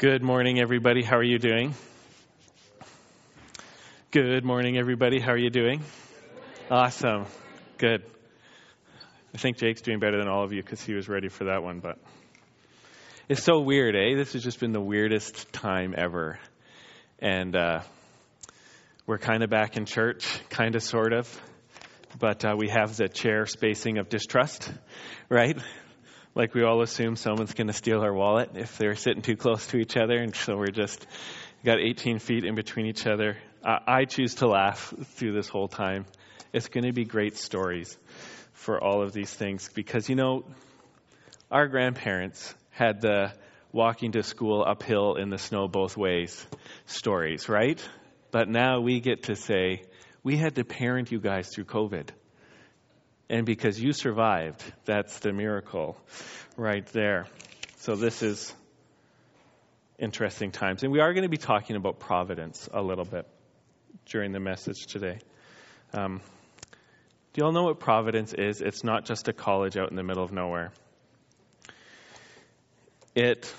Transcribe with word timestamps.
Good 0.00 0.22
morning, 0.22 0.58
everybody. 0.58 1.02
How 1.02 1.18
are 1.18 1.22
you 1.22 1.38
doing? 1.38 1.74
Good 4.10 4.46
morning, 4.46 4.78
everybody. 4.78 5.20
How 5.20 5.32
are 5.32 5.36
you 5.36 5.50
doing? 5.50 5.82
Awesome. 6.70 7.26
Good. 7.76 8.02
I 9.34 9.36
think 9.36 9.58
Jake's 9.58 9.82
doing 9.82 9.98
better 9.98 10.16
than 10.16 10.26
all 10.26 10.42
of 10.42 10.54
you 10.54 10.62
because 10.62 10.80
he 10.82 10.94
was 10.94 11.06
ready 11.06 11.28
for 11.28 11.44
that 11.44 11.62
one, 11.62 11.80
but 11.80 11.98
it's 13.28 13.42
so 13.42 13.60
weird, 13.60 13.94
eh? 13.94 14.16
This 14.16 14.32
has 14.32 14.42
just 14.42 14.58
been 14.58 14.72
the 14.72 14.80
weirdest 14.80 15.52
time 15.52 15.94
ever. 15.94 16.38
And 17.18 17.54
uh, 17.54 17.80
we're 19.06 19.18
kind 19.18 19.42
of 19.42 19.50
back 19.50 19.76
in 19.76 19.84
church, 19.84 20.26
kind 20.48 20.76
of, 20.76 20.82
sort 20.82 21.12
of, 21.12 21.42
but 22.18 22.42
uh, 22.42 22.54
we 22.56 22.70
have 22.70 22.96
the 22.96 23.10
chair 23.10 23.44
spacing 23.44 23.98
of 23.98 24.08
distrust, 24.08 24.72
right? 25.28 25.58
Like 26.34 26.54
we 26.54 26.62
all 26.62 26.82
assume 26.82 27.16
someone's 27.16 27.54
going 27.54 27.66
to 27.66 27.72
steal 27.72 28.00
our 28.00 28.12
wallet 28.12 28.50
if 28.54 28.78
they're 28.78 28.96
sitting 28.96 29.22
too 29.22 29.36
close 29.36 29.66
to 29.68 29.78
each 29.78 29.96
other, 29.96 30.16
and 30.18 30.34
so 30.34 30.56
we're 30.56 30.66
just 30.66 31.06
got 31.64 31.78
18 31.78 32.18
feet 32.18 32.44
in 32.44 32.54
between 32.54 32.86
each 32.86 33.06
other. 33.06 33.36
I 33.62 34.04
choose 34.06 34.36
to 34.36 34.46
laugh 34.46 34.94
through 35.16 35.32
this 35.32 35.48
whole 35.48 35.68
time. 35.68 36.06
It's 36.52 36.68
going 36.68 36.84
to 36.84 36.92
be 36.92 37.04
great 37.04 37.36
stories 37.36 37.96
for 38.52 38.82
all 38.82 39.02
of 39.02 39.12
these 39.12 39.32
things 39.32 39.68
because 39.74 40.08
you 40.08 40.14
know, 40.14 40.44
our 41.50 41.68
grandparents 41.68 42.54
had 42.70 43.00
the 43.00 43.32
walking 43.72 44.12
to 44.12 44.22
school 44.22 44.64
uphill 44.66 45.16
in 45.16 45.30
the 45.30 45.38
snow 45.38 45.68
both 45.68 45.96
ways 45.96 46.46
stories, 46.86 47.48
right? 47.48 47.80
But 48.30 48.48
now 48.48 48.80
we 48.80 49.00
get 49.00 49.24
to 49.24 49.36
say, 49.36 49.82
we 50.22 50.36
had 50.36 50.54
to 50.56 50.64
parent 50.64 51.10
you 51.10 51.20
guys 51.20 51.48
through 51.48 51.64
COVID. 51.64 52.08
And 53.30 53.46
because 53.46 53.80
you 53.80 53.92
survived, 53.92 54.60
that's 54.86 55.20
the 55.20 55.32
miracle 55.32 55.96
right 56.56 56.84
there. 56.86 57.26
So 57.76 57.94
this 57.94 58.24
is 58.24 58.52
interesting 60.00 60.50
times. 60.50 60.82
And 60.82 60.90
we 60.90 60.98
are 60.98 61.12
going 61.14 61.22
to 61.22 61.28
be 61.28 61.36
talking 61.36 61.76
about 61.76 62.00
providence 62.00 62.68
a 62.72 62.82
little 62.82 63.04
bit 63.04 63.28
during 64.06 64.32
the 64.32 64.40
message 64.40 64.86
today. 64.88 65.20
Um, 65.92 66.20
do 67.32 67.40
you 67.40 67.44
all 67.44 67.52
know 67.52 67.62
what 67.62 67.78
providence 67.78 68.32
is? 68.32 68.60
It's 68.60 68.82
not 68.82 69.04
just 69.04 69.28
a 69.28 69.32
college 69.32 69.76
out 69.76 69.90
in 69.90 69.96
the 69.96 70.02
middle 70.02 70.24
of 70.24 70.32
nowhere. 70.32 70.72
It, 73.14 73.54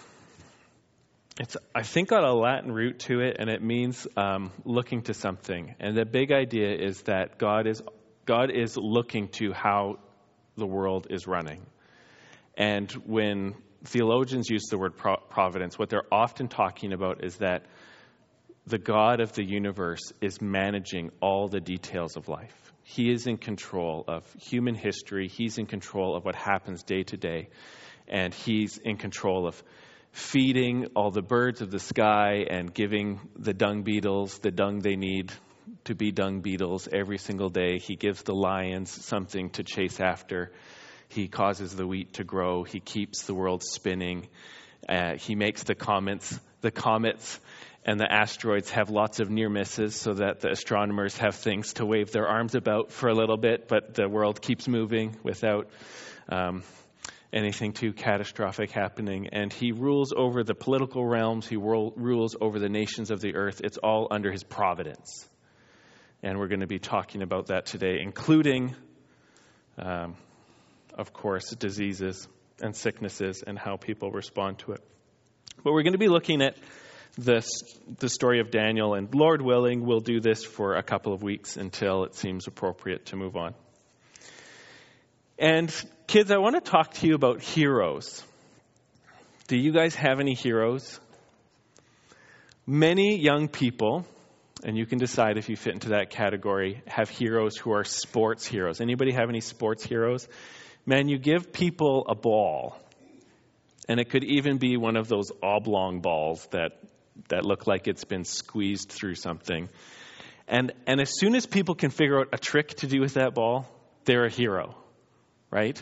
it's 1.39 1.55
I 1.73 1.83
think 1.83 2.09
got 2.09 2.25
a 2.25 2.33
Latin 2.33 2.73
root 2.73 2.99
to 3.07 3.21
it, 3.21 3.37
and 3.39 3.49
it 3.49 3.63
means 3.63 4.05
um, 4.17 4.51
looking 4.65 5.03
to 5.03 5.13
something. 5.13 5.75
And 5.79 5.95
the 5.95 6.03
big 6.03 6.33
idea 6.33 6.75
is 6.75 7.03
that 7.03 7.37
God 7.37 7.67
is 7.67 7.81
God 8.25 8.51
is 8.51 8.77
looking 8.77 9.29
to 9.39 9.51
how 9.53 9.99
the 10.55 10.67
world 10.67 11.07
is 11.09 11.27
running. 11.27 11.65
And 12.55 12.91
when 13.05 13.55
theologians 13.85 14.49
use 14.49 14.67
the 14.69 14.77
word 14.77 14.93
providence, 14.95 15.79
what 15.79 15.89
they're 15.89 16.11
often 16.11 16.47
talking 16.47 16.93
about 16.93 17.23
is 17.23 17.37
that 17.37 17.65
the 18.67 18.77
God 18.77 19.21
of 19.21 19.33
the 19.33 19.43
universe 19.43 20.13
is 20.21 20.39
managing 20.41 21.11
all 21.19 21.47
the 21.47 21.59
details 21.59 22.15
of 22.15 22.27
life. 22.27 22.55
He 22.83 23.11
is 23.11 23.25
in 23.25 23.37
control 23.37 24.03
of 24.07 24.23
human 24.39 24.75
history, 24.75 25.27
He's 25.27 25.57
in 25.57 25.65
control 25.65 26.15
of 26.15 26.25
what 26.25 26.35
happens 26.35 26.83
day 26.83 27.03
to 27.03 27.17
day, 27.17 27.49
and 28.07 28.33
He's 28.33 28.77
in 28.77 28.97
control 28.97 29.47
of 29.47 29.61
feeding 30.11 30.87
all 30.95 31.09
the 31.09 31.21
birds 31.21 31.61
of 31.61 31.71
the 31.71 31.79
sky 31.79 32.45
and 32.49 32.73
giving 32.73 33.21
the 33.35 33.53
dung 33.53 33.83
beetles 33.83 34.39
the 34.39 34.51
dung 34.51 34.79
they 34.79 34.95
need 34.95 35.31
to 35.85 35.95
be 35.95 36.11
dung 36.11 36.41
beetles 36.41 36.87
every 36.91 37.17
single 37.17 37.49
day. 37.49 37.79
He 37.79 37.95
gives 37.95 38.23
the 38.23 38.35
lions 38.35 38.89
something 38.89 39.49
to 39.51 39.63
chase 39.63 39.99
after. 39.99 40.51
He 41.09 41.27
causes 41.27 41.75
the 41.75 41.85
wheat 41.85 42.13
to 42.13 42.23
grow. 42.23 42.63
He 42.63 42.79
keeps 42.79 43.23
the 43.23 43.33
world 43.33 43.63
spinning. 43.63 44.27
Uh, 44.87 45.15
he 45.17 45.35
makes 45.35 45.63
the 45.63 45.75
comets, 45.75 46.39
the 46.61 46.71
comets 46.71 47.39
and 47.85 47.99
the 47.99 48.11
asteroids 48.11 48.69
have 48.71 48.89
lots 48.89 49.19
of 49.19 49.29
near 49.29 49.49
misses 49.49 49.95
so 49.95 50.13
that 50.13 50.41
the 50.41 50.51
astronomers 50.51 51.17
have 51.17 51.35
things 51.35 51.73
to 51.73 51.85
wave 51.85 52.11
their 52.11 52.27
arms 52.27 52.53
about 52.53 52.91
for 52.91 53.09
a 53.09 53.13
little 53.13 53.37
bit, 53.37 53.67
but 53.67 53.95
the 53.95 54.07
world 54.07 54.41
keeps 54.41 54.67
moving 54.67 55.17
without 55.23 55.69
um, 56.29 56.63
anything 57.33 57.73
too 57.73 57.91
catastrophic 57.91 58.71
happening. 58.71 59.29
And 59.31 59.51
he 59.51 59.71
rules 59.71 60.13
over 60.15 60.43
the 60.43 60.53
political 60.53 61.05
realms, 61.05 61.47
he 61.47 61.55
rules 61.55 62.35
over 62.39 62.59
the 62.59 62.69
nations 62.69 63.09
of 63.09 63.19
the 63.19 63.35
earth. 63.35 63.61
It's 63.63 63.77
all 63.77 64.07
under 64.11 64.31
his 64.31 64.43
providence. 64.43 65.27
And 66.23 66.37
we're 66.37 66.47
going 66.47 66.59
to 66.61 66.67
be 66.67 66.79
talking 66.79 67.23
about 67.23 67.47
that 67.47 67.65
today, 67.65 67.99
including, 67.99 68.75
um, 69.77 70.15
of 70.93 71.13
course, 71.13 71.49
diseases 71.55 72.27
and 72.61 72.75
sicknesses 72.75 73.43
and 73.45 73.57
how 73.57 73.77
people 73.77 74.11
respond 74.11 74.59
to 74.59 74.73
it. 74.73 74.83
But 75.63 75.73
we're 75.73 75.83
going 75.83 75.93
to 75.93 75.99
be 75.99 76.09
looking 76.09 76.41
at 76.41 76.55
this, 77.17 77.47
the 77.97 78.07
story 78.07 78.39
of 78.39 78.51
Daniel, 78.51 78.93
and 78.93 79.13
Lord 79.13 79.41
willing, 79.41 79.85
we'll 79.85 79.99
do 79.99 80.19
this 80.19 80.43
for 80.43 80.75
a 80.75 80.83
couple 80.83 81.13
of 81.13 81.23
weeks 81.23 81.57
until 81.57 82.03
it 82.05 82.15
seems 82.15 82.47
appropriate 82.47 83.07
to 83.07 83.15
move 83.15 83.35
on. 83.35 83.53
And 85.37 85.73
kids, 86.07 86.31
I 86.31 86.37
want 86.37 86.55
to 86.55 86.61
talk 86.61 86.93
to 86.95 87.07
you 87.07 87.15
about 87.15 87.41
heroes. 87.41 88.23
Do 89.47 89.57
you 89.57 89.71
guys 89.71 89.95
have 89.95 90.19
any 90.19 90.35
heroes? 90.35 90.99
Many 92.65 93.19
young 93.19 93.47
people 93.47 94.05
and 94.63 94.77
you 94.77 94.85
can 94.85 94.97
decide 94.97 95.37
if 95.37 95.49
you 95.49 95.55
fit 95.55 95.73
into 95.73 95.89
that 95.89 96.09
category, 96.09 96.81
have 96.87 97.09
heroes 97.09 97.57
who 97.57 97.71
are 97.71 97.83
sports 97.83 98.45
heroes. 98.45 98.81
Anybody 98.81 99.11
have 99.11 99.29
any 99.29 99.41
sports 99.41 99.83
heroes? 99.83 100.27
Man, 100.85 101.07
you 101.07 101.17
give 101.17 101.53
people 101.53 102.05
a 102.07 102.15
ball, 102.15 102.77
and 103.87 103.99
it 103.99 104.09
could 104.09 104.23
even 104.23 104.57
be 104.57 104.77
one 104.77 104.97
of 104.97 105.07
those 105.07 105.31
oblong 105.43 106.01
balls 106.01 106.47
that, 106.51 106.79
that 107.29 107.45
look 107.45 107.67
like 107.67 107.87
it's 107.87 108.03
been 108.03 108.25
squeezed 108.25 108.89
through 108.89 109.15
something. 109.15 109.69
And, 110.47 110.73
and 110.85 110.99
as 110.99 111.17
soon 111.17 111.35
as 111.35 111.45
people 111.45 111.75
can 111.75 111.91
figure 111.91 112.19
out 112.19 112.29
a 112.33 112.37
trick 112.37 112.69
to 112.77 112.87
do 112.87 112.99
with 112.99 113.13
that 113.13 113.33
ball, 113.33 113.67
they're 114.05 114.25
a 114.25 114.31
hero, 114.31 114.75
right? 115.49 115.81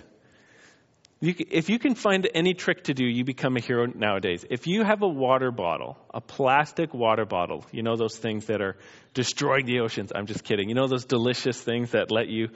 You, 1.21 1.35
if 1.37 1.69
you 1.69 1.79
can 1.79 1.95
find 1.95 2.29
any 2.33 2.53
trick 2.53 2.85
to 2.85 2.93
do, 2.93 3.03
you 3.03 3.25
become 3.25 3.57
a 3.57 3.59
hero 3.59 3.85
nowadays. 3.87 4.45
If 4.49 4.67
you 4.67 4.85
have 4.85 5.01
a 5.01 5.07
water 5.07 5.51
bottle, 5.51 5.97
a 6.13 6.21
plastic 6.21 6.93
water 6.93 7.25
bottle, 7.25 7.65
you 7.73 7.83
know 7.83 7.97
those 7.97 8.17
things 8.17 8.45
that 8.45 8.61
are 8.61 8.77
destroying 9.13 9.65
the 9.65 9.81
oceans. 9.81 10.13
I'm 10.15 10.27
just 10.27 10.45
kidding. 10.45 10.69
You 10.69 10.75
know 10.75 10.87
those 10.87 11.03
delicious 11.03 11.59
things 11.59 11.91
that 11.91 12.09
let 12.09 12.29
you 12.29 12.49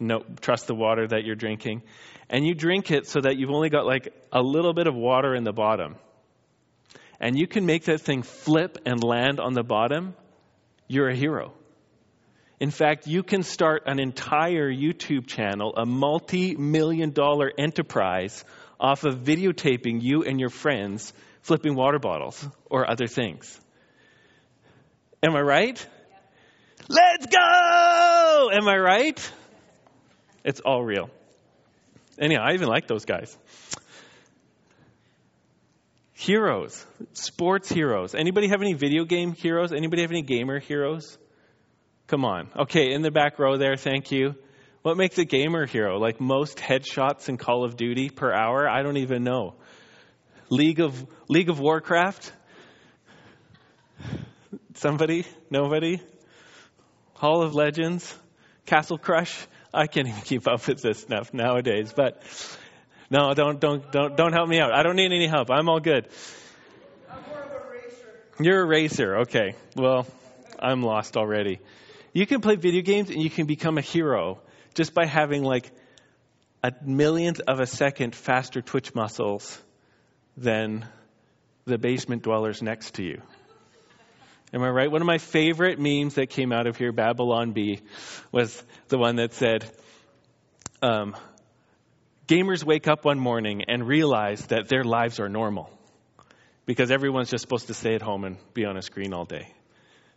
know, 0.00 0.24
trust 0.40 0.66
the 0.66 0.74
water 0.74 1.06
that 1.06 1.24
you're 1.24 1.36
drinking? 1.36 1.82
And 2.28 2.44
you 2.44 2.54
drink 2.54 2.90
it 2.90 3.06
so 3.06 3.20
that 3.20 3.36
you've 3.36 3.50
only 3.50 3.70
got 3.70 3.86
like 3.86 4.12
a 4.32 4.42
little 4.42 4.74
bit 4.74 4.88
of 4.88 4.96
water 4.96 5.36
in 5.36 5.44
the 5.44 5.52
bottom. 5.52 5.94
And 7.20 7.38
you 7.38 7.46
can 7.46 7.66
make 7.66 7.84
that 7.84 8.00
thing 8.00 8.22
flip 8.22 8.78
and 8.84 9.02
land 9.02 9.38
on 9.38 9.54
the 9.54 9.62
bottom. 9.62 10.14
You're 10.88 11.08
a 11.08 11.16
hero. 11.16 11.52
In 12.60 12.70
fact, 12.70 13.06
you 13.06 13.22
can 13.22 13.42
start 13.44 13.84
an 13.86 14.00
entire 14.00 14.70
YouTube 14.70 15.26
channel, 15.26 15.74
a 15.76 15.86
multi 15.86 16.56
million 16.56 17.12
dollar 17.12 17.52
enterprise, 17.56 18.44
off 18.80 19.04
of 19.04 19.20
videotaping 19.20 20.02
you 20.02 20.24
and 20.24 20.40
your 20.40 20.50
friends 20.50 21.12
flipping 21.42 21.74
water 21.74 21.98
bottles 21.98 22.46
or 22.70 22.90
other 22.90 23.06
things. 23.06 23.60
Am 25.22 25.34
I 25.34 25.40
right? 25.40 25.86
Let's 26.88 27.26
go! 27.26 28.50
Am 28.52 28.68
I 28.68 28.76
right? 28.76 29.32
It's 30.44 30.60
all 30.60 30.82
real. 30.82 31.10
Anyhow, 32.18 32.42
I 32.44 32.54
even 32.54 32.68
like 32.68 32.86
those 32.86 33.04
guys. 33.04 33.36
Heroes, 36.14 36.84
sports 37.12 37.68
heroes. 37.68 38.14
Anybody 38.14 38.48
have 38.48 38.60
any 38.60 38.74
video 38.74 39.04
game 39.04 39.32
heroes? 39.32 39.72
Anybody 39.72 40.02
have 40.02 40.10
any 40.10 40.22
gamer 40.22 40.58
heroes? 40.58 41.16
Come 42.08 42.24
on. 42.24 42.48
Okay, 42.56 42.92
in 42.92 43.02
the 43.02 43.10
back 43.10 43.38
row 43.38 43.58
there, 43.58 43.76
thank 43.76 44.10
you. 44.10 44.34
What 44.80 44.96
makes 44.96 45.18
a 45.18 45.26
gamer 45.26 45.66
hero? 45.66 45.98
Like 45.98 46.20
most 46.20 46.56
headshots 46.56 47.28
in 47.28 47.36
Call 47.36 47.64
of 47.64 47.76
Duty 47.76 48.08
per 48.08 48.32
hour? 48.32 48.66
I 48.66 48.82
don't 48.82 48.96
even 48.96 49.24
know. 49.24 49.56
League 50.48 50.80
of 50.80 51.06
League 51.28 51.50
of 51.50 51.60
Warcraft? 51.60 52.32
Somebody? 54.74 55.26
Nobody? 55.50 56.00
Hall 57.12 57.42
of 57.42 57.54
Legends? 57.54 58.16
Castle 58.64 58.96
Crush? 58.96 59.46
I 59.74 59.86
can't 59.86 60.08
even 60.08 60.22
keep 60.22 60.48
up 60.48 60.66
with 60.66 60.80
this 60.80 61.00
stuff 61.00 61.34
nowadays, 61.34 61.92
but 61.94 62.22
no, 63.10 63.34
don't 63.34 63.60
don't 63.60 63.92
don't 63.92 64.16
don't 64.16 64.32
help 64.32 64.48
me 64.48 64.58
out. 64.60 64.72
I 64.72 64.82
don't 64.82 64.96
need 64.96 65.12
any 65.12 65.26
help. 65.26 65.50
I'm 65.50 65.68
all 65.68 65.80
good. 65.80 66.08
I'm 67.10 67.22
more 67.28 67.42
of 67.42 67.50
a 67.50 67.70
racer. 67.70 68.20
You're 68.40 68.62
a 68.62 68.66
racer. 68.66 69.18
Okay. 69.18 69.56
Well, 69.76 70.06
I'm 70.58 70.82
lost 70.82 71.18
already. 71.18 71.60
You 72.12 72.26
can 72.26 72.40
play 72.40 72.56
video 72.56 72.82
games 72.82 73.10
and 73.10 73.22
you 73.22 73.30
can 73.30 73.46
become 73.46 73.78
a 73.78 73.82
hero 73.82 74.40
just 74.74 74.94
by 74.94 75.06
having 75.06 75.42
like 75.42 75.70
a 76.62 76.72
millionth 76.82 77.40
of 77.40 77.60
a 77.60 77.66
second 77.66 78.14
faster 78.14 78.62
twitch 78.62 78.94
muscles 78.94 79.60
than 80.36 80.86
the 81.64 81.78
basement 81.78 82.22
dwellers 82.22 82.62
next 82.62 82.94
to 82.94 83.02
you. 83.02 83.22
Am 84.52 84.62
I 84.62 84.68
right? 84.68 84.90
One 84.90 85.02
of 85.02 85.06
my 85.06 85.18
favorite 85.18 85.78
memes 85.78 86.14
that 86.14 86.30
came 86.30 86.52
out 86.52 86.66
of 86.66 86.76
here, 86.76 86.90
Babylon 86.90 87.52
Bee, 87.52 87.80
was 88.32 88.62
the 88.88 88.96
one 88.96 89.16
that 89.16 89.34
said, 89.34 89.70
um, 90.80 91.14
Gamers 92.26 92.62
wake 92.62 92.88
up 92.88 93.04
one 93.04 93.18
morning 93.18 93.64
and 93.68 93.86
realize 93.86 94.46
that 94.46 94.68
their 94.68 94.84
lives 94.84 95.18
are 95.18 95.30
normal 95.30 95.70
because 96.66 96.90
everyone's 96.90 97.30
just 97.30 97.40
supposed 97.40 97.68
to 97.68 97.74
stay 97.74 97.94
at 97.94 98.02
home 98.02 98.24
and 98.24 98.36
be 98.52 98.66
on 98.66 98.76
a 98.76 98.82
screen 98.82 99.14
all 99.14 99.24
day. 99.24 99.48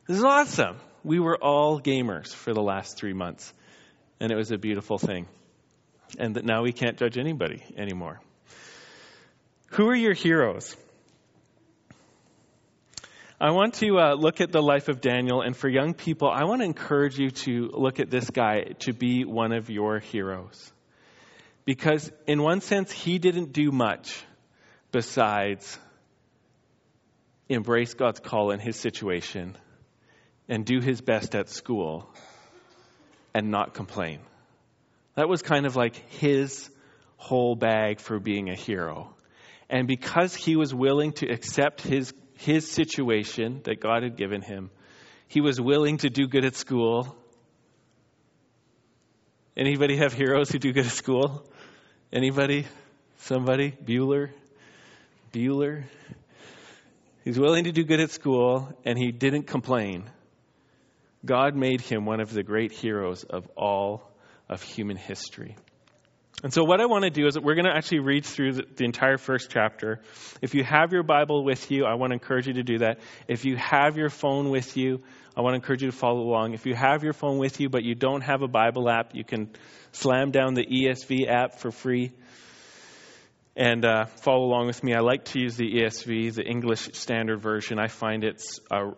This 0.07 0.17
is 0.17 0.23
awesome. 0.23 0.77
We 1.03 1.19
were 1.19 1.37
all 1.37 1.79
gamers 1.79 2.33
for 2.33 2.53
the 2.53 2.61
last 2.61 2.97
three 2.97 3.13
months, 3.13 3.51
and 4.19 4.31
it 4.31 4.35
was 4.35 4.51
a 4.51 4.57
beautiful 4.57 4.97
thing. 4.97 5.27
And 6.19 6.35
that 6.35 6.45
now 6.45 6.61
we 6.63 6.73
can't 6.73 6.97
judge 6.97 7.17
anybody 7.17 7.63
anymore. 7.75 8.19
Who 9.71 9.87
are 9.87 9.95
your 9.95 10.13
heroes? 10.13 10.75
I 13.39 13.51
want 13.51 13.75
to 13.75 13.97
uh, 13.97 14.13
look 14.13 14.41
at 14.41 14.51
the 14.51 14.61
life 14.61 14.89
of 14.89 15.01
Daniel, 15.01 15.41
and 15.41 15.57
for 15.57 15.67
young 15.67 15.95
people, 15.95 16.29
I 16.29 16.43
want 16.43 16.61
to 16.61 16.65
encourage 16.65 17.17
you 17.17 17.31
to 17.31 17.71
look 17.73 17.99
at 17.99 18.11
this 18.11 18.29
guy 18.29 18.73
to 18.81 18.93
be 18.93 19.25
one 19.25 19.53
of 19.53 19.71
your 19.71 19.97
heroes. 19.97 20.71
Because, 21.65 22.11
in 22.27 22.43
one 22.43 22.61
sense, 22.61 22.91
he 22.91 23.17
didn't 23.17 23.53
do 23.53 23.71
much 23.71 24.23
besides 24.91 25.79
embrace 27.49 27.95
God's 27.95 28.19
call 28.19 28.51
in 28.51 28.59
his 28.59 28.75
situation 28.75 29.57
and 30.51 30.65
do 30.65 30.81
his 30.81 30.99
best 30.99 31.33
at 31.33 31.49
school 31.49 32.13
and 33.33 33.49
not 33.49 33.73
complain. 33.73 34.19
That 35.15 35.29
was 35.29 35.41
kind 35.41 35.65
of 35.65 35.77
like 35.77 35.95
his 36.09 36.69
whole 37.15 37.55
bag 37.55 38.01
for 38.01 38.19
being 38.19 38.49
a 38.49 38.55
hero. 38.55 39.15
And 39.69 39.87
because 39.87 40.35
he 40.35 40.57
was 40.57 40.73
willing 40.73 41.13
to 41.13 41.31
accept 41.31 41.79
his, 41.81 42.13
his 42.35 42.69
situation 42.69 43.61
that 43.63 43.79
God 43.79 44.03
had 44.03 44.17
given 44.17 44.41
him, 44.41 44.71
he 45.29 45.39
was 45.39 45.59
willing 45.59 45.99
to 45.99 46.09
do 46.09 46.27
good 46.27 46.43
at 46.43 46.55
school. 46.55 47.15
Anybody 49.55 49.95
have 49.97 50.11
heroes 50.11 50.51
who 50.51 50.59
do 50.59 50.73
good 50.73 50.85
at 50.85 50.91
school? 50.91 51.45
Anybody? 52.11 52.67
Somebody? 53.19 53.71
Bueller? 53.71 54.31
Bueller? 55.31 55.85
He's 57.23 57.39
willing 57.39 57.63
to 57.63 57.71
do 57.71 57.85
good 57.85 58.01
at 58.01 58.11
school, 58.11 58.75
and 58.83 58.97
he 58.97 59.13
didn't 59.13 59.43
complain. 59.43 60.09
God 61.25 61.55
made 61.55 61.81
him 61.81 62.05
one 62.05 62.19
of 62.19 62.33
the 62.33 62.43
great 62.43 62.71
heroes 62.71 63.23
of 63.23 63.47
all 63.55 64.11
of 64.49 64.61
human 64.61 64.97
history. 64.97 65.55
And 66.43 66.51
so, 66.51 66.63
what 66.63 66.81
I 66.81 66.87
want 66.87 67.03
to 67.03 67.11
do 67.11 67.27
is 67.27 67.37
we're 67.37 67.53
going 67.53 67.65
to 67.65 67.75
actually 67.75 67.99
read 67.99 68.25
through 68.25 68.53
the, 68.53 68.63
the, 68.75 68.83
entire 68.83 69.17
first 69.17 69.51
chapter. 69.51 70.01
If 70.41 70.55
you 70.55 70.63
have 70.63 70.91
your 70.91 71.03
Bible 71.03 71.43
with 71.43 71.69
you, 71.69 71.85
I 71.85 71.93
want 71.93 72.11
to 72.11 72.13
encourage 72.15 72.47
you 72.47 72.53
to 72.53 72.63
do 72.63 72.79
that. 72.79 72.99
If 73.27 73.45
you 73.45 73.57
have 73.57 73.95
your 73.95 74.09
phone 74.09 74.49
with 74.49 74.75
you, 74.75 75.03
I 75.37 75.41
want 75.41 75.53
to 75.53 75.55
encourage 75.57 75.83
you 75.83 75.91
to 75.91 75.95
follow 75.95 76.21
along. 76.21 76.53
If 76.53 76.65
you 76.65 76.73
have 76.73 77.03
your 77.03 77.13
phone 77.13 77.37
with 77.37 77.59
you, 77.59 77.69
but 77.69 77.83
you 77.83 77.93
don't 77.93 78.21
have 78.21 78.41
a 78.41 78.47
Bible 78.47 78.89
app, 78.89 79.13
you 79.13 79.23
can 79.23 79.51
slam 79.91 80.31
down 80.31 80.55
the 80.55 80.65
ESV 80.65 81.27
app 81.29 81.59
for 81.59 81.69
free 81.69 82.11
and 83.55 83.85
uh, 83.85 84.05
follow 84.05 84.45
along 84.45 84.67
with 84.67 84.83
me. 84.83 84.95
I 84.95 85.01
like 85.01 85.25
to 85.25 85.39
use 85.39 85.57
the 85.57 85.71
ESV, 85.71 86.33
the 86.33 86.43
English 86.43 86.89
Standard 86.93 87.39
Version. 87.41 87.77
I 87.77 87.87
find 87.87 88.23
it's 88.23 88.59
uh, 88.71 88.91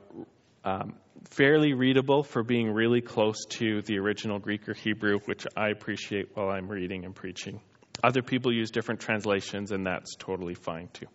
um, 0.63 0.95
fairly 1.29 1.73
readable 1.73 2.23
for 2.23 2.43
being 2.43 2.71
really 2.71 3.01
close 3.01 3.45
to 3.49 3.81
the 3.81 3.97
original 3.97 4.39
Greek 4.39 4.67
or 4.69 4.73
Hebrew, 4.73 5.19
which 5.25 5.45
I 5.55 5.69
appreciate 5.69 6.35
while 6.35 6.49
I'm 6.49 6.67
reading 6.67 7.05
and 7.05 7.15
preaching. 7.15 7.61
Other 8.03 8.21
people 8.21 8.53
use 8.53 8.71
different 8.71 9.01
translations, 9.01 9.71
and 9.71 9.85
that's 9.85 10.15
totally 10.15 10.55
fine 10.55 10.89
too. 10.93 11.07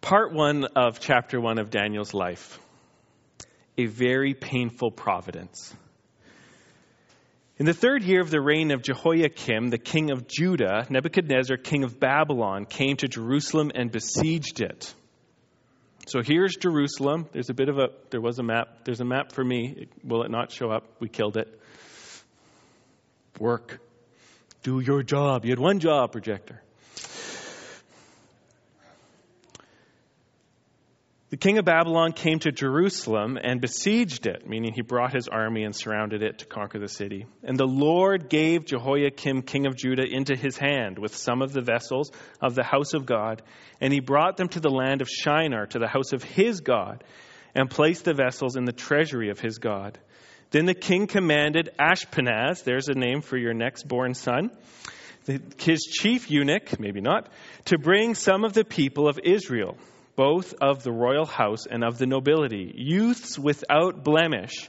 Part 0.00 0.32
one 0.32 0.64
of 0.76 1.00
chapter 1.00 1.40
one 1.40 1.58
of 1.58 1.70
Daniel's 1.70 2.12
life 2.12 2.58
a 3.78 3.86
very 3.86 4.34
painful 4.34 4.90
providence. 4.90 5.74
In 7.58 7.66
the 7.66 7.74
third 7.74 8.02
year 8.02 8.22
of 8.22 8.30
the 8.30 8.40
reign 8.40 8.70
of 8.70 8.82
Jehoiakim, 8.82 9.68
the 9.68 9.78
king 9.78 10.10
of 10.10 10.26
Judah, 10.26 10.86
Nebuchadnezzar, 10.88 11.58
king 11.58 11.84
of 11.84 12.00
Babylon, 12.00 12.64
came 12.64 12.96
to 12.96 13.08
Jerusalem 13.08 13.70
and 13.74 13.92
besieged 13.92 14.60
it. 14.60 14.94
So 16.06 16.22
here's 16.22 16.56
Jerusalem. 16.56 17.28
There's 17.32 17.50
a 17.50 17.54
bit 17.54 17.68
of 17.68 17.78
a, 17.78 17.88
there 18.10 18.20
was 18.20 18.38
a 18.38 18.42
map. 18.42 18.84
There's 18.84 19.00
a 19.00 19.04
map 19.04 19.32
for 19.32 19.44
me. 19.44 19.86
Will 20.02 20.22
it 20.22 20.30
not 20.30 20.50
show 20.50 20.70
up? 20.70 20.84
We 20.98 21.08
killed 21.08 21.36
it. 21.36 21.60
Work. 23.38 23.80
Do 24.62 24.80
your 24.80 25.02
job. 25.02 25.44
You 25.44 25.50
had 25.50 25.58
one 25.58 25.78
job, 25.78 26.12
projector. 26.12 26.62
The 31.32 31.38
king 31.38 31.56
of 31.56 31.64
Babylon 31.64 32.12
came 32.12 32.40
to 32.40 32.52
Jerusalem 32.52 33.38
and 33.42 33.58
besieged 33.58 34.26
it, 34.26 34.46
meaning 34.46 34.74
he 34.74 34.82
brought 34.82 35.14
his 35.14 35.28
army 35.28 35.64
and 35.64 35.74
surrounded 35.74 36.22
it 36.22 36.40
to 36.40 36.44
conquer 36.44 36.78
the 36.78 36.88
city. 36.88 37.24
And 37.42 37.56
the 37.56 37.66
Lord 37.66 38.28
gave 38.28 38.66
Jehoiakim, 38.66 39.40
king 39.40 39.64
of 39.64 39.74
Judah, 39.74 40.04
into 40.06 40.36
his 40.36 40.58
hand 40.58 40.98
with 40.98 41.16
some 41.16 41.40
of 41.40 41.54
the 41.54 41.62
vessels 41.62 42.12
of 42.42 42.54
the 42.54 42.62
house 42.62 42.92
of 42.92 43.06
God. 43.06 43.40
And 43.80 43.94
he 43.94 44.00
brought 44.00 44.36
them 44.36 44.48
to 44.48 44.60
the 44.60 44.68
land 44.68 45.00
of 45.00 45.08
Shinar, 45.08 45.64
to 45.68 45.78
the 45.78 45.88
house 45.88 46.12
of 46.12 46.22
his 46.22 46.60
God, 46.60 47.02
and 47.54 47.70
placed 47.70 48.04
the 48.04 48.12
vessels 48.12 48.56
in 48.56 48.66
the 48.66 48.72
treasury 48.72 49.30
of 49.30 49.40
his 49.40 49.56
God. 49.56 49.98
Then 50.50 50.66
the 50.66 50.74
king 50.74 51.06
commanded 51.06 51.70
Ashpenaz, 51.80 52.62
there's 52.64 52.88
a 52.88 52.94
name 52.94 53.22
for 53.22 53.38
your 53.38 53.54
next 53.54 53.88
born 53.88 54.12
son, 54.12 54.50
his 55.56 55.80
chief 55.80 56.30
eunuch, 56.30 56.78
maybe 56.78 57.00
not, 57.00 57.30
to 57.64 57.78
bring 57.78 58.14
some 58.14 58.44
of 58.44 58.52
the 58.52 58.66
people 58.66 59.08
of 59.08 59.18
Israel 59.24 59.78
both 60.16 60.54
of 60.60 60.82
the 60.82 60.92
royal 60.92 61.26
house 61.26 61.66
and 61.66 61.82
of 61.84 61.98
the 61.98 62.06
nobility, 62.06 62.72
youths 62.74 63.38
without 63.38 64.04
blemish, 64.04 64.68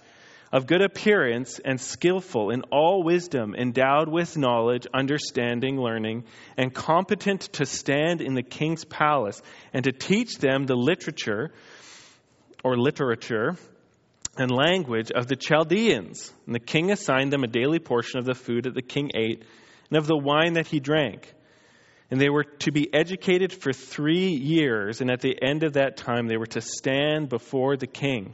of 0.52 0.68
good 0.68 0.84
appearance 0.84 1.60
and 1.66 1.82
skillful 1.82 2.52
in 2.52 2.62
all 2.72 3.04
wisdom, 3.04 3.56
endowed 3.56 4.08
with 4.08 4.38
knowledge, 4.38 4.86
understanding, 4.94 5.80
learning, 5.80 6.24
and 6.58 6.72
competent 6.72 7.42
to 7.54 7.66
stand 7.66 8.22
in 8.22 8.36
the 8.36 8.44
king's 8.44 8.86
palace 8.86 9.42
and 9.74 9.86
to 9.86 9.92
teach 9.92 10.38
them 10.38 10.68
the 10.68 10.76
literature 10.76 11.52
or 12.64 12.78
literature 12.78 13.58
and 14.38 14.52
language 14.52 15.12
of 15.12 15.26
the 15.26 15.36
Chaldeans. 15.36 16.32
And 16.46 16.54
the 16.54 16.60
king 16.60 16.92
assigned 16.92 17.34
them 17.34 17.44
a 17.44 17.48
daily 17.48 17.80
portion 17.80 18.20
of 18.20 18.26
the 18.26 18.36
food 18.36 18.66
that 18.66 18.76
the 18.76 18.84
king 18.84 19.10
ate 19.16 19.44
and 19.90 19.98
of 19.98 20.06
the 20.06 20.18
wine 20.18 20.54
that 20.54 20.68
he 20.68 20.80
drank 20.80 21.34
and 22.12 22.20
they 22.20 22.30
were 22.30 22.44
to 22.44 22.72
be 22.72 22.94
educated 22.94 23.54
for 23.54 23.74
three 23.74 24.30
years, 24.30 25.02
and 25.02 25.10
at 25.10 25.22
the 25.22 25.36
end 25.42 25.64
of 25.64 25.74
that 25.74 25.98
time, 25.98 26.28
they 26.28 26.38
were 26.38 26.46
to 26.48 26.62
stand 26.62 27.30
before 27.30 27.78
the 27.78 27.88
king. 27.88 28.34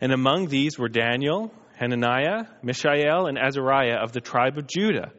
And 0.00 0.12
among 0.12 0.48
these 0.48 0.78
were 0.78 0.88
Daniel, 0.88 1.52
Hananiah, 1.76 2.46
Mishael, 2.62 3.26
and 3.26 3.38
Azariah 3.38 3.98
of 4.02 4.12
the 4.12 4.20
tribe 4.20 4.58
of 4.58 4.66
Judah. 4.66 5.12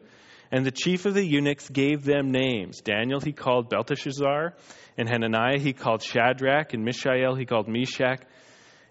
And 0.50 0.64
the 0.64 0.70
chief 0.70 1.04
of 1.06 1.14
the 1.14 1.24
eunuchs 1.24 1.68
gave 1.68 2.04
them 2.04 2.30
names. 2.30 2.80
Daniel 2.80 3.20
he 3.20 3.32
called 3.32 3.70
Belteshazzar, 3.70 4.54
and 4.96 5.08
Hananiah 5.08 5.58
he 5.58 5.72
called 5.72 6.02
Shadrach, 6.02 6.74
and 6.74 6.84
Mishael 6.84 7.34
he 7.34 7.44
called 7.44 7.68
Meshach, 7.68 8.20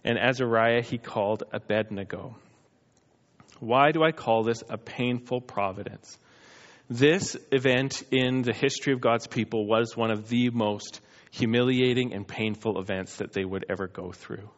and 0.04 0.18
Azariah 0.18 0.82
he 0.82 0.98
called 0.98 1.44
Abednego. 1.52 2.36
Why 3.60 3.92
do 3.92 4.04
I 4.04 4.12
call 4.12 4.44
this 4.44 4.62
a 4.70 4.78
painful 4.78 5.42
providence? 5.42 6.18
This 6.90 7.38
event 7.52 8.04
in 8.12 8.42
the 8.42 8.54
history 8.54 8.94
of 8.94 9.00
God's 9.00 9.28
people 9.28 9.66
was 9.66 9.96
one 9.96 10.12
of 10.12 10.28
the 10.28 10.50
most 10.50 11.00
humiliating 11.32 12.14
and 12.14 12.28
painful 12.28 12.80
events 12.80 13.18
that 13.18 13.32
they 13.32 13.46
would 13.46 13.66
ever 13.70 13.88
go 13.88 14.12
through. 14.12 14.50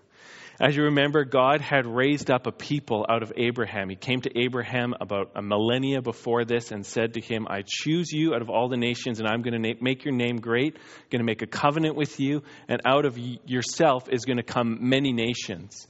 As 0.59 0.75
you 0.75 0.83
remember, 0.83 1.25
God 1.25 1.59
had 1.59 1.85
raised 1.85 2.31
up 2.31 2.47
a 2.47 2.51
people 2.51 3.05
out 3.09 3.23
of 3.23 3.33
Abraham. 3.35 3.89
He 3.89 3.97
came 3.97 4.21
to 4.21 4.39
Abraham 4.39 4.93
about 4.99 5.31
a 5.35 5.41
millennia 5.41 6.01
before 6.01 6.45
this 6.45 6.71
and 6.71 6.85
said 6.85 7.15
to 7.15 7.21
him, 7.21 7.45
I 7.49 7.63
choose 7.65 8.11
you 8.13 8.33
out 8.33 8.41
of 8.41 8.49
all 8.49 8.69
the 8.69 8.77
nations, 8.77 9.19
and 9.19 9.27
I'm 9.27 9.41
going 9.41 9.61
to 9.61 9.75
make 9.81 10.05
your 10.05 10.13
name 10.13 10.37
great, 10.37 10.75
I'm 10.75 11.09
going 11.11 11.19
to 11.19 11.25
make 11.25 11.41
a 11.41 11.47
covenant 11.47 11.95
with 11.95 12.21
you, 12.21 12.41
and 12.69 12.81
out 12.85 13.05
of 13.05 13.17
yourself 13.17 14.07
is 14.09 14.23
going 14.23 14.37
to 14.37 14.43
come 14.43 14.89
many 14.89 15.11
nations. 15.11 15.87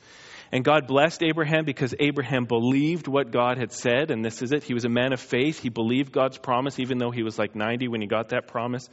And 0.51 0.63
God 0.63 0.87
blessed 0.87 1.23
Abraham 1.23 1.65
because 1.65 1.93
Abraham 1.99 2.45
believed 2.45 3.07
what 3.07 3.31
God 3.31 3.57
had 3.57 3.71
said, 3.71 4.11
and 4.11 4.23
this 4.23 4.41
is 4.41 4.51
it. 4.51 4.63
He 4.63 4.73
was 4.73 4.85
a 4.85 4.89
man 4.89 5.11
of 5.11 5.19
faith. 5.19 5.59
He 5.59 5.69
believed 5.69 6.11
God's 6.11 6.37
promise, 6.37 6.79
even 6.79 6.97
though 6.97 7.11
he 7.11 7.23
was 7.23 7.39
like 7.39 7.55
90 7.55 7.87
when 7.87 8.01
he 8.01 8.07
got 8.07 8.29
that 8.29 8.47
promise. 8.47 8.89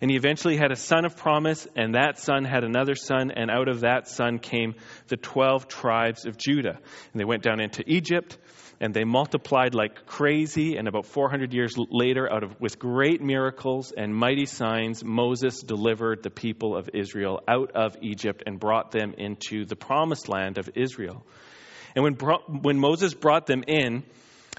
And 0.00 0.10
he 0.10 0.16
eventually 0.16 0.56
had 0.56 0.72
a 0.72 0.76
son 0.76 1.04
of 1.04 1.16
promise, 1.16 1.66
and 1.74 1.94
that 1.94 2.18
son 2.18 2.44
had 2.44 2.64
another 2.64 2.94
son, 2.94 3.30
and 3.30 3.50
out 3.50 3.68
of 3.68 3.80
that 3.80 4.08
son 4.08 4.38
came 4.38 4.74
the 5.08 5.16
12 5.16 5.68
tribes 5.68 6.26
of 6.26 6.36
Judah. 6.36 6.78
And 7.12 7.20
they 7.20 7.24
went 7.24 7.42
down 7.42 7.60
into 7.60 7.82
Egypt, 7.86 8.36
and 8.80 8.92
they 8.92 9.04
multiplied 9.04 9.74
like 9.74 10.06
crazy. 10.06 10.76
And 10.76 10.86
about 10.86 11.06
400 11.06 11.54
years 11.54 11.74
later, 11.76 12.30
out 12.30 12.42
of 12.42 12.60
with 12.60 12.78
great 12.78 13.22
miracles 13.22 13.92
and 13.96 14.14
mighty 14.14 14.46
signs, 14.46 15.02
Moses 15.02 15.60
delivered 15.60 16.22
the 16.22 16.30
people 16.30 16.76
of 16.76 16.90
Israel 16.92 17.40
out 17.48 17.72
of 17.74 17.96
Egypt 18.02 18.42
and 18.46 18.60
brought 18.60 18.90
them 18.90 19.14
into 19.16 19.64
the 19.64 19.76
promised 19.76 20.28
land 20.28 20.58
of 20.58 20.68
Israel. 20.74 21.24
And 21.94 22.04
when, 22.04 22.14
when 22.62 22.78
Moses 22.78 23.14
brought 23.14 23.46
them 23.46 23.64
in, 23.66 24.04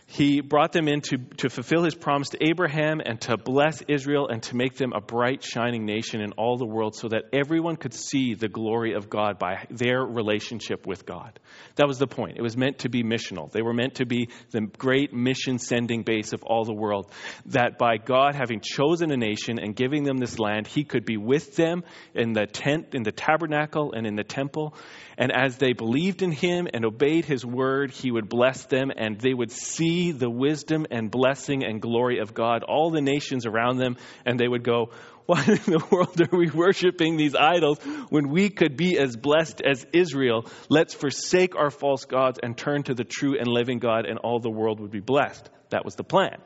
he 0.05 0.41
brought 0.41 0.71
them 0.71 0.87
in 0.87 1.01
to, 1.01 1.17
to 1.17 1.49
fulfill 1.49 1.83
his 1.83 1.95
promise 1.95 2.29
to 2.29 2.37
Abraham 2.47 3.01
and 3.03 3.19
to 3.21 3.37
bless 3.37 3.81
Israel 3.87 4.27
and 4.27 4.41
to 4.43 4.55
make 4.55 4.75
them 4.75 4.93
a 4.93 5.01
bright, 5.01 5.43
shining 5.43 5.85
nation 5.85 6.21
in 6.21 6.31
all 6.33 6.57
the 6.57 6.65
world 6.65 6.95
so 6.95 7.09
that 7.09 7.23
everyone 7.33 7.75
could 7.75 7.93
see 7.93 8.35
the 8.35 8.47
glory 8.47 8.93
of 8.93 9.09
God 9.09 9.39
by 9.39 9.65
their 9.69 10.01
relationship 10.01 10.85
with 10.85 11.05
God. 11.05 11.39
That 11.75 11.87
was 11.87 11.97
the 11.97 12.07
point. 12.07 12.37
It 12.37 12.41
was 12.41 12.55
meant 12.55 12.79
to 12.79 12.89
be 12.89 13.03
missional. 13.03 13.51
They 13.51 13.61
were 13.61 13.73
meant 13.73 13.95
to 13.95 14.05
be 14.05 14.29
the 14.51 14.61
great 14.61 15.13
mission 15.13 15.59
sending 15.59 16.03
base 16.03 16.31
of 16.31 16.43
all 16.43 16.63
the 16.63 16.73
world. 16.73 17.11
That 17.47 17.77
by 17.77 17.97
God 17.97 18.35
having 18.35 18.61
chosen 18.61 19.11
a 19.11 19.17
nation 19.17 19.59
and 19.59 19.75
giving 19.75 20.03
them 20.03 20.17
this 20.17 20.37
land, 20.37 20.67
he 20.67 20.83
could 20.83 21.05
be 21.05 21.17
with 21.17 21.55
them 21.55 21.83
in 22.13 22.33
the 22.33 22.45
tent, 22.45 22.93
in 22.93 23.03
the 23.03 23.11
tabernacle, 23.11 23.93
and 23.93 24.05
in 24.05 24.15
the 24.15 24.23
temple. 24.23 24.75
And 25.17 25.31
as 25.31 25.57
they 25.57 25.73
believed 25.73 26.21
in 26.21 26.31
him 26.31 26.67
and 26.71 26.85
obeyed 26.85 27.25
his 27.25 27.43
word, 27.43 27.91
he 27.91 28.11
would 28.11 28.29
bless 28.29 28.65
them 28.65 28.91
and 28.95 29.19
they 29.19 29.33
would 29.33 29.51
see 29.51 29.86
the 30.11 30.29
wisdom 30.29 30.85
and 30.91 31.11
blessing 31.11 31.63
and 31.63 31.81
glory 31.81 32.19
of 32.19 32.33
God, 32.33 32.63
all 32.63 32.91
the 32.91 33.01
nations 33.01 33.45
around 33.45 33.77
them, 33.77 33.97
and 34.25 34.39
they 34.39 34.47
would 34.47 34.63
go, 34.63 34.91
Why 35.25 35.43
in 35.43 35.55
the 35.55 35.85
world 35.91 36.21
are 36.21 36.37
we 36.37 36.49
worshiping 36.49 37.17
these 37.17 37.35
idols 37.35 37.79
when 38.09 38.29
we 38.29 38.49
could 38.49 38.77
be 38.77 38.97
as 38.97 39.15
blessed 39.15 39.61
as 39.61 39.85
Israel? 39.93 40.45
Let's 40.69 40.93
forsake 40.93 41.55
our 41.55 41.69
false 41.69 42.05
gods 42.05 42.39
and 42.41 42.57
turn 42.57 42.83
to 42.83 42.93
the 42.93 43.03
true 43.03 43.37
and 43.37 43.47
living 43.47 43.79
God, 43.79 44.05
and 44.05 44.19
all 44.19 44.39
the 44.39 44.49
world 44.49 44.79
would 44.79 44.91
be 44.91 44.99
blessed. 44.99 45.49
That 45.69 45.85
was 45.85 45.95
the 45.95 46.03
plan. 46.03 46.37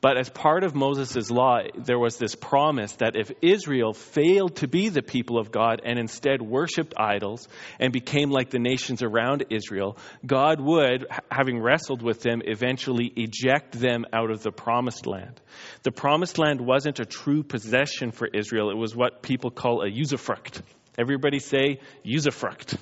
But 0.00 0.16
as 0.16 0.28
part 0.28 0.62
of 0.62 0.76
Moses' 0.76 1.28
law, 1.28 1.58
there 1.76 1.98
was 1.98 2.18
this 2.18 2.36
promise 2.36 2.92
that 2.96 3.16
if 3.16 3.32
Israel 3.42 3.92
failed 3.92 4.54
to 4.56 4.68
be 4.68 4.90
the 4.90 5.02
people 5.02 5.38
of 5.38 5.50
God 5.50 5.82
and 5.84 5.98
instead 5.98 6.40
worshiped 6.40 6.94
idols 6.96 7.48
and 7.80 7.92
became 7.92 8.30
like 8.30 8.50
the 8.50 8.60
nations 8.60 9.02
around 9.02 9.46
Israel, 9.50 9.98
God 10.24 10.60
would, 10.60 11.06
having 11.32 11.60
wrestled 11.60 12.02
with 12.02 12.22
them, 12.22 12.42
eventually 12.44 13.12
eject 13.16 13.72
them 13.72 14.04
out 14.12 14.30
of 14.30 14.44
the 14.44 14.52
promised 14.52 15.04
land. 15.04 15.40
The 15.82 15.90
promised 15.90 16.38
land 16.38 16.60
wasn't 16.60 17.00
a 17.00 17.04
true 17.04 17.42
possession 17.42 18.12
for 18.12 18.28
Israel, 18.28 18.70
it 18.70 18.76
was 18.76 18.94
what 18.94 19.22
people 19.22 19.50
call 19.50 19.82
a 19.82 19.90
usufruct. 19.90 20.62
Everybody 20.96 21.40
say 21.40 21.80
usufruct. 22.06 22.78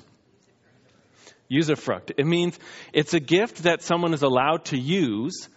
Usufruct. 1.51 2.11
It 2.15 2.27
means 2.27 2.59
it's 2.93 3.15
a 3.15 3.19
gift 3.19 3.63
that 3.63 3.81
someone 3.81 4.13
is 4.13 4.21
allowed 4.21 4.65
to 4.65 4.77
use 4.77 5.49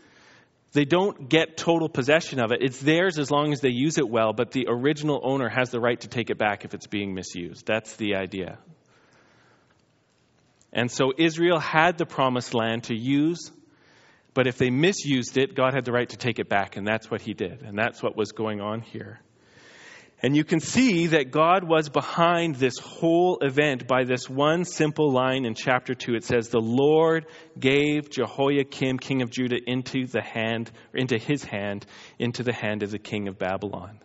they 0.73 0.85
don't 0.85 1.29
get 1.29 1.57
total 1.57 1.89
possession 1.89 2.41
of 2.41 2.53
it. 2.53 2.63
It's 2.63 2.79
theirs 2.81 3.19
as 3.19 3.31
long 3.31 3.53
as 3.53 3.61
they 3.61 3.71
use 3.71 3.99
it 3.99 4.09
well, 4.09 4.33
but 4.33 4.53
the 4.53 4.67
original 4.69 5.21
owner 5.25 5.49
has 5.49 5.71
the 5.71 5.81
right 5.81 6.01
to 6.01 6.09
take 6.09 6.31
it 6.31 6.39
back 6.39 6.65
if 6.65 6.75
it's 6.75 6.87
being 6.87 7.15
misused. 7.15 7.67
That's 7.67 7.97
the 7.97 8.15
idea. 8.15 8.59
And 10.73 10.91
so 10.91 11.13
Israel 11.17 11.59
had 11.59 11.99
the 11.99 12.07
promised 12.07 12.55
land 12.55 12.85
to 12.85 12.95
use, 12.95 13.51
but 14.35 14.47
if 14.47 14.59
they 14.59 14.71
misused 14.71 15.37
it, 15.37 15.57
God 15.57 15.75
had 15.75 15.85
the 15.85 15.93
right 15.93 16.09
to 16.09 16.17
take 16.17 16.39
it 16.39 16.49
back, 16.49 16.77
and 16.77 16.87
that's 16.87 17.11
what 17.11 17.21
he 17.21 17.35
did. 17.35 17.63
And 17.63 17.77
that's 17.77 18.01
what 18.01 18.17
was 18.17 18.31
going 18.31 18.61
on 18.61 18.81
here. 18.81 19.21
And 20.23 20.37
you 20.37 20.45
can 20.45 20.61
see 20.61 21.09
that 21.09 21.31
God 21.31 21.65
was 21.65 21.89
behind 21.89 22.57
this 22.57 22.79
whole 22.79 23.39
event 23.41 23.87
by 23.87 24.05
this 24.05 24.29
one 24.29 24.67
simple 24.67 25.11
line 25.11 25.47
in 25.47 25.55
chapter 25.55 25.95
2. 25.95 26.15
It 26.15 26.25
says, 26.25 26.49
The 26.49 26.61
Lord 26.61 27.25
gave 27.59 28.11
Jehoiakim, 28.11 28.99
king 28.99 29.23
of 29.23 29.31
Judah, 29.31 29.59
into 29.67 30.07
the 30.07 30.21
hand, 30.21 30.71
into 30.93 31.17
his 31.17 31.43
hand, 31.43 31.87
into 32.19 32.43
the 32.43 32.53
hand 32.53 32.83
of 32.83 32.91
the 32.91 32.99
king 32.99 33.29
of 33.29 33.39
Babylon. 33.39 33.99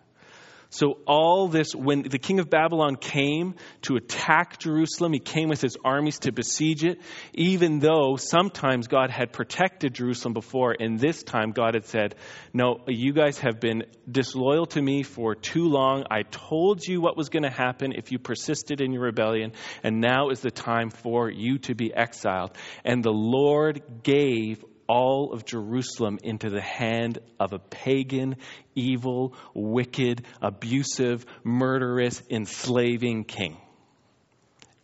So, 0.75 0.97
all 1.07 1.47
this, 1.47 1.73
when 1.73 2.01
the 2.01 2.19
king 2.19 2.39
of 2.39 2.49
Babylon 2.49 2.97
came 2.97 3.55
to 3.83 3.95
attack 3.95 4.59
Jerusalem, 4.59 5.13
he 5.13 5.19
came 5.19 5.47
with 5.47 5.61
his 5.61 5.77
armies 5.85 6.19
to 6.19 6.33
besiege 6.33 6.83
it, 6.83 6.99
even 7.33 7.79
though 7.79 8.17
sometimes 8.17 8.87
God 8.87 9.09
had 9.09 9.31
protected 9.31 9.93
Jerusalem 9.93 10.33
before, 10.33 10.75
and 10.77 10.99
this 10.99 11.23
time 11.23 11.51
God 11.51 11.75
had 11.75 11.85
said, 11.85 12.15
No, 12.51 12.81
you 12.89 13.13
guys 13.13 13.39
have 13.39 13.61
been 13.61 13.85
disloyal 14.11 14.65
to 14.65 14.81
me 14.81 15.03
for 15.03 15.33
too 15.33 15.69
long. 15.69 16.03
I 16.11 16.23
told 16.23 16.85
you 16.85 16.99
what 16.99 17.15
was 17.15 17.29
going 17.29 17.43
to 17.43 17.49
happen 17.49 17.93
if 17.93 18.11
you 18.11 18.19
persisted 18.19 18.81
in 18.81 18.91
your 18.91 19.03
rebellion, 19.03 19.53
and 19.81 20.01
now 20.01 20.27
is 20.29 20.41
the 20.41 20.51
time 20.51 20.89
for 20.89 21.31
you 21.31 21.57
to 21.59 21.73
be 21.73 21.93
exiled. 21.93 22.51
And 22.83 23.01
the 23.01 23.13
Lord 23.13 23.81
gave 24.03 24.61
all 24.87 25.33
of 25.33 25.45
Jerusalem 25.45 26.19
into 26.23 26.49
the 26.49 26.61
hand 26.61 27.19
of 27.39 27.53
a 27.53 27.59
pagan, 27.59 28.37
evil, 28.75 29.33
wicked, 29.53 30.25
abusive, 30.41 31.25
murderous, 31.43 32.21
enslaving 32.29 33.23
king. 33.23 33.57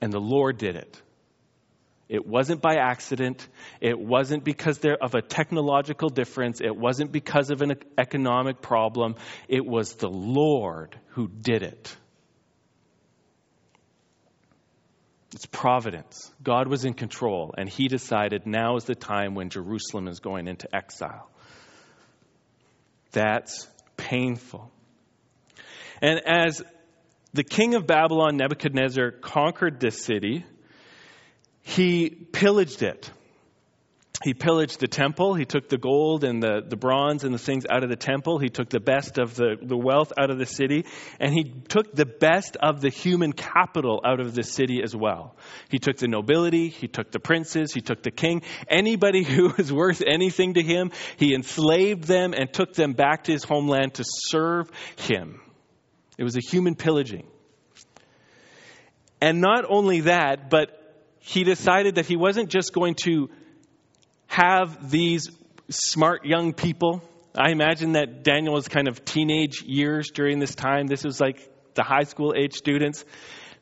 And 0.02 0.12
the 0.12 0.20
Lord 0.20 0.58
did 0.58 0.76
it. 0.76 1.02
It 2.10 2.28
wasn't 2.28 2.62
by 2.62 2.76
accident. 2.76 3.48
It 3.80 3.98
wasn't 3.98 4.44
because 4.44 4.82
of 5.02 5.16
a 5.16 5.22
technological 5.22 6.10
difference. 6.10 6.60
It 6.60 6.76
wasn't 6.76 7.14
because 7.14 7.52
of 7.52 7.62
an 7.62 7.76
economic 7.98 8.62
problem. 8.62 9.16
It 9.48 9.66
was 9.66 9.94
the 9.94 10.10
Lord 10.10 11.00
who 11.12 11.30
did 11.30 11.64
it. 11.64 11.96
It's 15.34 15.46
providence. 15.46 16.32
God 16.44 16.68
was 16.68 16.84
in 16.84 16.94
control, 16.94 17.54
and 17.58 17.70
He 17.70 17.88
decided 17.88 18.46
now 18.46 18.76
is 18.76 18.84
the 18.84 18.96
time 18.96 19.34
when 19.34 19.50
Jerusalem 19.50 20.08
is 20.08 20.20
going 20.20 20.48
into 20.48 20.74
exile. 20.76 21.30
That's 23.12 23.68
painful. 23.98 24.72
And 26.02 26.22
as 26.26 26.62
the 27.34 27.44
king 27.44 27.76
of 27.76 27.88
Babylon, 27.88 28.38
Nebuchadnezzar, 28.38 29.12
conquered 29.12 29.80
this 29.80 30.04
city, 30.04 30.46
he 31.62 32.10
pillaged 32.10 32.82
it. 32.82 33.10
He 34.24 34.34
pillaged 34.34 34.80
the 34.80 34.88
temple. 34.88 35.34
He 35.34 35.46
took 35.46 35.68
the 35.68 35.78
gold 35.78 36.24
and 36.24 36.44
the, 36.44 36.62
the 36.68 36.76
bronze 36.76 37.24
and 37.24 37.34
the 37.34 37.40
things 37.40 37.66
out 37.70 37.84
of 37.84 37.90
the 37.90 37.96
temple. 37.96 38.38
He 38.38 38.50
took 38.50 38.70
the 38.70 38.80
best 38.80 39.18
of 39.18 39.36
the, 39.36 39.58
the 39.60 39.78
wealth 39.78 40.14
out 40.18 40.30
of 40.30 40.38
the 40.38 40.46
city. 40.46 40.86
And 41.20 41.34
he 41.34 41.44
took 41.44 41.94
the 41.94 42.06
best 42.06 42.56
of 42.58 42.82
the 42.82 42.90
human 42.90 43.34
capital 43.34 44.02
out 44.06 44.20
of 44.20 44.36
the 44.36 44.44
city 44.44 44.82
as 44.84 44.96
well. 44.96 45.36
He 45.70 45.80
took 45.80 45.98
the 45.98 46.08
nobility. 46.08 46.70
He 46.70 46.88
took 46.88 47.12
the 47.12 47.20
princes. 47.20 47.74
He 47.74 47.82
took 47.82 48.04
the 48.04 48.12
king. 48.12 48.44
Anybody 48.70 49.24
who 49.32 49.54
was 49.58 49.74
worth 49.74 50.04
anything 50.06 50.54
to 50.54 50.62
him, 50.62 50.92
he 51.18 51.34
enslaved 51.34 52.04
them 52.04 52.34
and 52.34 52.54
took 52.54 52.74
them 52.74 52.94
back 52.94 53.24
to 53.24 53.32
his 53.32 53.44
homeland 53.44 53.96
to 53.96 54.04
serve 54.06 54.70
him. 54.98 55.42
It 56.18 56.24
was 56.24 56.36
a 56.36 56.42
human 56.42 56.76
pillaging. 56.76 57.26
And 59.20 59.42
not 59.42 59.66
only 59.68 60.02
that, 60.02 60.50
but 60.50 60.78
he 61.20 61.44
decided 61.44 61.96
that 61.96 62.06
he 62.06 62.16
wasn't 62.16 62.50
just 62.50 62.74
going 62.74 62.96
to 63.04 63.30
have 64.32 64.90
these 64.90 65.30
smart 65.70 66.26
young 66.26 66.54
people. 66.54 67.04
I 67.38 67.52
imagine 67.52 67.94
that 67.94 68.24
Daniel 68.24 68.54
was 68.54 68.70
kind 68.70 68.88
of 68.88 69.04
teenage 69.04 69.62
years 69.62 70.10
during 70.10 70.40
this 70.40 70.56
time. 70.56 70.88
This 70.88 71.04
was 71.04 71.20
like 71.20 71.50
the 71.74 71.84
high 71.84 72.04
school 72.04 72.34
age 72.36 72.54
students. 72.54 73.04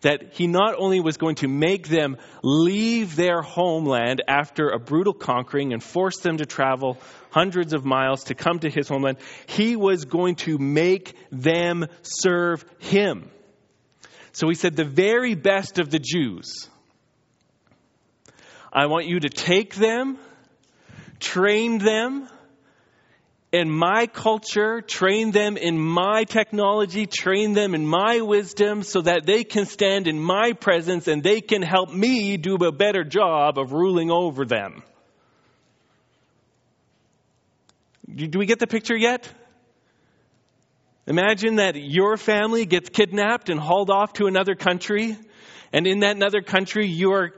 That 0.01 0.33
he 0.33 0.45
not 0.45 0.75
only 0.77 0.99
was 0.99 1.17
going 1.17 1.35
to 1.37 1.47
make 1.47 1.87
them 1.87 2.17
leave 2.43 3.15
their 3.15 3.41
homeland 3.41 4.21
after 4.27 4.69
a 4.69 4.79
brutal 4.79 5.13
conquering 5.13 5.73
and 5.73 5.83
force 5.83 6.19
them 6.19 6.37
to 6.37 6.45
travel 6.45 6.99
hundreds 7.31 7.73
of 7.73 7.83
miles 7.83 8.25
to 8.25 8.35
come 8.35 8.59
to 8.59 8.69
his 8.69 8.87
homeland, 8.87 9.17
he 9.47 9.75
was 9.75 10.05
going 10.05 10.35
to 10.35 10.59
make 10.59 11.15
them 11.31 11.87
serve 12.03 12.63
him. 12.77 13.29
So 14.33 14.47
he 14.47 14.55
said, 14.55 14.75
The 14.75 14.85
very 14.85 15.33
best 15.33 15.79
of 15.79 15.89
the 15.89 15.99
Jews, 15.99 16.69
I 18.71 18.85
want 18.85 19.07
you 19.07 19.19
to 19.21 19.29
take 19.29 19.73
them 19.73 20.19
trained 21.19 21.81
them 21.81 22.27
in 23.51 23.69
my 23.69 24.05
culture, 24.05 24.81
train 24.81 25.31
them 25.31 25.57
in 25.57 25.79
my 25.79 26.23
technology, 26.23 27.07
train 27.07 27.53
them 27.53 27.73
in 27.73 27.85
my 27.85 28.21
wisdom 28.21 28.83
so 28.83 29.01
that 29.01 29.25
they 29.25 29.43
can 29.43 29.65
stand 29.65 30.07
in 30.07 30.19
my 30.19 30.53
presence 30.53 31.07
and 31.07 31.23
they 31.23 31.41
can 31.41 31.61
help 31.61 31.91
me 31.91 32.37
do 32.37 32.55
a 32.55 32.71
better 32.71 33.03
job 33.03 33.57
of 33.57 33.71
ruling 33.71 34.11
over 34.11 34.45
them. 34.45 34.83
Do 38.13 38.39
we 38.39 38.45
get 38.45 38.59
the 38.59 38.67
picture 38.67 38.97
yet? 38.97 39.27
Imagine 41.07 41.55
that 41.55 41.75
your 41.75 42.17
family 42.17 42.65
gets 42.65 42.89
kidnapped 42.89 43.49
and 43.49 43.59
hauled 43.59 43.89
off 43.89 44.13
to 44.13 44.27
another 44.27 44.53
country, 44.53 45.17
and 45.73 45.87
in 45.87 45.99
that 45.99 46.15
another 46.15 46.41
country, 46.41 46.87
you 46.87 47.13
are 47.13 47.33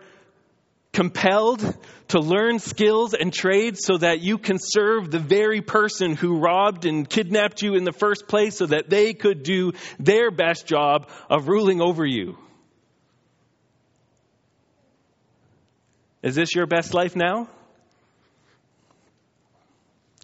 compelled 0.94 1.78
to 2.10 2.20
learn 2.20 2.60
skills 2.60 3.14
and 3.14 3.34
trades 3.34 3.86
so 3.86 3.98
that 3.98 4.20
you 4.20 4.38
can 4.38 4.58
serve 4.60 5.10
the 5.10 5.20
very 5.20 5.62
person 5.62 6.16
who 6.16 6.40
robbed 6.40 6.86
and 6.86 7.10
kidnapped 7.10 7.62
you 7.62 7.76
in 7.76 7.86
the 7.86 7.94
first 7.94 8.28
place 8.28 8.58
so 8.58 8.66
that 8.66 8.90
they 8.90 9.14
could 9.14 9.44
do 9.44 9.72
their 10.00 10.32
best 10.32 10.66
job 10.66 11.10
of 11.30 11.48
ruling 11.48 11.82
over 11.82 12.06
you. 12.06 12.38
Is 16.22 16.36
this 16.36 16.54
your 16.54 16.68
best 16.68 16.94
life 16.94 17.16
now? 17.16 17.48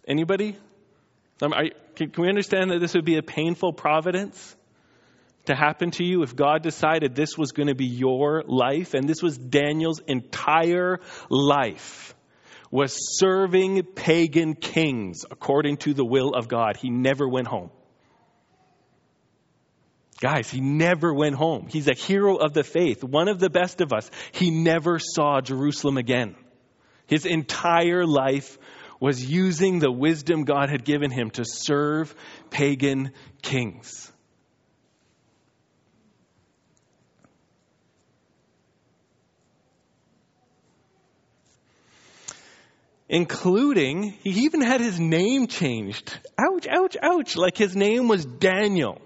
Anybody? 0.06 0.56
Um, 1.42 1.52
can 1.96 2.12
we 2.18 2.28
understand 2.28 2.70
that 2.70 2.80
this 2.80 2.94
would 2.94 3.04
be 3.04 3.16
a 3.16 3.22
painful 3.22 3.72
providence? 3.72 4.56
To 5.48 5.54
happen 5.54 5.90
to 5.92 6.04
you 6.04 6.22
if 6.22 6.34
God 6.34 6.62
decided 6.62 7.14
this 7.14 7.36
was 7.36 7.52
going 7.52 7.66
to 7.66 7.74
be 7.74 7.86
your 7.86 8.42
life 8.46 8.94
and 8.94 9.08
this 9.08 9.22
was 9.22 9.36
Daniel's 9.36 10.00
entire 10.06 11.00
life 11.28 12.14
was 12.70 12.96
serving 13.18 13.82
pagan 13.82 14.54
kings 14.54 15.24
according 15.30 15.78
to 15.78 15.94
the 15.94 16.04
will 16.04 16.34
of 16.34 16.48
God. 16.48 16.76
He 16.76 16.90
never 16.90 17.28
went 17.28 17.48
home. 17.48 17.70
Guys, 20.20 20.50
he 20.50 20.60
never 20.60 21.14
went 21.14 21.36
home. 21.36 21.68
He's 21.68 21.88
a 21.88 21.94
hero 21.94 22.36
of 22.36 22.52
the 22.52 22.64
faith, 22.64 23.04
one 23.04 23.28
of 23.28 23.38
the 23.38 23.50
best 23.50 23.80
of 23.80 23.92
us. 23.92 24.10
He 24.32 24.50
never 24.50 24.98
saw 24.98 25.40
Jerusalem 25.40 25.96
again. 25.96 26.34
His 27.06 27.24
entire 27.24 28.04
life 28.04 28.58
was 29.00 29.24
using 29.24 29.78
the 29.78 29.92
wisdom 29.92 30.44
God 30.44 30.70
had 30.70 30.84
given 30.84 31.10
him 31.10 31.30
to 31.30 31.44
serve 31.44 32.14
pagan 32.50 33.12
kings. 33.42 34.12
Including, 43.08 44.12
he 44.22 44.44
even 44.44 44.60
had 44.60 44.80
his 44.80 45.00
name 45.00 45.46
changed. 45.46 46.18
Ouch, 46.38 46.66
ouch, 46.68 46.96
ouch. 47.02 47.36
Like 47.36 47.56
his 47.56 47.74
name 47.74 48.06
was 48.08 48.24
Daniel, 48.24 49.00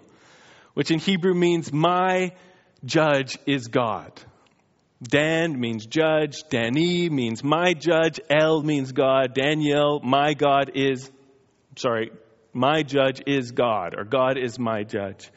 which 0.74 0.90
in 0.90 0.98
Hebrew 0.98 1.34
means, 1.34 1.72
My 1.72 2.32
judge 2.84 3.38
is 3.46 3.68
God. 3.68 4.12
Dan 5.02 5.58
means 5.58 5.86
judge. 5.86 6.44
Dani 6.44 7.10
means 7.10 7.42
my 7.42 7.74
judge. 7.74 8.20
El 8.30 8.62
means 8.62 8.92
God. 8.92 9.34
Daniel, 9.34 10.00
my 10.02 10.34
God 10.34 10.72
is, 10.74 11.10
sorry, 11.76 12.12
my 12.52 12.82
judge 12.82 13.22
is 13.26 13.50
God, 13.50 13.94
or 13.96 14.04
God 14.04 14.38
is 14.38 14.58
my 14.58 14.84
judge. 14.84 15.30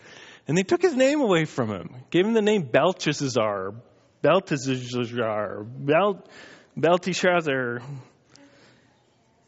And 0.48 0.56
they 0.58 0.64
took 0.64 0.82
his 0.82 0.96
name 0.96 1.22
away 1.22 1.46
from 1.46 1.70
him, 1.70 1.96
gave 2.12 2.26
him 2.26 2.34
the 2.34 2.42
name 2.42 2.64
Belteshazzar, 2.64 3.74
Belteshazzar, 4.22 5.64
Belt, 5.64 6.30
Belteshazzar. 6.78 7.82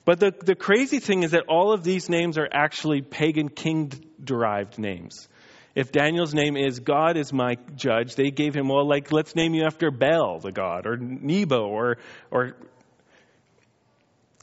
But 0.07 0.21
the, 0.21 0.31
the 0.31 0.55
crazy 0.55 0.99
thing 1.01 1.23
is 1.23 1.31
that 1.31 1.49
all 1.49 1.73
of 1.73 1.83
these 1.83 2.07
names 2.07 2.37
are 2.37 2.47
actually 2.49 3.01
pagan 3.01 3.49
king 3.49 3.91
derived 4.23 4.79
names. 4.79 5.27
If 5.75 5.91
Daniel's 5.91 6.33
name 6.33 6.55
is 6.55 6.79
God 6.79 7.17
is 7.17 7.33
my 7.33 7.57
judge, 7.75 8.15
they 8.15 8.31
gave 8.31 8.55
him, 8.55 8.69
well, 8.69 8.87
like, 8.87 9.11
let's 9.11 9.35
name 9.35 9.53
you 9.53 9.65
after 9.65 9.91
Bel, 9.91 10.39
the 10.39 10.53
God, 10.53 10.87
or 10.87 10.95
Nebo, 10.95 11.67
or, 11.67 11.97
or 12.31 12.55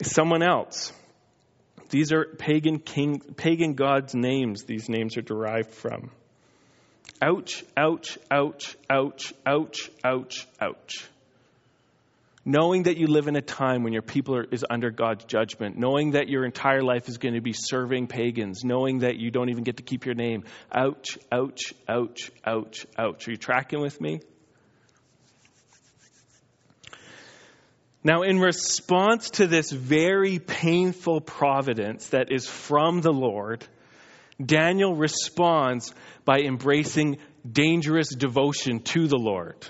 someone 0.03 0.43
else. 0.43 0.93
These 1.89 2.13
are 2.13 2.25
pagan 2.25 2.77
king, 2.77 3.19
pagan 3.35 3.73
gods' 3.73 4.13
names 4.13 4.65
these 4.65 4.87
names 4.87 5.17
are 5.17 5.23
derived 5.23 5.73
from. 5.73 6.11
Ouch, 7.23 7.63
ouch, 7.75 8.19
ouch, 8.29 8.77
ouch, 8.87 9.33
ouch, 9.47 9.89
ouch, 10.03 10.47
ouch 10.61 11.09
knowing 12.45 12.83
that 12.83 12.97
you 12.97 13.07
live 13.07 13.27
in 13.27 13.35
a 13.35 13.41
time 13.41 13.81
when 13.83 13.91
your 13.91 14.03
people 14.03 14.35
are, 14.35 14.45
is 14.51 14.63
under 14.69 14.91
God's 14.91 15.25
judgment, 15.25 15.77
knowing 15.77 16.11
that 16.11 16.29
your 16.29 16.45
entire 16.45 16.83
life 16.83 17.09
is 17.09 17.17
going 17.17 17.33
to 17.33 17.41
be 17.41 17.53
serving 17.53 18.05
pagans, 18.07 18.63
knowing 18.63 18.99
that 18.99 19.17
you 19.17 19.31
don't 19.31 19.49
even 19.49 19.63
get 19.63 19.77
to 19.77 19.83
keep 19.83 20.05
your 20.05 20.13
name. 20.13 20.43
Ouch, 20.71 21.17
ouch, 21.31 21.73
ouch, 21.89 22.31
ouch, 22.45 22.85
ouch. 22.97 23.27
Are 23.27 23.31
you 23.31 23.37
tracking 23.37 23.81
with 23.81 23.99
me? 23.99 24.21
Now, 28.03 28.21
in 28.21 28.37
response 28.39 29.31
to 29.31 29.47
this 29.47 29.71
very 29.71 30.37
painful 30.37 31.21
providence 31.21 32.09
that 32.09 32.31
is 32.31 32.47
from 32.47 33.01
the 33.01 33.11
Lord, 33.11 33.65
Daniel 34.43 34.95
responds 34.95 35.91
by 36.23 36.41
embracing 36.41 37.17
dangerous 37.49 38.13
devotion 38.13 38.81
to 38.81 39.07
the 39.07 39.17
Lord. 39.17 39.65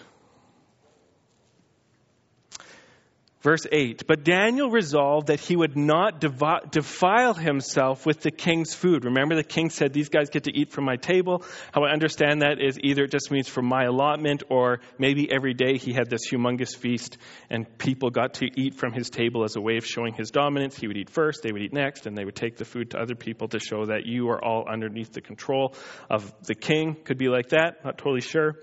Verse 3.46 3.68
8 3.72 4.08
But 4.08 4.24
Daniel 4.24 4.72
resolved 4.72 5.28
that 5.28 5.40
he 5.40 5.56
would 5.56 5.78
not 5.78 6.20
defile 6.20 7.36
himself 7.36 8.04
with 8.04 8.22
the 8.22 8.32
king's 8.32 8.74
food. 8.74 9.06
Remember, 9.06 9.36
the 9.36 9.44
king 9.44 9.70
said, 9.70 9.94
These 9.94 10.10
guys 10.10 10.32
get 10.32 10.46
to 10.46 10.52
eat 10.52 10.72
from 10.72 10.84
my 10.84 10.96
table. 10.96 11.44
How 11.72 11.84
I 11.84 11.92
understand 11.92 12.42
that 12.42 12.60
is 12.60 12.80
either 12.82 13.04
it 13.04 13.12
just 13.12 13.30
means 13.30 13.48
from 13.48 13.68
my 13.68 13.84
allotment, 13.84 14.42
or 14.50 14.80
maybe 14.98 15.32
every 15.32 15.54
day 15.54 15.78
he 15.78 15.94
had 15.94 16.10
this 16.10 16.28
humongous 16.28 16.76
feast 16.76 17.20
and 17.52 17.78
people 17.78 18.10
got 18.10 18.34
to 18.36 18.48
eat 18.60 18.74
from 18.74 18.94
his 18.94 19.12
table 19.12 19.44
as 19.44 19.56
a 19.56 19.62
way 19.62 19.78
of 19.78 19.86
showing 19.86 20.16
his 20.16 20.32
dominance. 20.32 20.76
He 20.76 20.88
would 20.88 20.98
eat 20.98 21.12
first, 21.12 21.44
they 21.44 21.52
would 21.52 21.62
eat 21.62 21.72
next, 21.72 22.08
and 22.08 22.18
they 22.18 22.26
would 22.26 22.36
take 22.36 22.58
the 22.58 22.66
food 22.66 22.92
to 22.92 22.98
other 22.98 23.14
people 23.14 23.48
to 23.50 23.60
show 23.60 23.86
that 23.86 24.08
you 24.08 24.28
are 24.30 24.44
all 24.44 24.66
underneath 24.68 25.12
the 25.12 25.22
control 25.22 25.76
of 26.10 26.34
the 26.48 26.56
king. 26.56 26.96
Could 26.96 27.20
be 27.20 27.28
like 27.28 27.50
that, 27.50 27.86
not 27.86 28.00
totally 28.00 28.22
sure. 28.22 28.56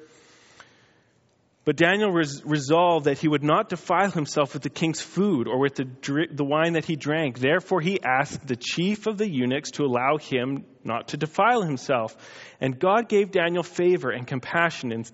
But 1.64 1.77
Daniel 1.77 2.11
res- 2.11 2.42
resolved 2.44 3.07
that 3.07 3.18
he 3.18 3.29
would 3.29 3.44
not 3.44 3.68
defile 3.68 4.11
himself 4.11 4.53
with 4.53 4.62
the 4.62 4.70
king's 4.70 5.01
food 5.01 5.46
or 5.46 5.61
with 5.61 5.77
the, 5.77 5.87
the 6.31 6.44
wine 6.44 6.72
that 6.72 6.85
he 6.85 6.96
drank. 6.96 7.38
Therefore, 7.38 7.81
he 7.81 8.03
asked 8.03 8.46
the 8.46 8.57
chief 8.57 9.07
of 9.07 9.16
the 9.16 9.29
eunuchs 9.29 9.70
to 9.72 9.85
allow 9.85 10.16
him 10.16 10.64
not 10.83 11.09
to 11.09 11.16
defile 11.16 11.62
himself. 11.62 12.16
And 12.61 12.79
God 12.79 13.09
gave 13.09 13.31
Daniel 13.31 13.62
favor 13.62 14.11
and 14.11 14.27
compassion 14.27 14.90
in 14.90 15.05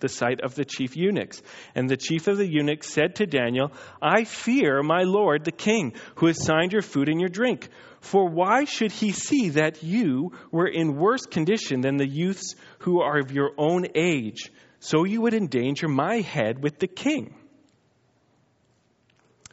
the 0.00 0.08
sight 0.08 0.40
of 0.40 0.56
the 0.56 0.64
chief 0.64 0.96
eunuchs. 0.96 1.40
And 1.76 1.88
the 1.88 1.96
chief 1.96 2.26
of 2.26 2.38
the 2.38 2.46
eunuchs 2.46 2.88
said 2.88 3.16
to 3.16 3.26
Daniel, 3.26 3.72
I 4.02 4.24
fear 4.24 4.82
my 4.82 5.02
lord 5.04 5.44
the 5.44 5.52
king, 5.52 5.94
who 6.16 6.26
has 6.26 6.44
signed 6.44 6.72
your 6.72 6.82
food 6.82 7.08
and 7.08 7.20
your 7.20 7.30
drink. 7.30 7.68
For 8.00 8.28
why 8.28 8.64
should 8.64 8.92
he 8.92 9.12
see 9.12 9.50
that 9.50 9.82
you 9.82 10.32
were 10.50 10.66
in 10.66 10.96
worse 10.96 11.24
condition 11.24 11.80
than 11.80 11.96
the 11.96 12.08
youths 12.08 12.56
who 12.80 13.00
are 13.00 13.18
of 13.18 13.30
your 13.30 13.52
own 13.56 13.86
age? 13.94 14.50
So 14.84 15.04
you 15.04 15.22
would 15.22 15.32
endanger 15.32 15.88
my 15.88 16.16
head 16.20 16.62
with 16.62 16.78
the 16.78 16.86
king. 16.86 17.34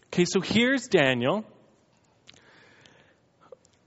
Okay, 0.07 0.25
so 0.25 0.41
here's 0.41 0.89
Daniel. 0.89 1.45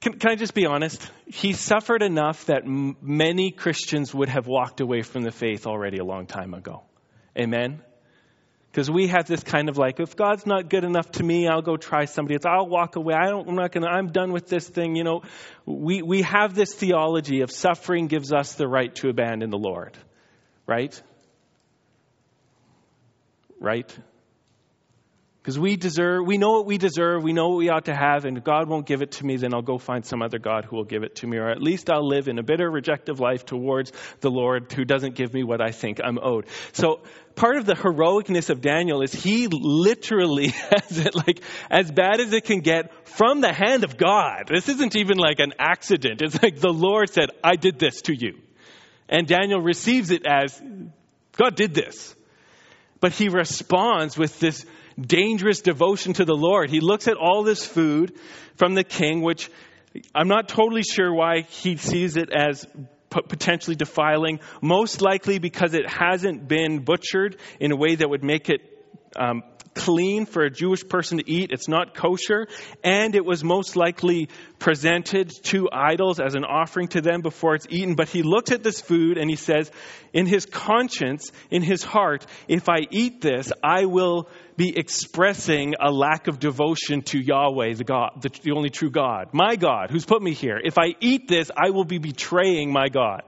Can, 0.01 0.15
can 0.15 0.31
I 0.31 0.37
just 0.37 0.55
be 0.55 0.65
honest? 0.65 1.07
He 1.27 1.53
suffered 1.53 2.03
enough 2.03 2.47
that 2.47 2.63
m- 2.65 2.97
many 3.03 3.51
Christians 3.51 4.15
would 4.15 4.31
have 4.31 4.47
walked 4.47 4.81
away 4.81 5.03
from 5.03 5.23
the 5.23 5.31
faith 5.31 5.67
already 5.67 5.99
a 5.99 6.05
long 6.05 6.27
time 6.27 6.55
ago. 6.55 6.83
Amen? 7.39 7.83
Because 8.71 8.91
we 8.91 9.09
have 9.09 9.27
this 9.27 9.43
kind 9.43 9.69
of 9.69 9.77
like, 9.77 10.01
if 10.01 10.17
God's 10.17 10.47
not 10.47 10.71
good 10.71 10.85
enough 10.85 11.11
to 11.13 11.23
me, 11.23 11.47
I'll 11.47 11.61
go 11.61 11.77
try 11.77 12.07
somebody 12.07 12.37
else. 12.37 12.47
I'll 12.47 12.69
walk 12.69 12.97
away. 12.97 13.13
I 13.13 13.29
don't, 13.29 13.47
I'm 13.47 13.55
not 13.55 13.71
gonna, 13.71 13.89
I'm 13.89 14.13
done 14.13 14.33
with 14.33 14.49
this 14.49 14.67
thing. 14.67 14.97
You 14.97 15.05
know, 15.05 15.23
we, 15.67 16.01
we 16.01 16.23
have 16.23 16.55
this 16.55 16.73
theology 16.75 17.43
of 17.43 17.51
suffering 17.51 18.07
gives 18.07 18.33
us 18.33 18.55
the 18.55 18.67
right 18.67 18.95
to 18.95 19.11
abandon 19.11 19.51
the 19.51 19.59
Lord. 19.59 19.95
Right? 20.67 20.99
Right? 23.65 23.93
Because 25.45 25.59
we 25.59 25.77
deserve, 25.77 26.27
we 26.27 26.39
know 26.39 26.53
what 26.53 26.65
we 26.65 26.79
deserve, 26.79 27.23
we 27.23 27.35
know 27.35 27.51
what 27.51 27.59
we 27.59 27.69
ought 27.69 27.85
to 27.85 27.95
have, 27.95 28.25
and 28.25 28.43
God 28.43 28.67
won't 28.67 28.87
give 28.87 29.03
it 29.03 29.13
to 29.13 29.27
me, 29.27 29.37
then 29.37 29.53
I'll 29.53 29.61
go 29.61 29.77
find 29.77 30.07
some 30.07 30.23
other 30.23 30.39
God 30.39 30.65
who 30.65 30.77
will 30.77 30.85
give 30.85 31.03
it 31.03 31.17
to 31.17 31.27
me, 31.27 31.37
or 31.37 31.51
at 31.51 31.61
least 31.61 31.91
I'll 31.91 32.09
live 32.09 32.29
in 32.29 32.39
a 32.39 32.43
bitter, 32.43 32.71
rejective 32.71 33.21
life 33.21 33.45
towards 33.45 33.93
the 34.21 34.31
Lord 34.31 34.73
who 34.73 34.87
doesn't 34.87 35.17
give 35.17 35.35
me 35.35 35.45
what 35.45 35.61
I 35.61 35.71
think 35.71 36.01
I'm 36.03 36.19
owed. 36.19 36.47
So 36.73 37.03
part 37.35 37.59
of 37.59 37.67
the 37.67 37.75
heroicness 37.75 38.49
of 38.49 38.63
Daniel 38.63 39.03
is 39.03 39.13
he 39.13 39.49
literally 39.49 40.49
has 40.71 40.99
it 40.99 41.15
like 41.15 41.43
as 41.71 41.93
bad 41.93 42.21
as 42.21 42.33
it 42.33 42.45
can 42.45 42.61
get 42.61 43.07
from 43.07 43.43
the 43.43 43.53
hand 43.53 43.85
of 43.85 43.99
God. 43.99 44.49
This 44.49 44.71
isn't 44.71 44.97
even 44.97 45.19
like 45.19 45.41
an 45.41 45.53
accident. 45.59 46.23
It's 46.23 46.43
like 46.43 46.59
the 46.59 46.73
Lord 46.73 47.11
said, 47.11 47.29
I 47.43 47.57
did 47.57 47.79
this 47.79 48.01
to 48.03 48.15
you. 48.15 48.39
And 49.11 49.27
Daniel 49.27 49.61
receives 49.61 50.11
it 50.11 50.27
as 50.27 50.59
God 51.37 51.55
did 51.55 51.75
this. 51.75 52.17
But 53.05 53.13
he 53.13 53.29
responds 53.29 54.17
with 54.17 54.41
this 54.41 54.65
dangerous 54.99 55.61
devotion 55.61 56.15
to 56.15 56.25
the 56.25 56.35
Lord. 56.35 56.71
He 56.71 56.81
looks 56.81 57.07
at 57.07 57.19
all 57.19 57.43
this 57.43 57.63
food 57.63 58.15
from 58.57 58.75
the 58.75 58.83
king, 58.83 59.21
which 59.21 59.51
I'm 60.15 60.29
not 60.29 60.49
totally 60.49 60.85
sure 60.85 61.13
why 61.13 61.43
he 61.43 61.77
sees 61.77 62.17
it 62.17 62.33
as 62.33 62.67
potentially 63.11 63.77
defiling, 63.77 64.41
most 64.63 65.03
likely 65.03 65.39
because 65.39 65.75
it 65.75 65.87
hasn't 65.87 66.49
been 66.49 66.79
butchered 66.79 67.37
in 67.61 67.73
a 67.73 67.77
way 67.77 67.95
that 67.95 68.09
would 68.09 68.25
make 68.25 68.49
it 68.49 68.63
um, 69.17 69.43
clean 69.75 70.27
for 70.27 70.43
a 70.43 70.51
Jewish 70.51 70.87
person 70.89 71.19
to 71.19 71.31
eat. 71.31 71.51
It's 71.53 71.69
not 71.69 71.95
kosher. 71.95 72.47
And 72.83 73.15
it 73.15 73.25
was 73.25 73.45
most 73.45 73.77
likely 73.77 74.29
presented 74.59 75.31
to 75.45 75.69
idols 75.73 76.21
as 76.21 76.35
an 76.35 76.45
offering 76.45 76.89
to 76.89 77.01
them 77.01 77.21
before 77.21 77.55
it's 77.55 77.67
eaten. 77.71 77.95
But 77.95 78.09
he 78.09 78.23
looks 78.23 78.53
at 78.53 78.63
this 78.63 78.81
food 78.81 79.19
and 79.19 79.29
he 79.29 79.37
says, 79.37 79.71
in 80.13 80.27
his 80.27 80.47
conscience, 80.47 81.33
in 81.51 81.63
his 81.63 81.83
heart, 81.83 82.25
if 82.49 82.69
I 82.69 82.87
eat 82.91 83.21
this, 83.21 83.53
I 83.63 83.87
will 83.87 84.29
be 84.57 84.77
expressing 84.77 85.75
a 85.81 85.91
lack 85.91 86.29
of 86.29 86.39
devotion 86.39 87.03
to 87.03 87.19
Yahweh, 87.19 87.75
the 87.75 87.85
God, 87.85 88.23
the, 88.23 88.31
the 88.43 88.53
only 88.53 88.71
true 88.71 88.91
God, 88.91 89.31
my 89.33 89.57
God, 89.57 89.91
who's 89.91 90.05
put 90.05 90.23
me 90.23 90.33
here. 90.33 90.61
If 90.63 90.79
I 90.79 90.95
eat 91.01 91.27
this, 91.27 91.51
I 91.57 91.71
will 91.71 91.85
be 91.85 91.99
betraying 91.99 92.73
my 92.73 92.89
God. 92.89 93.23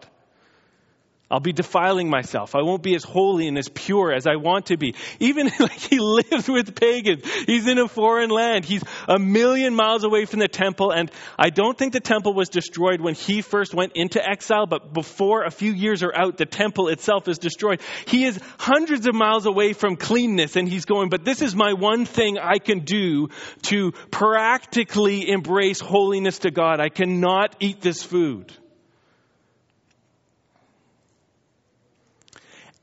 I'll 1.28 1.40
be 1.40 1.52
defiling 1.52 2.08
myself. 2.08 2.54
I 2.54 2.62
won't 2.62 2.84
be 2.84 2.94
as 2.94 3.02
holy 3.02 3.48
and 3.48 3.58
as 3.58 3.68
pure 3.68 4.12
as 4.12 4.28
I 4.28 4.36
want 4.36 4.66
to 4.66 4.76
be. 4.76 4.94
Even 5.18 5.50
like 5.58 5.72
he 5.72 5.98
lives 5.98 6.46
with 6.46 6.76
pagans. 6.76 7.28
He's 7.46 7.66
in 7.66 7.78
a 7.78 7.88
foreign 7.88 8.30
land. 8.30 8.64
He's 8.64 8.84
a 9.08 9.18
million 9.18 9.74
miles 9.74 10.04
away 10.04 10.26
from 10.26 10.38
the 10.38 10.46
temple. 10.46 10.92
And 10.92 11.10
I 11.36 11.50
don't 11.50 11.76
think 11.76 11.92
the 11.92 12.00
temple 12.00 12.32
was 12.32 12.48
destroyed 12.48 13.00
when 13.00 13.14
he 13.14 13.42
first 13.42 13.74
went 13.74 13.92
into 13.96 14.24
exile, 14.24 14.66
but 14.66 14.92
before 14.92 15.42
a 15.42 15.50
few 15.50 15.72
years 15.72 16.04
are 16.04 16.14
out, 16.14 16.36
the 16.36 16.46
temple 16.46 16.86
itself 16.88 17.26
is 17.26 17.38
destroyed. 17.38 17.80
He 18.06 18.24
is 18.24 18.38
hundreds 18.58 19.08
of 19.08 19.14
miles 19.16 19.46
away 19.46 19.72
from 19.72 19.96
cleanness 19.96 20.54
and 20.54 20.68
he's 20.68 20.84
going, 20.84 21.08
but 21.08 21.24
this 21.24 21.42
is 21.42 21.56
my 21.56 21.72
one 21.72 22.04
thing 22.04 22.38
I 22.38 22.58
can 22.58 22.80
do 22.80 23.30
to 23.62 23.90
practically 24.12 25.28
embrace 25.28 25.80
holiness 25.80 26.38
to 26.40 26.52
God. 26.52 26.78
I 26.78 26.88
cannot 26.88 27.56
eat 27.58 27.80
this 27.80 28.04
food. 28.04 28.52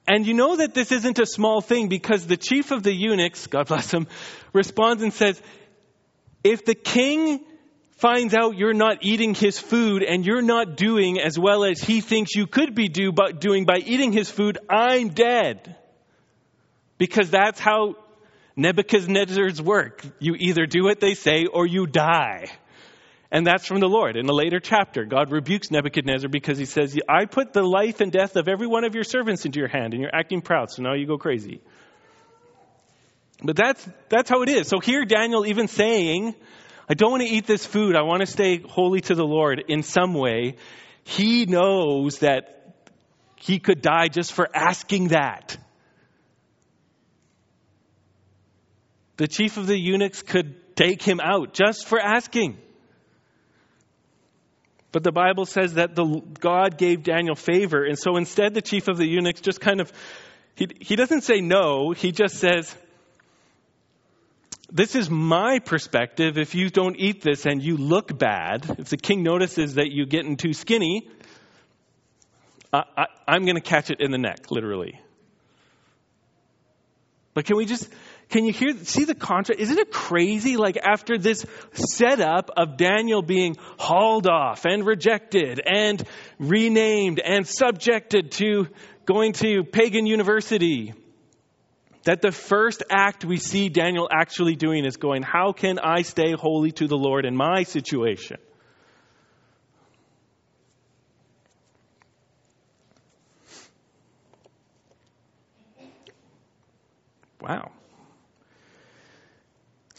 And 0.07 0.27
you 0.27 0.33
know 0.33 0.57
that 0.57 0.73
this 0.73 0.91
isn't 0.91 1.19
a 1.19 1.25
small 1.25 1.61
thing 1.61 1.87
because 1.87 2.27
the 2.27 2.37
chief 2.37 2.71
of 2.71 2.83
the 2.83 2.93
eunuchs, 2.93 3.47
God 3.47 3.67
bless 3.67 3.93
him, 3.93 4.07
responds 4.51 5.01
and 5.01 5.13
says, 5.13 5.41
if 6.43 6.65
the 6.65 6.75
king 6.75 7.39
finds 7.91 8.33
out 8.33 8.57
you're 8.57 8.73
not 8.73 8.97
eating 9.01 9.33
his 9.33 9.57
food 9.57 10.03
and 10.03 10.25
you're 10.25 10.41
not 10.41 10.75
doing 10.75 11.21
as 11.21 11.39
well 11.39 11.63
as 11.63 11.79
he 11.79 12.01
thinks 12.01 12.35
you 12.35 12.47
could 12.47 12.75
be 12.75 12.89
do, 12.89 13.13
but 13.13 13.39
doing 13.39 13.63
by 13.63 13.77
eating 13.77 14.11
his 14.11 14.29
food, 14.29 14.57
I'm 14.69 15.09
dead. 15.09 15.77
Because 16.97 17.29
that's 17.29 17.61
how 17.61 17.95
Nebuchadnezzar's 18.57 19.61
work. 19.61 20.05
You 20.19 20.35
either 20.37 20.65
do 20.65 20.83
what 20.83 20.99
they 20.99 21.15
say 21.15 21.45
or 21.45 21.65
you 21.65 21.87
die. 21.87 22.47
And 23.33 23.47
that's 23.47 23.65
from 23.65 23.79
the 23.79 23.89
Lord. 23.89 24.15
In 24.15 24.29
a 24.29 24.31
later 24.31 24.59
chapter, 24.59 25.05
God 25.05 25.31
rebukes 25.31 25.71
Nebuchadnezzar 25.71 26.29
because 26.29 26.59
he 26.59 26.65
says, 26.65 26.95
I 27.09 27.25
put 27.25 27.51
the 27.51 27.63
life 27.63 27.99
and 27.99 28.11
death 28.11 28.35
of 28.35 28.47
every 28.47 28.67
one 28.67 28.83
of 28.83 28.93
your 28.93 29.03
servants 29.03 29.43
into 29.43 29.57
your 29.57 29.67
hand, 29.67 29.93
and 29.93 30.01
you're 30.03 30.15
acting 30.15 30.41
proud, 30.41 30.69
so 30.69 30.83
now 30.83 30.93
you 30.93 31.07
go 31.07 31.17
crazy. 31.17 31.59
But 33.43 33.55
that's, 33.55 33.89
that's 34.07 34.29
how 34.29 34.43
it 34.43 34.49
is. 34.49 34.67
So 34.67 34.79
here, 34.79 35.03
Daniel 35.03 35.47
even 35.47 35.67
saying, 35.67 36.35
I 36.87 36.93
don't 36.93 37.09
want 37.09 37.23
to 37.23 37.27
eat 37.27 37.47
this 37.47 37.65
food, 37.65 37.95
I 37.95 38.03
want 38.03 38.21
to 38.21 38.27
stay 38.27 38.59
holy 38.59 39.01
to 39.01 39.15
the 39.15 39.25
Lord 39.25 39.63
in 39.67 39.81
some 39.81 40.13
way. 40.13 40.57
He 41.03 41.47
knows 41.47 42.19
that 42.19 42.75
he 43.37 43.57
could 43.57 43.81
die 43.81 44.09
just 44.09 44.31
for 44.31 44.47
asking 44.53 45.07
that. 45.07 45.57
The 49.17 49.27
chief 49.27 49.57
of 49.57 49.65
the 49.65 49.77
eunuchs 49.77 50.21
could 50.21 50.75
take 50.75 51.01
him 51.01 51.19
out 51.19 51.55
just 51.55 51.87
for 51.87 51.99
asking. 51.99 52.59
But 54.93 55.03
the 55.03 55.11
Bible 55.11 55.47
says 55.47 55.73
that 55.73 55.95
the, 55.95 56.21
God 56.39 56.77
gave 56.77 57.01
Daniel 57.01 57.35
favor. 57.35 57.83
And 57.83 57.97
so 57.97 58.15
instead, 58.15 58.53
the 58.53 58.61
chief 58.61 58.87
of 58.87 58.97
the 58.97 59.07
eunuchs 59.07 59.41
just 59.41 59.59
kind 59.59 59.81
of, 59.81 59.91
he, 60.53 60.67
he 60.79 60.95
doesn't 60.95 61.21
say 61.21 61.41
no, 61.41 61.91
he 61.91 62.11
just 62.11 62.35
says, 62.35 62.73
This 64.71 64.95
is 64.95 65.09
my 65.09 65.57
perspective. 65.57 66.37
If 66.37 66.53
you 66.53 66.69
don't 66.69 66.95
eat 66.95 67.23
this 67.23 67.47
and 67.47 67.61
you 67.61 67.75
look 67.75 68.15
bad, 68.15 68.69
if 68.77 68.89
the 68.89 68.97
king 68.97 69.23
notices 69.23 69.73
that 69.75 69.91
you're 69.91 70.05
getting 70.05 70.37
too 70.37 70.53
skinny, 70.53 71.09
I, 72.71 72.83
I, 72.95 73.05
I'm 73.27 73.45
going 73.45 73.55
to 73.55 73.61
catch 73.61 73.89
it 73.89 73.99
in 73.99 74.11
the 74.11 74.19
neck, 74.19 74.51
literally. 74.51 74.99
But 77.33 77.45
can 77.45 77.57
we 77.57 77.65
just 77.65 77.89
can 78.33 78.45
you 78.45 78.51
hear, 78.51 78.75
see 78.83 79.05
the 79.05 79.13
contrast? 79.13 79.61
Isn't 79.61 79.77
it 79.77 79.91
crazy? 79.91 80.57
Like 80.57 80.75
after 80.75 81.19
this 81.19 81.45
setup 81.73 82.49
of 82.57 82.77
Daniel 82.77 83.21
being 83.21 83.57
hauled 83.77 84.25
off 84.27 84.65
and 84.65 84.83
rejected 84.83 85.61
and 85.63 86.03
renamed 86.39 87.19
and 87.19 87.47
subjected 87.47 88.31
to 88.31 88.69
going 89.05 89.33
to 89.33 89.63
pagan 89.63 90.07
university, 90.07 90.95
that 92.05 92.23
the 92.23 92.31
first 92.31 92.81
act 92.89 93.23
we 93.23 93.37
see 93.37 93.69
Daniel 93.69 94.09
actually 94.11 94.55
doing 94.55 94.83
is 94.83 94.97
going, 94.97 95.21
How 95.21 95.51
can 95.51 95.77
I 95.77 96.01
stay 96.01 96.31
holy 96.31 96.71
to 96.71 96.87
the 96.87 96.97
Lord 96.97 97.25
in 97.25 97.35
my 97.35 97.61
situation? 97.61 98.37
Wow. 107.39 107.73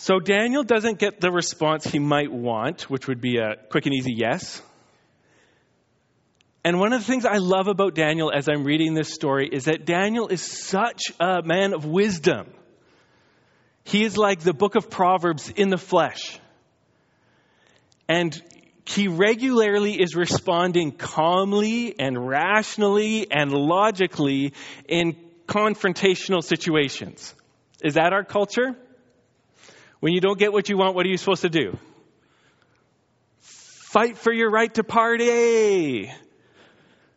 So 0.04 0.20
Daniel 0.20 0.64
doesn't 0.64 0.98
get 0.98 1.22
the 1.22 1.32
response 1.32 1.86
he 1.86 1.98
might 1.98 2.30
want, 2.30 2.90
which 2.90 3.08
would 3.08 3.22
be 3.22 3.38
a 3.38 3.56
quick 3.70 3.86
and 3.86 3.94
easy 3.94 4.12
yes. 4.14 4.60
And 6.62 6.78
one 6.78 6.92
of 6.92 7.00
the 7.00 7.06
things 7.06 7.24
I 7.24 7.38
love 7.38 7.68
about 7.68 7.94
Daniel 7.94 8.30
as 8.30 8.46
I'm 8.46 8.64
reading 8.64 8.92
this 8.92 9.14
story 9.14 9.48
is 9.50 9.64
that 9.64 9.86
Daniel 9.86 10.28
is 10.28 10.42
such 10.42 11.04
a 11.18 11.40
man 11.42 11.72
of 11.72 11.86
wisdom. 11.86 12.48
He 13.84 14.04
is 14.04 14.18
like 14.18 14.40
the 14.40 14.52
book 14.52 14.74
of 14.74 14.90
Proverbs 14.90 15.48
in 15.48 15.70
the 15.70 15.78
flesh. 15.78 16.38
And 18.06 18.38
he 18.84 19.08
regularly 19.08 19.98
is 19.98 20.14
responding 20.14 20.92
calmly 20.92 21.98
and 21.98 22.28
rationally 22.28 23.32
and 23.32 23.50
logically 23.50 24.52
in 24.86 25.16
confrontational 25.46 26.44
situations. 26.44 27.34
Is 27.82 27.94
that 27.94 28.12
our 28.12 28.22
culture? 28.22 28.76
When 30.04 30.12
you 30.12 30.20
don't 30.20 30.38
get 30.38 30.52
what 30.52 30.68
you 30.68 30.76
want, 30.76 30.94
what 30.94 31.06
are 31.06 31.08
you 31.08 31.16
supposed 31.16 31.40
to 31.40 31.48
do? 31.48 31.78
Fight 33.38 34.18
for 34.18 34.30
your 34.30 34.50
right 34.50 34.72
to 34.74 34.84
party. 34.84 36.12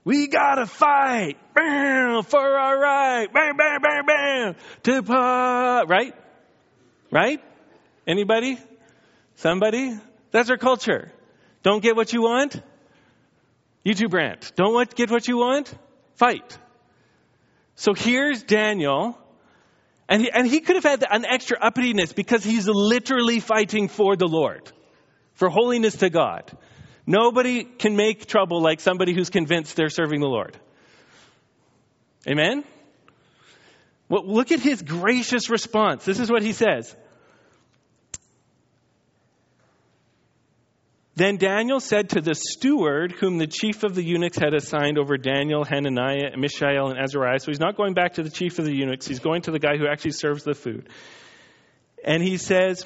We 0.06 0.28
gotta 0.30 0.66
fight 0.66 1.36
bam, 1.54 2.24
for 2.24 2.40
our 2.40 2.80
right. 2.80 3.28
Bam, 3.34 3.58
bam, 3.58 3.82
bam, 3.82 4.06
bam. 4.06 4.56
To 4.84 5.04
part. 5.04 5.90
Right? 5.90 6.16
Right? 7.12 7.44
Anybody? 8.08 8.58
Somebody? 9.36 10.00
That's 10.32 10.50
our 10.50 10.58
culture. 10.58 11.12
Don't 11.64 11.84
get 11.84 11.98
what 11.98 12.14
you 12.14 12.22
want? 12.22 12.56
You 13.84 13.96
too, 13.96 14.08
Brant. 14.08 14.54
Don't 14.56 14.96
get 14.96 15.12
what 15.12 15.28
you 15.28 15.36
want? 15.36 15.78
Fight. 16.16 16.58
So 17.76 17.94
here's 17.94 18.44
Daniel 18.44 19.18
and 20.10 20.22
he, 20.22 20.32
and 20.32 20.48
he 20.48 20.62
could 20.62 20.76
have 20.76 20.84
had 20.84 21.04
an 21.10 21.26
extra 21.26 21.60
uppityness 21.60 22.16
because 22.16 22.44
he's 22.44 22.68
literally 22.68 23.40
fighting 23.40 23.88
for 23.88 24.16
the 24.16 24.28
Lord, 24.28 24.72
for 25.34 25.50
holiness 25.50 25.98
to 25.98 26.10
God. 26.10 26.52
Nobody 27.06 27.64
can 27.64 27.96
make 27.96 28.26
trouble 28.26 28.62
like 28.62 28.80
somebody 28.80 29.14
who's 29.14 29.30
convinced 29.30 29.76
they're 29.76 29.90
serving 29.90 30.20
the 30.20 30.28
Lord. 30.28 30.58
Amen? 32.28 32.64
Well, 34.10 34.26
look 34.26 34.52
at 34.52 34.60
his 34.60 34.82
gracious 34.82 35.50
response. 35.50 36.06
This 36.06 36.20
is 36.20 36.32
what 36.32 36.44
he 36.44 36.54
says. 36.54 36.96
Then 41.18 41.38
Daniel 41.38 41.80
said 41.80 42.10
to 42.10 42.22
the 42.22 42.36
steward, 42.36 43.12
whom 43.12 43.40
the 43.40 43.48
chief 43.48 43.84
of 43.84 43.96
the 43.96 44.04
eunuchs 44.04 44.38
had 44.38 44.54
assigned 44.54 45.00
over 45.00 45.18
Daniel, 45.18 45.64
Hananiah, 45.64 46.38
Mishael, 46.38 46.90
and 46.90 47.00
Azariah. 47.00 47.40
So 47.40 47.48
he's 47.48 47.60
not 47.60 47.76
going 47.76 47.96
back 47.96 48.14
to 48.14 48.24
the 48.24 48.30
chief 48.30 48.60
of 48.60 48.66
the 48.66 48.76
eunuchs, 48.76 49.08
he's 49.08 49.18
going 49.18 49.42
to 49.42 49.52
the 49.52 49.58
guy 49.58 49.78
who 49.78 49.88
actually 49.88 50.12
serves 50.12 50.44
the 50.44 50.54
food. 50.54 50.90
And 52.06 52.22
he 52.22 52.38
says, 52.38 52.86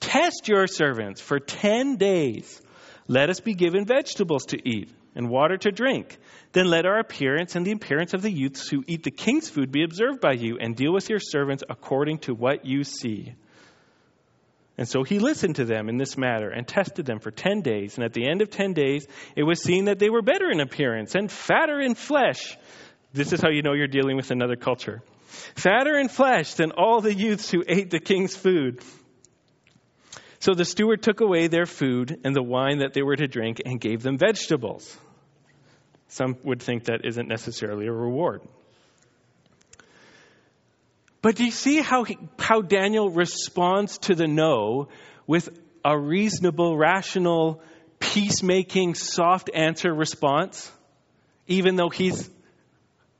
Test 0.00 0.48
your 0.48 0.66
servants 0.66 1.20
for 1.20 1.38
10 1.38 1.98
days. 1.98 2.60
Let 3.06 3.30
us 3.30 3.38
be 3.38 3.54
given 3.54 3.84
vegetables 3.84 4.46
to 4.46 4.68
eat 4.68 4.90
and 5.14 5.30
water 5.30 5.56
to 5.56 5.70
drink. 5.70 6.18
Then 6.50 6.66
let 6.66 6.84
our 6.84 6.98
appearance 6.98 7.54
and 7.54 7.64
the 7.64 7.70
appearance 7.70 8.12
of 8.12 8.22
the 8.22 8.32
youths 8.32 8.68
who 8.68 8.82
eat 8.88 9.04
the 9.04 9.12
king's 9.12 9.48
food 9.48 9.70
be 9.70 9.84
observed 9.84 10.20
by 10.20 10.32
you, 10.32 10.58
and 10.60 10.74
deal 10.74 10.92
with 10.92 11.08
your 11.08 11.20
servants 11.20 11.62
according 11.70 12.18
to 12.18 12.34
what 12.34 12.66
you 12.66 12.82
see. 12.82 13.34
And 14.78 14.86
so 14.86 15.04
he 15.04 15.18
listened 15.18 15.56
to 15.56 15.64
them 15.64 15.88
in 15.88 15.96
this 15.96 16.18
matter 16.18 16.50
and 16.50 16.68
tested 16.68 17.06
them 17.06 17.18
for 17.18 17.30
10 17.30 17.62
days. 17.62 17.96
And 17.96 18.04
at 18.04 18.12
the 18.12 18.28
end 18.28 18.42
of 18.42 18.50
10 18.50 18.74
days, 18.74 19.06
it 19.34 19.42
was 19.42 19.62
seen 19.62 19.86
that 19.86 19.98
they 19.98 20.10
were 20.10 20.22
better 20.22 20.50
in 20.50 20.60
appearance 20.60 21.14
and 21.14 21.32
fatter 21.32 21.80
in 21.80 21.94
flesh. 21.94 22.58
This 23.12 23.32
is 23.32 23.40
how 23.40 23.48
you 23.48 23.62
know 23.62 23.72
you're 23.72 23.86
dealing 23.86 24.16
with 24.16 24.30
another 24.30 24.56
culture. 24.56 25.02
Fatter 25.54 25.98
in 25.98 26.08
flesh 26.08 26.54
than 26.54 26.72
all 26.72 27.00
the 27.00 27.14
youths 27.14 27.50
who 27.50 27.64
ate 27.66 27.90
the 27.90 28.00
king's 28.00 28.36
food. 28.36 28.82
So 30.40 30.52
the 30.52 30.66
steward 30.66 31.02
took 31.02 31.20
away 31.20 31.46
their 31.46 31.66
food 31.66 32.20
and 32.24 32.36
the 32.36 32.42
wine 32.42 32.78
that 32.78 32.92
they 32.92 33.02
were 33.02 33.16
to 33.16 33.26
drink 33.26 33.62
and 33.64 33.80
gave 33.80 34.02
them 34.02 34.18
vegetables. 34.18 34.96
Some 36.08 36.36
would 36.44 36.62
think 36.62 36.84
that 36.84 37.04
isn't 37.04 37.28
necessarily 37.28 37.86
a 37.86 37.92
reward. 37.92 38.42
But 41.26 41.34
do 41.34 41.44
you 41.44 41.50
see 41.50 41.80
how, 41.80 42.04
he, 42.04 42.18
how 42.38 42.60
Daniel 42.60 43.10
responds 43.10 43.98
to 44.06 44.14
the 44.14 44.28
no 44.28 44.86
with 45.26 45.48
a 45.84 45.98
reasonable, 45.98 46.78
rational, 46.78 47.62
peacemaking, 47.98 48.94
soft 48.94 49.50
answer 49.52 49.92
response? 49.92 50.70
Even 51.48 51.74
though 51.74 51.88
he's 51.88 52.30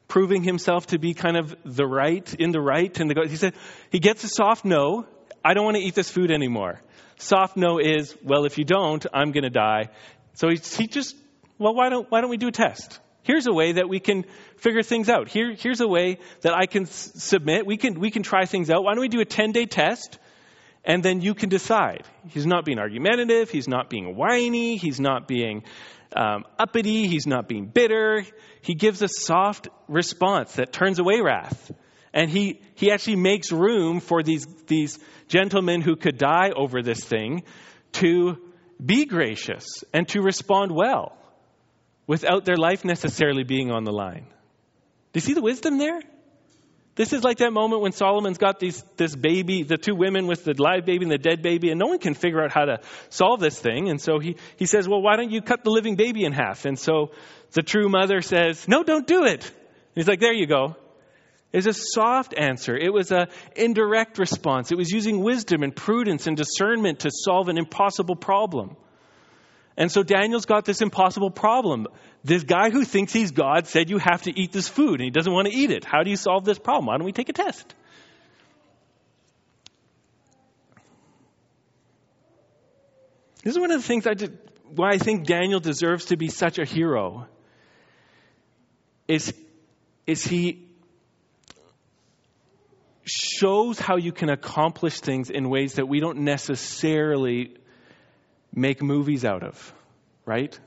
proving 0.07 0.45
himself 0.45 0.87
to 0.93 1.01
be 1.01 1.15
kind 1.15 1.37
of 1.37 1.57
the 1.65 1.85
right, 1.85 2.33
in 2.35 2.53
the 2.53 2.61
right. 2.61 2.97
And 3.01 3.11
the, 3.11 3.27
he 3.29 3.35
said, 3.35 3.55
he 3.91 3.99
gets 3.99 4.23
a 4.23 4.29
soft 4.29 4.65
no. 4.65 5.05
I 5.45 5.55
don't 5.55 5.65
want 5.65 5.77
to 5.77 5.83
eat 5.83 5.97
this 5.97 6.09
food 6.09 6.31
anymore. 6.31 6.81
Soft 7.19 7.57
no 7.57 7.81
is, 7.81 8.17
well, 8.23 8.45
if 8.45 8.57
you 8.57 8.65
don't, 8.65 9.05
I'm 9.13 9.33
going 9.33 9.43
to 9.43 9.51
die. 9.51 9.89
So 10.35 10.49
he, 10.49 10.59
he 10.59 10.87
just, 10.87 11.17
well, 11.59 11.75
why 11.75 11.89
don't, 11.89 12.09
why 12.09 12.21
don't 12.21 12.31
we 12.31 12.37
do 12.37 12.47
a 12.47 12.53
test? 12.53 13.01
Here's 13.27 13.49
a 13.49 13.53
way 13.53 13.73
that 13.73 13.89
we 13.89 13.99
can 13.99 14.25
figure 14.59 14.85
things 14.85 15.09
out. 15.09 15.27
Here, 15.27 15.53
here's 15.53 15.81
a 15.81 15.89
way 15.89 16.19
that 16.43 16.55
I 16.55 16.67
can 16.67 16.85
s- 16.85 17.11
submit. 17.17 17.67
We 17.67 17.77
can, 17.77 17.99
we 17.99 18.13
can 18.13 18.23
try 18.23 18.45
things 18.45 18.71
out. 18.71 18.85
Why 18.85 18.95
don't 18.95 19.01
we 19.01 19.09
do 19.09 19.21
a 19.21 19.25
10 19.25 19.51
day 19.51 19.67
test? 19.67 20.21
And 20.85 21.03
then 21.03 21.21
you 21.21 21.35
can 21.35 21.49
decide. 21.49 22.05
He's 22.29 22.47
not 22.47 22.65
being 22.65 22.79
argumentative. 22.79 23.51
He's 23.51 23.67
not 23.67 23.91
being 23.91 24.15
whiny. 24.15 24.77
He's 24.77 25.01
not 25.01 25.27
being 25.27 25.65
um, 26.15 26.45
uppity. 26.57 27.09
He's 27.09 27.27
not 27.27 27.49
being 27.49 27.67
bitter. 27.67 28.25
He 28.61 28.75
gives 28.75 29.03
a 29.03 29.09
soft 29.09 29.67
response 29.89 30.55
that 30.55 30.73
turns 30.73 31.01
away 31.01 31.21
wrath. 31.21 31.73
And 32.15 32.31
he, 32.31 32.61
he 32.77 32.93
actually 32.93 33.17
makes 33.17 33.51
room 33.51 33.99
for 33.99 34.23
these, 34.23 34.47
these 34.69 35.01
gentlemen 35.27 35.81
who 35.81 35.97
could 35.97 36.17
die 36.17 36.53
over 36.55 36.81
this 36.81 37.01
thing 37.01 37.43
to 37.95 38.39
be 38.81 39.05
gracious 39.05 39.83
and 39.93 40.07
to 40.11 40.23
respond 40.23 40.71
well 40.71 41.19
without 42.07 42.45
their 42.45 42.57
life 42.57 42.85
necessarily 42.85 43.45
being 43.45 43.71
on 43.71 43.85
the 43.85 43.93
line. 43.93 44.27
Do 45.13 45.19
you 45.19 45.21
see 45.21 45.35
the 45.35 45.43
wisdom 45.43 45.79
there? 45.79 46.01
This 46.97 47.13
is 47.13 47.23
like 47.23 47.39
that 47.39 47.53
moment 47.53 47.83
when 47.83 47.93
Solomon's 47.93 48.39
got 48.39 48.59
these, 48.59 48.83
this 48.97 49.15
baby, 49.15 49.63
the 49.63 49.77
two 49.77 49.95
women 49.95 50.27
with 50.27 50.45
the 50.45 50.55
live 50.57 50.87
baby 50.87 51.05
and 51.05 51.13
the 51.13 51.19
dead 51.19 51.43
baby, 51.43 51.71
and 51.71 51.79
no 51.79 51.89
one 51.89 51.99
can 51.99 52.15
figure 52.15 52.43
out 52.43 52.53
how 52.53 52.65
to 52.65 52.81
solve 53.11 53.39
this 53.39 53.59
thing. 53.59 53.91
And 53.91 54.01
so 54.01 54.19
he, 54.19 54.37
he 54.57 54.65
says, 54.65 54.89
Well, 54.89 55.03
why 55.03 55.17
don't 55.17 55.31
you 55.31 55.43
cut 55.43 55.63
the 55.63 55.71
living 55.71 55.97
baby 55.97 56.25
in 56.25 56.33
half? 56.33 56.65
And 56.65 56.79
so 56.79 57.11
the 57.53 57.63
true 57.63 57.91
mother 57.91 58.23
says, 58.23 58.67
No, 58.67 58.83
don't 58.83 59.07
do 59.07 59.25
it. 59.25 59.51
He's 59.95 60.09
like, 60.09 60.21
There 60.21 60.33
you 60.33 60.47
go. 60.47 60.77
It 61.53 61.59
was 61.59 61.67
a 61.67 61.75
soft 61.75 62.35
answer. 62.37 62.75
It 62.75 62.93
was 62.93 63.13
an 63.13 63.27
indirect 63.55 64.19
response. 64.19 64.73
It 64.73 64.79
was 64.79 64.91
using 64.91 65.23
wisdom 65.23 65.63
and 65.63 65.77
prudence 65.77 66.27
and 66.27 66.37
discernment 66.37 67.01
to 67.01 67.11
solve 67.11 67.49
an 67.49 67.59
impossible 67.59 68.17
problem. 68.17 68.77
And 69.77 69.93
so 69.93 70.03
Daniel's 70.03 70.47
got 70.47 70.65
this 70.65 70.81
impossible 70.81 71.31
problem. 71.31 71.87
This 72.25 72.45
guy 72.45 72.71
who 72.71 72.85
thinks 72.85 73.13
he's 73.13 73.31
God 73.31 73.67
said 73.67 73.91
you 73.91 73.99
have 73.99 74.23
to 74.23 74.39
eat 74.39 74.51
this 74.53 74.69
food 74.69 74.95
and 74.95 75.03
he 75.03 75.11
doesn't 75.11 75.33
want 75.33 75.49
to 75.49 75.55
eat 75.55 75.71
it. 75.71 75.85
How 75.85 76.03
do 76.03 76.11
you 76.11 76.17
solve 76.17 76.45
this 76.45 76.59
problem? 76.59 76.87
Why 76.87 76.97
don't 76.97 77.05
we 77.05 77.13
take 77.13 77.29
a 77.29 77.35
test? 77.35 77.75
This 83.45 83.55
is 83.55 83.61
one 83.61 83.71
of 83.71 83.81
the 83.81 83.87
things 83.87 84.07
I 84.07 84.15
did, 84.15 84.39
why 84.75 84.91
I 84.91 84.99
think 84.99 85.27
Daniel 85.27 85.61
deserves 85.61 86.07
to 86.07 86.17
be 86.17 86.29
such 86.29 86.59
a 86.59 86.65
hero. 86.65 87.29
Is, 89.07 89.33
is 90.07 90.25
he 90.25 90.67
shows 93.05 93.79
how 93.79 93.99
you 93.99 94.11
can 94.11 94.31
accomplish 94.31 94.99
things 94.99 95.31
in 95.31 95.49
ways 95.49 95.75
that 95.75 95.87
we 95.87 96.01
don't 96.01 96.21
necessarily 96.21 97.55
make 98.57 98.83
movies 98.83 99.25
out 99.25 99.45
of, 99.45 99.75
right? 100.25 100.59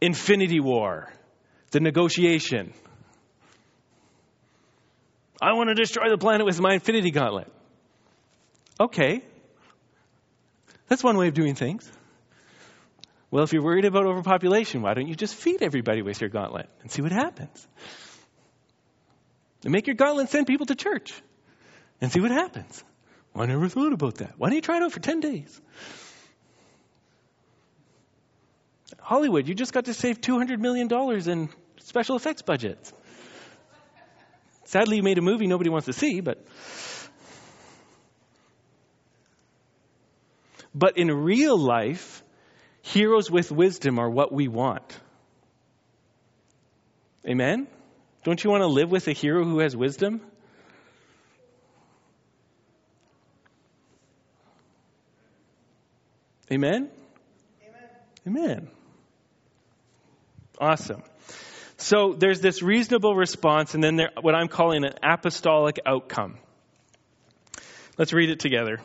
Infinity 0.00 0.58
War, 0.58 1.12
the 1.70 1.80
negotiation. 1.80 2.72
I 5.40 5.52
want 5.52 5.68
to 5.68 5.74
destroy 5.74 6.10
the 6.10 6.18
planet 6.18 6.46
with 6.46 6.60
my 6.60 6.74
infinity 6.74 7.10
gauntlet. 7.10 7.52
Okay. 8.80 9.22
That's 10.88 11.04
one 11.04 11.16
way 11.16 11.28
of 11.28 11.34
doing 11.34 11.54
things. 11.54 11.90
Well, 13.30 13.44
if 13.44 13.52
you're 13.52 13.62
worried 13.62 13.84
about 13.84 14.06
overpopulation, 14.06 14.82
why 14.82 14.94
don't 14.94 15.06
you 15.06 15.14
just 15.14 15.34
feed 15.34 15.62
everybody 15.62 16.02
with 16.02 16.20
your 16.20 16.30
gauntlet 16.30 16.68
and 16.80 16.90
see 16.90 17.00
what 17.02 17.12
happens? 17.12 17.66
And 19.62 19.72
make 19.72 19.86
your 19.86 19.94
gauntlet 19.94 20.30
send 20.30 20.46
people 20.46 20.66
to 20.66 20.74
church 20.74 21.12
and 22.00 22.10
see 22.10 22.20
what 22.20 22.30
happens. 22.30 22.82
I 23.36 23.46
never 23.46 23.68
thought 23.68 23.92
about 23.92 24.16
that. 24.16 24.34
Why 24.36 24.48
don't 24.48 24.56
you 24.56 24.62
try 24.62 24.78
it 24.78 24.82
out 24.82 24.92
for 24.92 25.00
10 25.00 25.20
days? 25.20 25.60
Hollywood, 28.98 29.48
you 29.48 29.54
just 29.54 29.72
got 29.72 29.84
to 29.86 29.94
save 29.94 30.20
$200 30.20 30.58
million 30.58 30.88
in 31.28 31.48
special 31.78 32.16
effects 32.16 32.42
budgets. 32.42 32.92
Sadly, 34.64 34.98
you 34.98 35.02
made 35.02 35.18
a 35.18 35.22
movie 35.22 35.46
nobody 35.46 35.70
wants 35.70 35.86
to 35.86 35.92
see, 35.92 36.20
but. 36.20 36.44
But 40.74 40.96
in 40.96 41.10
real 41.10 41.58
life, 41.58 42.22
heroes 42.82 43.30
with 43.30 43.50
wisdom 43.50 43.98
are 43.98 44.08
what 44.08 44.32
we 44.32 44.48
want. 44.48 44.98
Amen? 47.26 47.66
Don't 48.24 48.42
you 48.42 48.50
want 48.50 48.62
to 48.62 48.68
live 48.68 48.90
with 48.90 49.08
a 49.08 49.12
hero 49.12 49.44
who 49.44 49.58
has 49.58 49.76
wisdom? 49.76 50.20
Amen? 56.52 56.90
Amen. 58.26 58.48
Amen. 58.48 58.70
Awesome. 60.60 61.02
So 61.78 62.14
there's 62.16 62.40
this 62.40 62.62
reasonable 62.62 63.16
response, 63.16 63.74
and 63.74 63.82
then 63.82 63.96
there, 63.96 64.10
what 64.20 64.34
I'm 64.34 64.48
calling 64.48 64.84
an 64.84 64.92
apostolic 65.02 65.78
outcome. 65.86 66.36
Let's 67.96 68.12
read 68.12 68.28
it 68.28 68.40
together. 68.40 68.80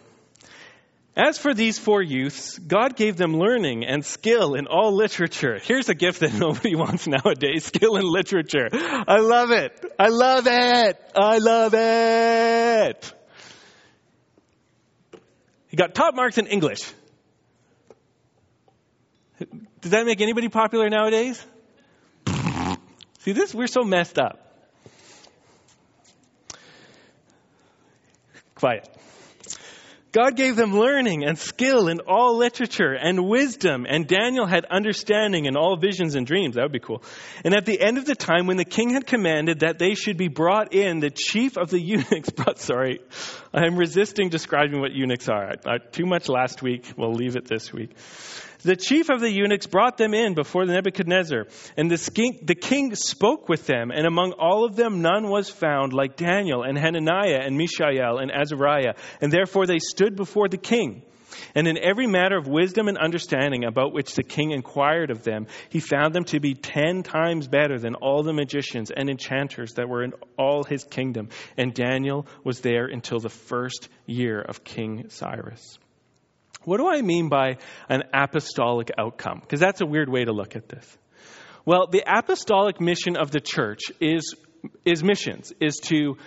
As 1.17 1.37
for 1.37 1.53
these 1.53 1.77
four 1.77 2.01
youths, 2.01 2.57
God 2.57 2.95
gave 2.95 3.17
them 3.17 3.37
learning 3.37 3.85
and 3.85 4.05
skill 4.05 4.55
in 4.55 4.67
all 4.67 4.93
literature. 4.93 5.59
Here's 5.61 5.89
a 5.89 5.93
gift 5.93 6.21
that 6.21 6.33
nobody 6.39 6.75
wants 6.75 7.07
nowadays 7.07 7.65
skill 7.65 7.97
in 7.97 8.05
literature. 8.05 8.69
I 8.71 9.19
love 9.19 9.51
it. 9.51 9.93
I 9.99 10.07
love 10.07 10.47
it. 10.47 11.11
I 11.15 11.37
love 11.37 11.73
it. 11.73 13.13
He 15.67 15.77
got 15.77 15.93
top 15.93 16.15
marks 16.15 16.37
in 16.37 16.47
English. 16.47 16.81
Does 19.81 19.91
that 19.91 20.05
make 20.05 20.21
anybody 20.21 20.47
popular 20.47 20.89
nowadays? 20.89 21.45
See 23.25 23.31
this? 23.31 23.55
We're 23.55 23.65
so 23.65 23.81
messed 23.81 24.19
up. 24.19 24.39
Quiet. 28.53 28.87
God 30.11 30.35
gave 30.35 30.55
them 30.55 30.77
learning 30.77 31.25
and 31.25 31.35
skill 31.35 31.87
in 31.87 32.01
all 32.01 32.37
literature 32.37 32.93
and 32.93 33.27
wisdom, 33.27 33.87
and 33.89 34.05
Daniel 34.05 34.45
had 34.45 34.65
understanding 34.65 35.45
in 35.45 35.57
all 35.57 35.75
visions 35.75 36.13
and 36.13 36.27
dreams. 36.27 36.53
That 36.53 36.61
would 36.61 36.71
be 36.71 36.79
cool. 36.79 37.01
And 37.43 37.55
at 37.55 37.65
the 37.65 37.81
end 37.81 37.97
of 37.97 38.05
the 38.05 38.13
time, 38.13 38.45
when 38.45 38.57
the 38.57 38.63
king 38.63 38.91
had 38.91 39.07
commanded 39.07 39.61
that 39.61 39.79
they 39.79 39.95
should 39.95 40.17
be 40.17 40.27
brought 40.27 40.75
in, 40.75 40.99
the 40.99 41.09
chief 41.09 41.57
of 41.57 41.71
the 41.71 41.79
eunuchs 41.81 42.29
brought, 42.29 42.59
sorry, 42.59 42.99
I'm 43.55 43.75
resisting 43.75 44.29
describing 44.29 44.81
what 44.81 44.91
eunuchs 44.91 45.29
are. 45.29 45.53
I, 45.65 45.79
too 45.79 46.05
much 46.05 46.29
last 46.29 46.61
week. 46.61 46.93
We'll 46.95 47.15
leave 47.15 47.35
it 47.37 47.47
this 47.47 47.73
week. 47.73 47.89
The 48.65 48.75
chief 48.75 49.09
of 49.09 49.21
the 49.21 49.31
eunuchs 49.31 49.67
brought 49.67 49.97
them 49.97 50.15
in 50.15 50.33
before 50.33 50.65
Nebuchadnezzar, 50.65 51.45
and 51.77 51.91
the 51.91 52.11
king, 52.11 52.39
the 52.41 52.55
king 52.55 52.95
spoke 52.95 53.47
with 53.47 53.67
them, 53.67 53.91
and 53.91 54.07
among 54.07 54.31
all 54.31 54.65
of 54.65 54.75
them 54.75 55.03
none 55.03 55.29
was 55.29 55.51
found 55.51 55.93
like 55.93 56.15
Daniel 56.15 56.63
and 56.63 56.75
Hananiah 56.75 57.41
and 57.43 57.59
Mishael 57.59 58.17
and 58.17 58.31
Azariah, 58.31 58.95
and 59.21 59.31
therefore 59.31 59.67
they 59.67 59.77
stood 59.77 60.15
before 60.15 60.49
the 60.49 60.57
king. 60.57 61.03
And 61.53 61.67
in 61.67 61.77
every 61.77 62.07
matter 62.07 62.37
of 62.37 62.47
wisdom 62.47 62.87
and 62.87 62.97
understanding 62.97 63.65
about 63.65 63.93
which 63.93 64.15
the 64.15 64.23
king 64.23 64.49
inquired 64.49 65.11
of 65.11 65.23
them, 65.23 65.45
he 65.69 65.79
found 65.79 66.15
them 66.15 66.23
to 66.25 66.39
be 66.39 66.55
ten 66.55 67.03
times 67.03 67.47
better 67.47 67.77
than 67.77 67.93
all 67.93 68.23
the 68.23 68.33
magicians 68.33 68.89
and 68.89 69.11
enchanters 69.11 69.73
that 69.73 69.87
were 69.87 70.03
in 70.03 70.13
all 70.39 70.63
his 70.63 70.83
kingdom. 70.85 71.29
And 71.55 71.71
Daniel 71.71 72.25
was 72.43 72.61
there 72.61 72.87
until 72.87 73.19
the 73.19 73.29
first 73.29 73.89
year 74.07 74.41
of 74.41 74.63
King 74.63 75.09
Cyrus. 75.09 75.77
What 76.65 76.77
do 76.77 76.87
I 76.89 77.01
mean 77.01 77.29
by 77.29 77.57
an 77.89 78.03
apostolic 78.13 78.91
outcome? 78.97 79.39
Because 79.39 79.59
that's 79.59 79.81
a 79.81 79.85
weird 79.85 80.09
way 80.09 80.25
to 80.25 80.31
look 80.31 80.55
at 80.55 80.67
this. 80.67 80.97
Well, 81.65 81.87
the 81.87 82.03
apostolic 82.05 82.79
mission 82.79 83.17
of 83.17 83.31
the 83.31 83.39
church 83.39 83.83
is, 83.99 84.35
is 84.83 85.03
missions, 85.03 85.53
is 85.59 85.77
to 85.85 86.17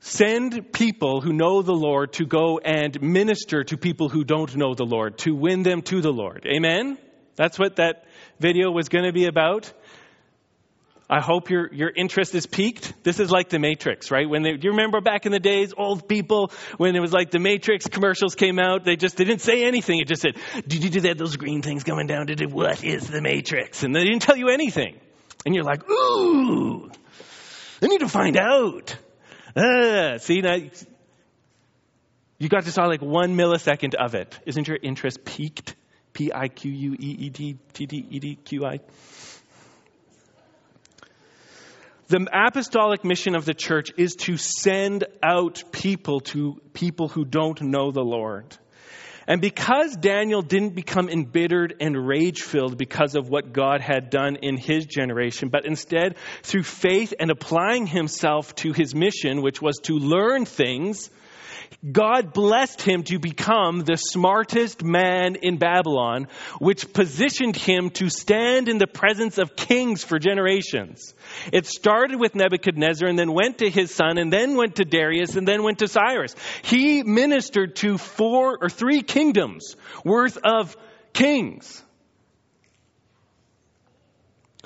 send 0.00 0.72
people 0.72 1.20
who 1.20 1.32
know 1.32 1.62
the 1.62 1.74
Lord 1.74 2.14
to 2.14 2.24
go 2.24 2.58
and 2.58 3.00
minister 3.02 3.64
to 3.64 3.76
people 3.76 4.08
who 4.08 4.24
don't 4.24 4.54
know 4.56 4.74
the 4.74 4.84
Lord, 4.84 5.18
to 5.18 5.34
win 5.34 5.62
them 5.62 5.82
to 5.82 6.00
the 6.00 6.12
Lord. 6.12 6.46
Amen? 6.46 6.96
That's 7.36 7.58
what 7.58 7.76
that 7.76 8.04
video 8.38 8.70
was 8.70 8.88
going 8.88 9.04
to 9.04 9.12
be 9.12 9.26
about. 9.26 9.72
I 11.10 11.20
hope 11.20 11.50
your, 11.50 11.72
your 11.74 11.90
interest 11.94 12.36
is 12.36 12.46
piqued. 12.46 13.02
This 13.02 13.18
is 13.18 13.32
like 13.32 13.48
the 13.48 13.58
Matrix, 13.58 14.12
right? 14.12 14.30
When 14.30 14.42
they, 14.42 14.52
do 14.52 14.60
you 14.62 14.70
remember 14.70 15.00
back 15.00 15.26
in 15.26 15.32
the 15.32 15.40
days, 15.40 15.74
old 15.76 16.08
people, 16.08 16.52
when 16.76 16.94
it 16.94 17.00
was 17.00 17.12
like 17.12 17.32
the 17.32 17.40
Matrix 17.40 17.88
commercials 17.88 18.36
came 18.36 18.60
out, 18.60 18.84
they 18.84 18.94
just 18.94 19.16
they 19.16 19.24
didn't 19.24 19.40
say 19.40 19.64
anything. 19.64 19.98
It 19.98 20.06
just 20.06 20.22
said, 20.22 20.36
"Did 20.68 20.84
you 20.84 20.88
do 20.88 21.00
that? 21.00 21.18
Those 21.18 21.36
green 21.36 21.62
things 21.62 21.82
coming 21.82 22.06
down? 22.06 22.26
Did 22.26 22.40
it? 22.40 22.52
What 22.52 22.84
is 22.84 23.08
the 23.08 23.20
Matrix?" 23.20 23.82
And 23.82 23.92
they 23.92 24.04
didn't 24.04 24.22
tell 24.22 24.36
you 24.36 24.50
anything. 24.50 25.00
And 25.44 25.52
you're 25.52 25.64
like, 25.64 25.82
"Ooh, 25.90 26.88
I 27.82 27.86
need 27.88 28.00
to 28.00 28.08
find 28.08 28.36
out." 28.36 28.96
Ah, 29.56 30.18
see 30.18 30.42
now, 30.42 30.58
you 32.38 32.48
got 32.48 32.66
to 32.66 32.70
saw 32.70 32.84
like 32.84 33.02
one 33.02 33.36
millisecond 33.36 33.94
of 33.96 34.14
it. 34.14 34.38
Isn't 34.46 34.68
your 34.68 34.78
interest 34.80 35.24
piqued? 35.24 35.74
P 36.12 36.32
I 36.32 36.48
Q 36.48 36.70
U 36.70 36.92
E 36.92 37.16
E 37.18 37.30
T 37.30 37.56
T 37.72 37.86
T 37.86 38.06
E 38.10 38.18
D 38.20 38.34
Q 38.36 38.64
I. 38.64 38.80
The 42.10 42.26
apostolic 42.32 43.04
mission 43.04 43.36
of 43.36 43.44
the 43.44 43.54
church 43.54 43.92
is 43.96 44.16
to 44.26 44.36
send 44.36 45.04
out 45.22 45.62
people 45.70 46.18
to 46.32 46.60
people 46.72 47.06
who 47.06 47.24
don't 47.24 47.60
know 47.62 47.92
the 47.92 48.02
Lord. 48.02 48.58
And 49.28 49.40
because 49.40 49.94
Daniel 49.94 50.42
didn't 50.42 50.74
become 50.74 51.08
embittered 51.08 51.76
and 51.80 52.08
rage 52.08 52.42
filled 52.42 52.76
because 52.76 53.14
of 53.14 53.28
what 53.28 53.52
God 53.52 53.80
had 53.80 54.10
done 54.10 54.38
in 54.42 54.56
his 54.56 54.86
generation, 54.86 55.50
but 55.50 55.66
instead 55.66 56.16
through 56.42 56.64
faith 56.64 57.14
and 57.20 57.30
applying 57.30 57.86
himself 57.86 58.56
to 58.56 58.72
his 58.72 58.92
mission, 58.92 59.40
which 59.40 59.62
was 59.62 59.78
to 59.84 59.92
learn 59.92 60.46
things, 60.46 61.10
God 61.90 62.32
blessed 62.32 62.82
him 62.82 63.04
to 63.04 63.18
become 63.18 63.80
the 63.80 63.96
smartest 63.96 64.82
man 64.82 65.36
in 65.36 65.56
Babylon, 65.56 66.28
which 66.58 66.92
positioned 66.92 67.56
him 67.56 67.90
to 67.90 68.10
stand 68.10 68.68
in 68.68 68.78
the 68.78 68.86
presence 68.86 69.38
of 69.38 69.56
kings 69.56 70.04
for 70.04 70.18
generations. 70.18 71.14
It 71.52 71.66
started 71.66 72.18
with 72.18 72.34
Nebuchadnezzar 72.34 73.08
and 73.08 73.18
then 73.18 73.32
went 73.32 73.58
to 73.58 73.70
his 73.70 73.94
son 73.94 74.18
and 74.18 74.32
then 74.32 74.56
went 74.56 74.76
to 74.76 74.84
Darius 74.84 75.36
and 75.36 75.48
then 75.48 75.62
went 75.62 75.78
to 75.78 75.88
Cyrus. 75.88 76.34
He 76.62 77.02
ministered 77.02 77.76
to 77.76 77.98
four 77.98 78.58
or 78.60 78.68
three 78.68 79.02
kingdoms 79.02 79.76
worth 80.04 80.38
of 80.44 80.76
kings 81.12 81.82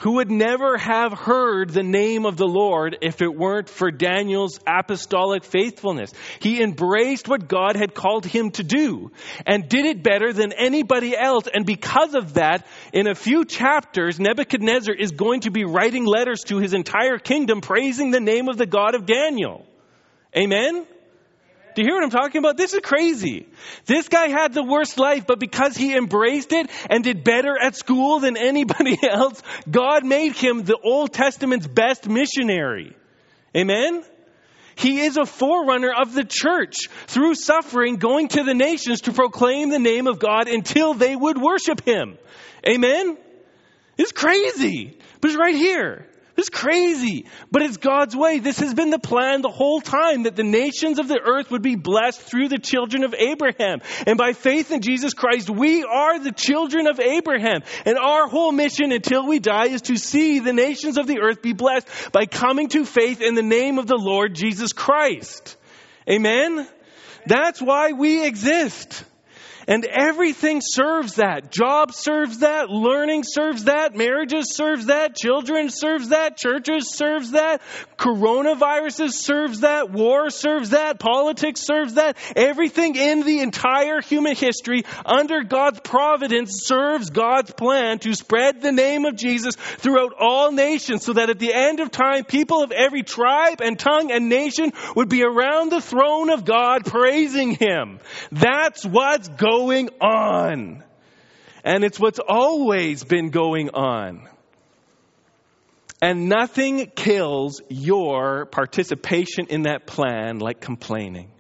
who 0.01 0.13
would 0.13 0.31
never 0.31 0.77
have 0.77 1.13
heard 1.13 1.71
the 1.71 1.83
name 1.83 2.27
of 2.27 2.37
the 2.37 2.47
Lord 2.47 2.99
if 3.01 3.23
it 3.23 3.35
weren't 3.35 3.69
for 3.69 3.91
Daniel's 3.91 4.59
apostolic 4.67 5.45
faithfulness. 5.45 6.13
He 6.41 6.63
embraced 6.63 7.29
what 7.29 7.49
God 7.49 7.77
had 7.77 7.95
called 7.95 8.27
him 8.27 8.51
to 8.53 8.65
do 8.65 9.13
and 9.47 9.69
did 9.69 9.87
it 9.87 10.03
better 10.03 10.33
than 10.33 10.53
anybody 10.53 11.17
else. 11.17 11.45
And 11.53 11.65
because 11.65 12.15
of 12.15 12.35
that, 12.35 12.67
in 12.93 13.07
a 13.07 13.15
few 13.15 13.45
chapters, 13.45 14.19
Nebuchadnezzar 14.19 14.95
is 14.95 15.13
going 15.13 15.41
to 15.43 15.51
be 15.51 15.65
writing 15.65 16.05
letters 16.05 16.43
to 16.45 16.59
his 16.59 16.75
entire 16.75 17.19
kingdom 17.19 17.61
praising 17.61 18.11
the 18.11 18.21
name 18.21 18.49
of 18.49 18.57
the 18.57 18.67
God 18.67 18.95
of 18.95 19.07
Daniel. 19.07 19.65
Amen? 20.37 20.87
Do 21.75 21.83
you 21.83 21.89
hear 21.89 21.95
what 21.95 22.05
I'm 22.05 22.11
talking 22.11 22.39
about? 22.39 22.57
This 22.57 22.73
is 22.73 22.81
crazy. 22.81 23.49
This 23.87 24.09
guy 24.09 24.29
had 24.29 24.55
the 24.55 24.63
worst 24.63 24.99
life, 24.99 25.27
but 25.27 25.41
because 25.41 25.77
he 25.77 25.97
embraced 25.97 26.53
it 26.53 26.71
and 26.89 27.03
did 27.03 27.25
better 27.25 27.57
at 27.61 27.75
school 27.77 28.21
than 28.21 28.37
anybody 28.37 28.99
else, 29.09 29.43
God 29.69 30.05
made 30.05 30.33
him 30.37 30.63
the 30.63 30.79
Old 30.83 31.13
Testament's 31.13 31.67
best 31.67 32.09
missionary. 32.09 32.97
Amen? 33.57 34.05
He 34.77 35.01
is 35.01 35.17
a 35.17 35.27
forerunner 35.27 35.93
of 35.93 36.15
the 36.15 36.25
church 36.25 36.89
through 37.07 37.35
suffering, 37.35 37.97
going 37.97 38.29
to 38.29 38.43
the 38.43 38.55
nations 38.55 39.03
to 39.03 39.13
proclaim 39.13 39.71
the 39.71 39.79
name 39.79 40.07
of 40.07 40.19
God 40.19 40.49
until 40.49 40.95
they 40.95 41.15
would 41.15 41.39
worship 41.39 41.85
him. 41.85 42.19
Amen? 42.69 43.17
It's 43.97 44.13
crazy, 44.13 44.99
but 45.21 45.31
it's 45.31 45.39
right 45.39 45.55
here. 45.55 46.07
This 46.37 46.47
is 46.47 46.51
crazy, 46.51 47.27
but 47.53 47.63
it's 47.63 47.77
God's 47.77 48.17
way. 48.17 48.41
This 48.41 48.59
has 48.59 48.75
been 48.75 48.91
the 48.91 48.99
plan 48.99 49.41
the 49.41 49.51
whole 49.51 49.81
time 49.81 50.25
that 50.25 50.35
the 50.35 50.43
nations 50.43 50.99
of 50.99 51.07
the 51.07 51.21
earth 51.21 51.53
would 51.53 51.63
be 51.63 51.77
blessed 51.77 52.21
through 52.21 52.49
the 52.49 52.59
children 52.59 53.05
of 53.05 53.15
Abraham. 53.15 53.81
And 54.05 54.19
by 54.19 54.33
faith 54.33 54.73
in 54.73 54.81
Jesus 54.81 55.15
Christ, 55.15 55.49
we 55.49 55.85
are 55.85 56.19
the 56.19 56.33
children 56.33 56.89
of 56.89 56.99
Abraham. 56.99 57.63
And 57.87 57.97
our 57.97 58.27
whole 58.27 58.51
mission 58.51 58.91
until 58.91 59.27
we 59.27 59.39
die 59.39 59.67
is 59.67 59.83
to 59.83 59.97
see 59.97 60.41
the 60.41 60.53
nations 60.53 60.99
of 60.99 61.07
the 61.07 61.21
earth 61.21 61.41
be 61.41 61.53
blessed 61.53 61.89
by 62.11 62.27
coming 62.27 62.69
to 62.71 62.85
faith 62.85 63.21
in 63.21 63.37
the 63.37 63.43
name 63.43 63.79
of 63.79 63.87
the 63.87 63.99
Lord 63.99 64.35
Jesus 64.35 64.73
Christ. 64.73 65.57
Amen? 66.11 66.67
That's 67.27 67.63
why 67.63 67.93
we 67.93 68.27
exist. 68.27 69.05
And 69.67 69.85
everything 69.85 70.61
serves 70.63 71.15
that. 71.15 71.51
Job 71.51 71.93
serves 71.93 72.39
that. 72.39 72.69
Learning 72.69 73.23
serves 73.25 73.65
that. 73.65 73.95
Marriages 73.95 74.55
serves 74.55 74.87
that. 74.87 75.17
Children 75.17 75.71
serves 75.71 76.09
that. 76.11 76.37
Churches 76.37 76.95
serves 76.95 77.31
that. 77.31 77.63
Coronaviruses 77.99 79.13
serves 79.13 79.61
that. 79.61 79.91
War 79.91 80.31
serves 80.31 80.71
that. 80.71 80.99
Politics 80.99 81.63
serves 81.63 81.95
that. 81.95 82.17
Everything 82.37 82.97
in 82.97 83.21
the 83.25 83.41
entire 83.41 84.01
human 84.01 84.37
history 84.37 84.85
under 85.05 85.43
God's 85.45 85.81
providence 85.81 86.65
serves 86.65 87.11
God's 87.11 87.53
plan 87.53 87.99
to 88.01 88.15
spread 88.15 88.61
the 88.61 88.73
name 88.73 89.05
of 89.05 89.17
Jesus 89.17 89.55
throughout 89.57 90.13
all 90.19 90.53
nations 90.53 91.05
so 91.05 91.15
that 91.15 91.31
at 91.31 91.39
the 91.39 91.55
end 91.55 91.81
of 91.81 91.91
time, 91.91 92.25
people 92.25 92.63
of 92.63 92.73
every 92.73 93.03
tribe 93.03 93.61
and 93.63 93.79
tongue 93.79 94.11
and 94.11 94.29
nation 94.29 94.73
would 94.95 95.09
be 95.09 95.23
around 95.23 95.71
the 95.71 95.81
throne 95.81 96.31
of 96.31 96.45
God 96.45 96.85
praising 96.85 97.53
Him. 97.53 98.01
That's 98.31 98.85
what's 98.85 99.29
going 99.29 99.54
going 99.55 99.89
on. 100.01 100.83
And 101.65 101.85
it's 101.85 101.99
what's 101.99 102.19
always 102.19 103.05
been 103.05 103.31
going 103.31 103.71
on. 103.71 104.29
And 106.03 106.29
nothing 106.29 106.91
kills 106.95 107.63
your 107.71 108.47
participation 108.47 109.47
in 109.49 109.63
that 109.63 109.87
plan 109.87 110.39
like 110.39 110.61
complaining. 110.61 111.31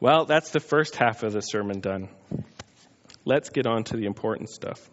Well, 0.00 0.24
that's 0.24 0.50
the 0.50 0.60
first 0.60 0.96
half 0.96 1.22
of 1.22 1.32
the 1.32 1.40
sermon 1.40 1.80
done. 1.80 2.08
Let's 3.24 3.50
get 3.50 3.66
on 3.66 3.84
to 3.84 3.96
the 3.96 4.06
important 4.06 4.50
stuff. 4.50 4.90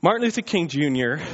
Martin 0.00 0.24
Luther 0.24 0.42
King 0.42 0.68
Jr 0.68 1.24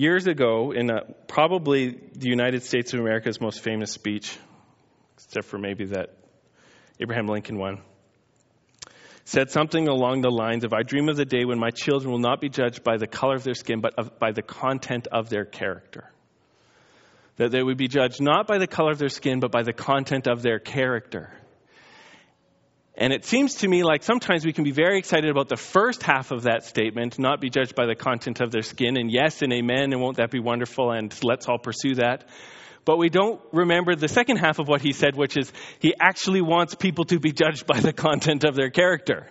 years 0.00 0.26
ago, 0.26 0.72
in 0.72 0.90
a, 0.90 1.02
probably 1.28 1.90
the 1.90 2.28
United 2.28 2.62
States 2.62 2.94
of 2.94 3.00
America's 3.00 3.38
most 3.38 3.60
famous 3.60 3.92
speech, 3.92 4.34
except 5.14 5.46
for 5.46 5.58
maybe 5.58 5.84
that 5.86 6.16
Abraham 6.98 7.26
Lincoln 7.26 7.58
one, 7.58 7.82
said 9.26 9.50
something 9.50 9.88
along 9.88 10.22
the 10.22 10.30
lines 10.30 10.64
of 10.64 10.72
I 10.72 10.84
dream 10.84 11.10
of 11.10 11.16
the 11.16 11.26
day 11.26 11.44
when 11.44 11.58
my 11.58 11.70
children 11.70 12.10
will 12.10 12.18
not 12.18 12.40
be 12.40 12.48
judged 12.48 12.82
by 12.82 12.96
the 12.96 13.06
color 13.06 13.34
of 13.34 13.44
their 13.44 13.54
skin, 13.54 13.82
but 13.82 13.92
of, 13.98 14.18
by 14.18 14.32
the 14.32 14.40
content 14.40 15.06
of 15.12 15.28
their 15.28 15.44
character. 15.44 16.10
That 17.36 17.50
they 17.50 17.62
would 17.62 17.76
be 17.76 17.88
judged 17.88 18.22
not 18.22 18.46
by 18.46 18.56
the 18.56 18.66
color 18.66 18.92
of 18.92 18.98
their 18.98 19.10
skin, 19.10 19.38
but 19.38 19.52
by 19.52 19.64
the 19.64 19.74
content 19.74 20.26
of 20.28 20.40
their 20.40 20.58
character. 20.58 21.30
And 23.00 23.14
it 23.14 23.24
seems 23.24 23.54
to 23.56 23.68
me 23.68 23.82
like 23.82 24.02
sometimes 24.02 24.44
we 24.44 24.52
can 24.52 24.62
be 24.62 24.72
very 24.72 24.98
excited 24.98 25.30
about 25.30 25.48
the 25.48 25.56
first 25.56 26.02
half 26.02 26.32
of 26.32 26.42
that 26.42 26.64
statement, 26.64 27.18
not 27.18 27.40
be 27.40 27.48
judged 27.48 27.74
by 27.74 27.86
the 27.86 27.94
content 27.94 28.42
of 28.42 28.50
their 28.50 28.60
skin, 28.60 28.98
and 28.98 29.10
yes 29.10 29.40
and 29.40 29.54
amen, 29.54 29.94
and 29.94 30.02
won't 30.02 30.18
that 30.18 30.30
be 30.30 30.38
wonderful, 30.38 30.92
and 30.92 31.12
let's 31.24 31.48
all 31.48 31.58
pursue 31.58 31.94
that. 31.94 32.28
But 32.84 32.98
we 32.98 33.08
don't 33.08 33.40
remember 33.52 33.96
the 33.96 34.06
second 34.06 34.36
half 34.36 34.58
of 34.58 34.68
what 34.68 34.82
he 34.82 34.92
said, 34.92 35.16
which 35.16 35.38
is 35.38 35.50
he 35.78 35.94
actually 35.98 36.42
wants 36.42 36.74
people 36.74 37.06
to 37.06 37.18
be 37.18 37.32
judged 37.32 37.66
by 37.66 37.80
the 37.80 37.94
content 37.94 38.44
of 38.44 38.54
their 38.54 38.68
character. 38.68 39.26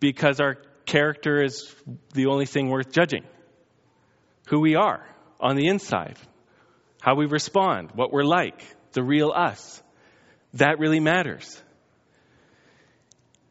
Because 0.00 0.40
our 0.40 0.56
character 0.86 1.42
is 1.42 1.74
the 2.14 2.26
only 2.26 2.46
thing 2.46 2.70
worth 2.70 2.90
judging. 2.90 3.24
Who 4.48 4.60
we 4.60 4.76
are 4.76 5.06
on 5.40 5.56
the 5.56 5.66
inside, 5.66 6.16
how 7.02 7.16
we 7.16 7.26
respond, 7.26 7.90
what 7.94 8.12
we're 8.12 8.24
like, 8.24 8.62
the 8.96 9.04
real 9.04 9.30
us. 9.30 9.80
That 10.54 10.80
really 10.80 10.98
matters. 10.98 11.62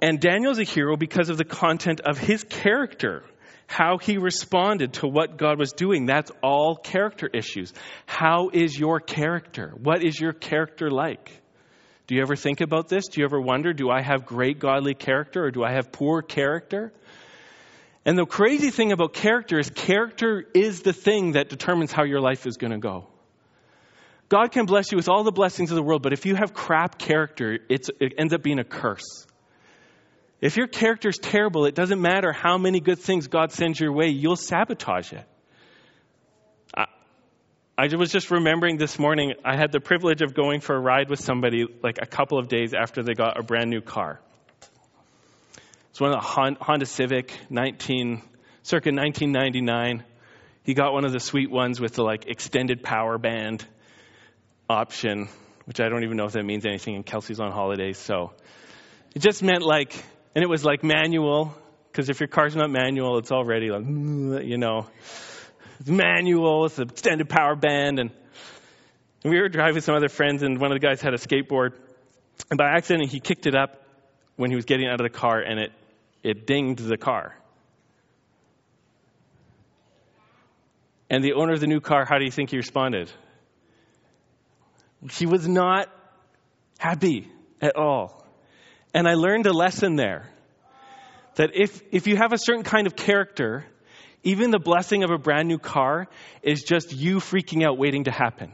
And 0.01 0.19
Daniel's 0.19 0.59
a 0.59 0.63
hero 0.63 0.97
because 0.97 1.29
of 1.29 1.37
the 1.37 1.45
content 1.45 2.01
of 2.01 2.17
his 2.17 2.43
character, 2.43 3.23
how 3.67 3.97
he 3.97 4.17
responded 4.17 4.93
to 4.93 5.07
what 5.07 5.37
God 5.37 5.57
was 5.57 5.71
doing. 5.71 6.05
That's 6.05 6.31
all 6.43 6.75
character 6.75 7.29
issues. 7.31 7.71
How 8.05 8.49
is 8.51 8.77
your 8.77 8.99
character? 8.99 9.71
What 9.81 10.03
is 10.03 10.19
your 10.19 10.33
character 10.33 10.91
like? 10.91 11.31
Do 12.07 12.15
you 12.15 12.21
ever 12.21 12.35
think 12.35 12.61
about 12.61 12.89
this? 12.89 13.07
Do 13.07 13.21
you 13.21 13.25
ever 13.25 13.39
wonder, 13.39 13.71
do 13.71 13.89
I 13.89 14.01
have 14.01 14.25
great 14.25 14.59
godly 14.59 14.93
character 14.93 15.45
or 15.45 15.51
do 15.51 15.63
I 15.63 15.73
have 15.73 15.91
poor 15.91 16.21
character? 16.21 16.91
And 18.03 18.17
the 18.17 18.25
crazy 18.25 18.69
thing 18.69 18.91
about 18.91 19.13
character 19.13 19.57
is 19.57 19.69
character 19.69 20.43
is 20.53 20.81
the 20.81 20.93
thing 20.93 21.31
that 21.31 21.49
determines 21.49 21.91
how 21.91 22.03
your 22.03 22.19
life 22.19 22.45
is 22.45 22.57
going 22.57 22.73
to 22.73 22.79
go. 22.79 23.07
God 24.27 24.51
can 24.51 24.65
bless 24.65 24.91
you 24.91 24.95
with 24.95 25.07
all 25.07 25.23
the 25.23 25.31
blessings 25.31 25.71
of 25.71 25.75
the 25.75 25.83
world, 25.83 26.01
but 26.01 26.13
if 26.13 26.25
you 26.25 26.35
have 26.35 26.53
crap 26.53 26.97
character, 26.97 27.59
it 27.69 27.89
ends 28.17 28.33
up 28.33 28.41
being 28.41 28.59
a 28.59 28.63
curse. 28.63 29.27
If 30.41 30.57
your 30.57 30.67
character 30.67 31.09
is 31.09 31.17
terrible, 31.17 31.65
it 31.65 31.75
doesn't 31.75 32.01
matter 32.01 32.31
how 32.31 32.57
many 32.57 32.79
good 32.79 32.99
things 32.99 33.27
God 33.27 33.51
sends 33.51 33.79
your 33.79 33.93
way, 33.93 34.07
you'll 34.07 34.35
sabotage 34.35 35.13
it. 35.13 35.25
I, 36.75 36.85
I 37.77 37.95
was 37.95 38.11
just 38.11 38.31
remembering 38.31 38.77
this 38.77 38.97
morning, 38.97 39.33
I 39.43 39.55
had 39.55 39.71
the 39.71 39.79
privilege 39.79 40.21
of 40.21 40.33
going 40.33 40.59
for 40.59 40.75
a 40.75 40.79
ride 40.79 41.09
with 41.09 41.19
somebody 41.19 41.65
like 41.83 41.99
a 42.01 42.05
couple 42.05 42.39
of 42.39 42.47
days 42.47 42.73
after 42.73 43.03
they 43.03 43.13
got 43.13 43.39
a 43.39 43.43
brand 43.43 43.69
new 43.69 43.81
car. 43.81 44.19
It's 45.91 46.01
one 46.01 46.11
of 46.11 46.21
the 46.21 46.55
Honda 46.61 46.85
Civic, 46.85 47.31
19, 47.49 48.21
circa 48.63 48.89
1999. 48.89 50.03
He 50.63 50.73
got 50.73 50.93
one 50.93 51.05
of 51.05 51.13
the 51.13 51.19
sweet 51.19 51.49
ones 51.49 51.79
with 51.79 51.93
the 51.93 52.03
like 52.03 52.25
extended 52.27 52.83
power 52.83 53.17
band 53.17 53.65
option, 54.69 55.27
which 55.65 55.79
I 55.79 55.89
don't 55.89 56.03
even 56.03 56.17
know 56.17 56.25
if 56.25 56.33
that 56.33 56.43
means 56.43 56.65
anything, 56.65 56.95
and 56.95 57.05
Kelsey's 57.05 57.39
on 57.39 57.51
holidays, 57.51 57.97
so 57.97 58.33
it 59.13 59.19
just 59.19 59.43
meant 59.43 59.63
like, 59.63 59.93
and 60.33 60.43
it 60.43 60.47
was 60.47 60.63
like 60.63 60.83
manual, 60.83 61.55
because 61.91 62.09
if 62.09 62.19
your 62.19 62.27
car's 62.27 62.55
not 62.55 62.69
manual, 62.69 63.17
it's 63.17 63.31
already 63.31 63.69
like, 63.69 63.85
you 64.45 64.57
know, 64.57 64.87
it's 65.79 65.89
manual, 65.89 66.65
it's 66.65 66.79
an 66.79 66.89
extended 66.89 67.29
power 67.29 67.55
band, 67.55 67.99
and, 67.99 68.11
and 69.23 69.33
we 69.33 69.39
were 69.39 69.49
driving 69.49 69.75
with 69.75 69.83
some 69.83 69.95
other 69.95 70.09
friends, 70.09 70.43
and 70.43 70.59
one 70.59 70.71
of 70.71 70.79
the 70.79 70.85
guys 70.85 71.01
had 71.01 71.13
a 71.13 71.17
skateboard, 71.17 71.73
and 72.49 72.57
by 72.57 72.69
accident 72.69 73.09
he 73.09 73.19
kicked 73.19 73.47
it 73.47 73.55
up 73.55 73.81
when 74.35 74.49
he 74.49 74.55
was 74.55 74.65
getting 74.65 74.87
out 74.87 74.99
of 74.99 75.03
the 75.03 75.17
car, 75.17 75.39
and 75.39 75.59
it, 75.59 75.71
it 76.23 76.45
dinged 76.45 76.85
the 76.85 76.97
car. 76.97 77.35
And 81.09 81.23
the 81.23 81.33
owner 81.33 81.53
of 81.53 81.59
the 81.59 81.67
new 81.67 81.79
car, 81.79 82.03
how 82.03 82.17
do 82.17 82.25
you 82.25 82.31
think 82.31 82.49
he 82.49 82.57
responded? 82.57 83.11
He 85.11 85.25
was 85.25 85.47
not 85.47 85.89
happy 86.77 87.29
at 87.61 87.75
all. 87.75 88.25
And 88.93 89.07
I 89.07 89.15
learned 89.15 89.45
a 89.45 89.53
lesson 89.53 89.95
there 89.95 90.29
that 91.35 91.51
if, 91.53 91.81
if 91.91 92.07
you 92.07 92.15
have 92.15 92.33
a 92.33 92.37
certain 92.37 92.63
kind 92.63 92.87
of 92.87 92.95
character, 92.95 93.65
even 94.23 94.51
the 94.51 94.59
blessing 94.59 95.03
of 95.03 95.11
a 95.11 95.17
brand 95.17 95.47
new 95.47 95.59
car 95.59 96.07
is 96.41 96.63
just 96.63 96.93
you 96.93 97.17
freaking 97.17 97.65
out 97.65 97.77
waiting 97.77 98.05
to 98.05 98.11
happen. 98.11 98.51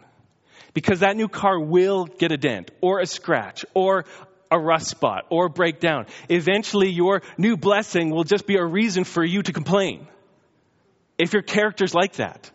Because 0.73 0.99
that 1.01 1.15
new 1.15 1.27
car 1.27 1.59
will 1.59 2.05
get 2.05 2.31
a 2.31 2.37
dent 2.37 2.71
or 2.81 2.99
a 2.99 3.05
scratch 3.05 3.65
or 3.73 4.05
a 4.49 4.59
rust 4.59 4.87
spot 4.87 5.25
or 5.29 5.47
break 5.47 5.79
down. 5.79 6.07
Eventually, 6.29 6.89
your 6.89 7.21
new 7.37 7.55
blessing 7.55 8.09
will 8.09 8.23
just 8.23 8.45
be 8.45 8.57
a 8.57 8.65
reason 8.65 9.03
for 9.03 9.23
you 9.23 9.41
to 9.41 9.53
complain. 9.53 10.07
If 11.17 11.33
your 11.33 11.41
character's 11.41 11.93
like 11.93 12.13
that. 12.13 12.49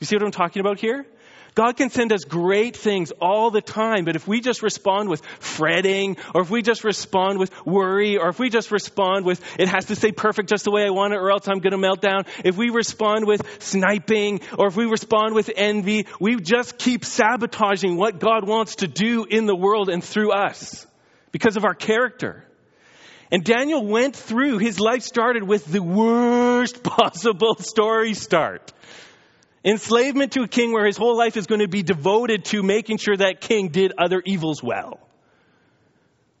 You 0.00 0.06
see 0.06 0.16
what 0.16 0.24
I'm 0.24 0.32
talking 0.32 0.60
about 0.60 0.80
here? 0.80 1.06
God 1.54 1.76
can 1.76 1.90
send 1.90 2.12
us 2.12 2.24
great 2.24 2.76
things 2.76 3.12
all 3.20 3.50
the 3.50 3.60
time, 3.60 4.06
but 4.06 4.16
if 4.16 4.26
we 4.26 4.40
just 4.40 4.62
respond 4.62 5.10
with 5.10 5.22
fretting, 5.38 6.16
or 6.34 6.40
if 6.40 6.50
we 6.50 6.62
just 6.62 6.82
respond 6.82 7.38
with 7.38 7.50
worry, 7.66 8.16
or 8.16 8.30
if 8.30 8.38
we 8.38 8.48
just 8.48 8.70
respond 8.70 9.26
with, 9.26 9.40
it 9.58 9.68
has 9.68 9.86
to 9.86 9.96
stay 9.96 10.12
perfect 10.12 10.48
just 10.48 10.64
the 10.64 10.70
way 10.70 10.84
I 10.84 10.90
want 10.90 11.12
it, 11.12 11.16
or 11.16 11.30
else 11.30 11.48
I'm 11.48 11.58
going 11.58 11.72
to 11.72 11.78
melt 11.78 12.00
down, 12.00 12.24
if 12.44 12.56
we 12.56 12.70
respond 12.70 13.26
with 13.26 13.42
sniping, 13.62 14.40
or 14.58 14.68
if 14.68 14.76
we 14.76 14.86
respond 14.86 15.34
with 15.34 15.50
envy, 15.54 16.06
we 16.18 16.36
just 16.36 16.78
keep 16.78 17.04
sabotaging 17.04 17.96
what 17.96 18.18
God 18.18 18.48
wants 18.48 18.76
to 18.76 18.88
do 18.88 19.24
in 19.24 19.44
the 19.44 19.56
world 19.56 19.90
and 19.90 20.02
through 20.02 20.32
us 20.32 20.86
because 21.32 21.56
of 21.56 21.64
our 21.66 21.74
character. 21.74 22.46
And 23.30 23.44
Daniel 23.44 23.84
went 23.84 24.14
through, 24.14 24.58
his 24.58 24.78
life 24.78 25.02
started 25.02 25.42
with 25.42 25.64
the 25.64 25.82
worst 25.82 26.82
possible 26.82 27.56
story 27.56 28.14
start. 28.14 28.72
Enslavement 29.64 30.32
to 30.32 30.42
a 30.42 30.48
king 30.48 30.72
where 30.72 30.86
his 30.86 30.96
whole 30.96 31.16
life 31.16 31.36
is 31.36 31.46
going 31.46 31.60
to 31.60 31.68
be 31.68 31.82
devoted 31.82 32.44
to 32.46 32.62
making 32.62 32.98
sure 32.98 33.16
that 33.16 33.40
king 33.40 33.68
did 33.68 33.92
other 33.96 34.20
evils 34.24 34.62
well. 34.62 34.98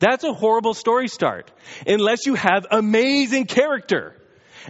That's 0.00 0.24
a 0.24 0.32
horrible 0.32 0.74
story 0.74 1.06
start. 1.06 1.52
Unless 1.86 2.26
you 2.26 2.34
have 2.34 2.66
amazing 2.70 3.46
character. 3.46 4.16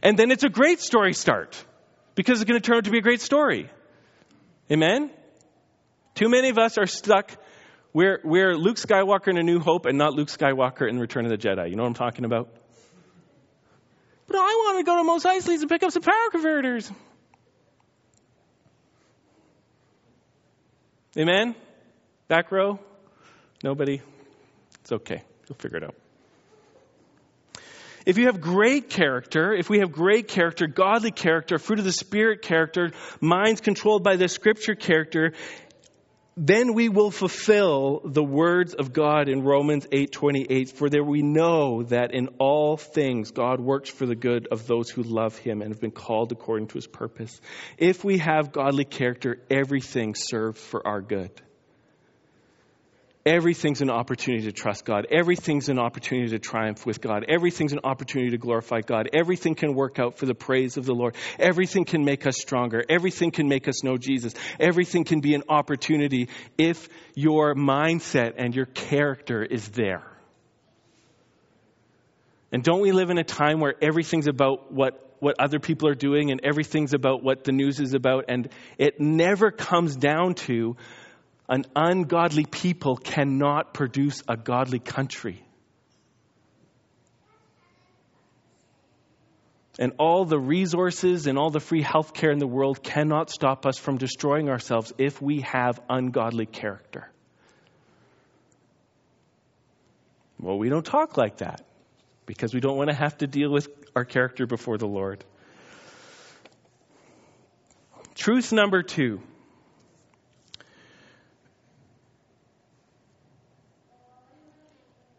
And 0.02 0.18
then 0.18 0.30
it's 0.30 0.44
a 0.44 0.50
great 0.50 0.80
story 0.80 1.14
start. 1.14 1.64
Because 2.14 2.42
it's 2.42 2.48
going 2.48 2.60
to 2.60 2.66
turn 2.66 2.76
out 2.76 2.84
to 2.84 2.90
be 2.90 2.98
a 2.98 3.02
great 3.02 3.22
story. 3.22 3.70
Amen? 4.70 5.10
Too 6.14 6.28
many 6.28 6.50
of 6.50 6.58
us 6.58 6.76
are 6.76 6.86
stuck. 6.86 7.30
We're, 7.94 8.20
we're 8.22 8.54
Luke 8.54 8.76
Skywalker 8.76 9.28
in 9.28 9.38
A 9.38 9.42
New 9.42 9.60
Hope 9.60 9.86
and 9.86 9.96
not 9.96 10.12
Luke 10.12 10.28
Skywalker 10.28 10.86
in 10.86 10.98
Return 10.98 11.24
of 11.24 11.30
the 11.30 11.38
Jedi. 11.38 11.70
You 11.70 11.76
know 11.76 11.84
what 11.84 11.88
I'm 11.88 11.94
talking 11.94 12.26
about? 12.26 12.50
But 14.26 14.36
I 14.36 14.40
want 14.40 14.78
to 14.78 14.84
go 14.84 14.96
to 14.98 15.04
Mos 15.04 15.24
Eisley's 15.24 15.62
and 15.62 15.70
pick 15.70 15.82
up 15.82 15.92
some 15.92 16.02
power 16.02 16.30
converters. 16.30 16.90
Amen? 21.16 21.54
Back 22.28 22.50
row? 22.50 22.78
Nobody? 23.62 24.00
It's 24.80 24.92
okay. 24.92 25.22
You'll 25.48 25.58
figure 25.58 25.78
it 25.78 25.84
out. 25.84 25.94
If 28.06 28.18
you 28.18 28.26
have 28.26 28.40
great 28.40 28.90
character, 28.90 29.52
if 29.52 29.70
we 29.70 29.78
have 29.78 29.92
great 29.92 30.26
character, 30.26 30.66
godly 30.66 31.12
character, 31.12 31.58
fruit 31.58 31.78
of 31.78 31.84
the 31.84 31.92
Spirit 31.92 32.42
character, 32.42 32.92
minds 33.20 33.60
controlled 33.60 34.02
by 34.02 34.16
the 34.16 34.26
Scripture 34.26 34.74
character, 34.74 35.34
then 36.36 36.72
we 36.72 36.88
will 36.88 37.10
fulfill 37.10 38.00
the 38.04 38.22
words 38.22 38.74
of 38.74 38.92
God 38.92 39.28
in 39.28 39.42
Romans 39.42 39.86
8:28 39.92 40.72
for 40.72 40.88
there 40.88 41.04
we 41.04 41.22
know 41.22 41.82
that 41.84 42.14
in 42.14 42.28
all 42.38 42.76
things 42.76 43.30
God 43.30 43.60
works 43.60 43.90
for 43.90 44.06
the 44.06 44.14
good 44.14 44.48
of 44.50 44.66
those 44.66 44.88
who 44.88 45.02
love 45.02 45.36
him 45.36 45.60
and 45.60 45.70
have 45.72 45.80
been 45.80 45.90
called 45.90 46.32
according 46.32 46.68
to 46.68 46.74
his 46.74 46.86
purpose. 46.86 47.38
If 47.76 48.02
we 48.04 48.18
have 48.18 48.52
godly 48.52 48.84
character, 48.84 49.42
everything 49.50 50.14
serves 50.16 50.60
for 50.60 50.86
our 50.86 51.02
good. 51.02 51.30
Everything's 53.24 53.80
an 53.80 53.90
opportunity 53.90 54.46
to 54.46 54.52
trust 54.52 54.84
God. 54.84 55.06
Everything's 55.08 55.68
an 55.68 55.78
opportunity 55.78 56.30
to 56.30 56.40
triumph 56.40 56.84
with 56.84 57.00
God. 57.00 57.24
Everything's 57.28 57.72
an 57.72 57.78
opportunity 57.84 58.32
to 58.32 58.38
glorify 58.38 58.80
God. 58.80 59.08
Everything 59.12 59.54
can 59.54 59.74
work 59.74 60.00
out 60.00 60.18
for 60.18 60.26
the 60.26 60.34
praise 60.34 60.76
of 60.76 60.86
the 60.86 60.92
Lord. 60.92 61.14
Everything 61.38 61.84
can 61.84 62.04
make 62.04 62.26
us 62.26 62.36
stronger. 62.36 62.82
Everything 62.88 63.30
can 63.30 63.48
make 63.48 63.68
us 63.68 63.84
know 63.84 63.96
Jesus. 63.96 64.34
Everything 64.58 65.04
can 65.04 65.20
be 65.20 65.34
an 65.34 65.44
opportunity 65.48 66.30
if 66.58 66.88
your 67.14 67.54
mindset 67.54 68.34
and 68.38 68.56
your 68.56 68.66
character 68.66 69.44
is 69.44 69.68
there. 69.68 70.02
And 72.50 72.64
don't 72.64 72.80
we 72.80 72.90
live 72.90 73.10
in 73.10 73.18
a 73.18 73.24
time 73.24 73.60
where 73.60 73.74
everything's 73.80 74.26
about 74.26 74.72
what, 74.72 75.14
what 75.20 75.36
other 75.38 75.60
people 75.60 75.88
are 75.88 75.94
doing 75.94 76.32
and 76.32 76.40
everything's 76.44 76.92
about 76.92 77.22
what 77.22 77.44
the 77.44 77.52
news 77.52 77.78
is 77.78 77.94
about, 77.94 78.24
and 78.28 78.48
it 78.78 79.00
never 79.00 79.52
comes 79.52 79.94
down 79.94 80.34
to 80.34 80.76
an 81.52 81.66
ungodly 81.76 82.46
people 82.46 82.96
cannot 82.96 83.74
produce 83.74 84.22
a 84.26 84.38
godly 84.38 84.78
country. 84.78 85.44
And 89.78 89.92
all 89.98 90.24
the 90.24 90.38
resources 90.38 91.26
and 91.26 91.38
all 91.38 91.50
the 91.50 91.60
free 91.60 91.82
health 91.82 92.14
care 92.14 92.30
in 92.30 92.38
the 92.38 92.46
world 92.46 92.82
cannot 92.82 93.28
stop 93.28 93.66
us 93.66 93.76
from 93.76 93.98
destroying 93.98 94.48
ourselves 94.48 94.94
if 94.96 95.20
we 95.20 95.42
have 95.42 95.78
ungodly 95.90 96.46
character. 96.46 97.10
Well, 100.40 100.56
we 100.56 100.70
don't 100.70 100.86
talk 100.86 101.18
like 101.18 101.38
that 101.38 101.62
because 102.24 102.54
we 102.54 102.60
don't 102.60 102.78
want 102.78 102.88
to 102.88 102.96
have 102.96 103.18
to 103.18 103.26
deal 103.26 103.50
with 103.50 103.68
our 103.94 104.06
character 104.06 104.46
before 104.46 104.78
the 104.78 104.88
Lord. 104.88 105.22
Truth 108.14 108.52
number 108.52 108.82
two 108.82 109.20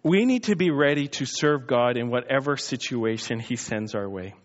we 0.03 0.25
need 0.25 0.43
to 0.43 0.55
be 0.55 0.69
ready 0.69 1.07
to 1.07 1.25
serve 1.25 1.65
God 1.65 1.97
in 1.97 2.09
whatever 2.09 2.57
situation 2.57 3.39
He 3.39 3.55
sends 3.55 3.95
our 3.95 4.07
way. 4.07 4.35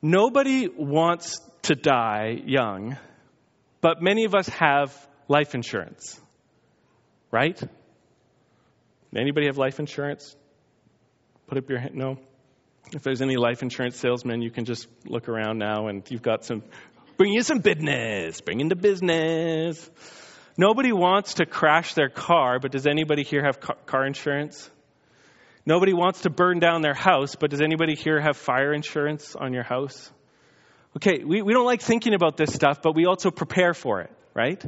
Nobody 0.00 0.68
wants 0.68 1.40
to 1.62 1.74
die 1.74 2.40
young, 2.44 2.96
but 3.80 4.02
many 4.02 4.24
of 4.24 4.34
us 4.34 4.48
have 4.48 4.96
life 5.28 5.54
insurance, 5.54 6.20
right? 7.30 7.60
Anybody 9.14 9.46
have 9.46 9.58
life 9.58 9.78
insurance? 9.78 10.34
Put 11.46 11.58
up 11.58 11.68
your 11.68 11.80
hand. 11.80 11.94
No. 11.94 12.18
If 12.92 13.02
there's 13.02 13.22
any 13.22 13.36
life 13.36 13.62
insurance 13.62 13.96
salesmen, 13.96 14.42
you 14.42 14.50
can 14.50 14.64
just 14.64 14.88
look 15.06 15.28
around 15.28 15.58
now 15.58 15.88
and 15.88 16.08
you've 16.10 16.22
got 16.22 16.44
some, 16.44 16.62
bring 17.16 17.32
you 17.32 17.42
some 17.42 17.58
business, 17.58 18.40
bring 18.40 18.60
in 18.60 18.68
the 18.68 18.76
business. 18.76 19.88
Nobody 20.56 20.92
wants 20.92 21.34
to 21.34 21.46
crash 21.46 21.94
their 21.94 22.08
car, 22.08 22.58
but 22.58 22.72
does 22.72 22.86
anybody 22.86 23.22
here 23.22 23.42
have 23.44 23.60
car 23.60 24.06
insurance? 24.06 24.70
Nobody 25.64 25.92
wants 25.92 26.22
to 26.22 26.30
burn 26.30 26.58
down 26.58 26.82
their 26.82 26.94
house, 26.94 27.36
but 27.36 27.50
does 27.50 27.60
anybody 27.60 27.94
here 27.94 28.20
have 28.20 28.36
fire 28.36 28.72
insurance 28.72 29.36
on 29.36 29.52
your 29.52 29.62
house? 29.62 30.10
Okay, 30.96 31.24
we, 31.24 31.40
we 31.40 31.52
don't 31.52 31.64
like 31.64 31.80
thinking 31.80 32.14
about 32.14 32.36
this 32.36 32.52
stuff, 32.52 32.82
but 32.82 32.94
we 32.94 33.06
also 33.06 33.30
prepare 33.30 33.72
for 33.72 34.00
it, 34.00 34.10
right? 34.34 34.62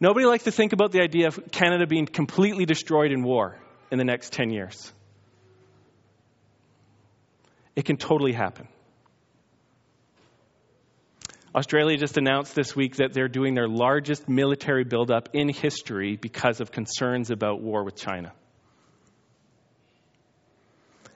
Nobody 0.00 0.26
likes 0.26 0.44
to 0.44 0.50
think 0.50 0.72
about 0.72 0.92
the 0.92 1.00
idea 1.00 1.28
of 1.28 1.40
Canada 1.50 1.86
being 1.86 2.06
completely 2.06 2.66
destroyed 2.66 3.12
in 3.12 3.22
war 3.22 3.56
in 3.90 3.98
the 3.98 4.04
next 4.04 4.32
10 4.32 4.50
years. 4.50 4.92
It 7.76 7.84
can 7.84 7.96
totally 7.96 8.32
happen. 8.32 8.68
Australia 11.54 11.96
just 11.96 12.16
announced 12.16 12.54
this 12.54 12.74
week 12.74 12.96
that 12.96 13.12
they're 13.12 13.28
doing 13.28 13.54
their 13.54 13.68
largest 13.68 14.28
military 14.28 14.82
buildup 14.82 15.28
in 15.34 15.48
history 15.48 16.16
because 16.16 16.60
of 16.60 16.72
concerns 16.72 17.30
about 17.30 17.62
war 17.62 17.84
with 17.84 17.94
China. 17.94 18.32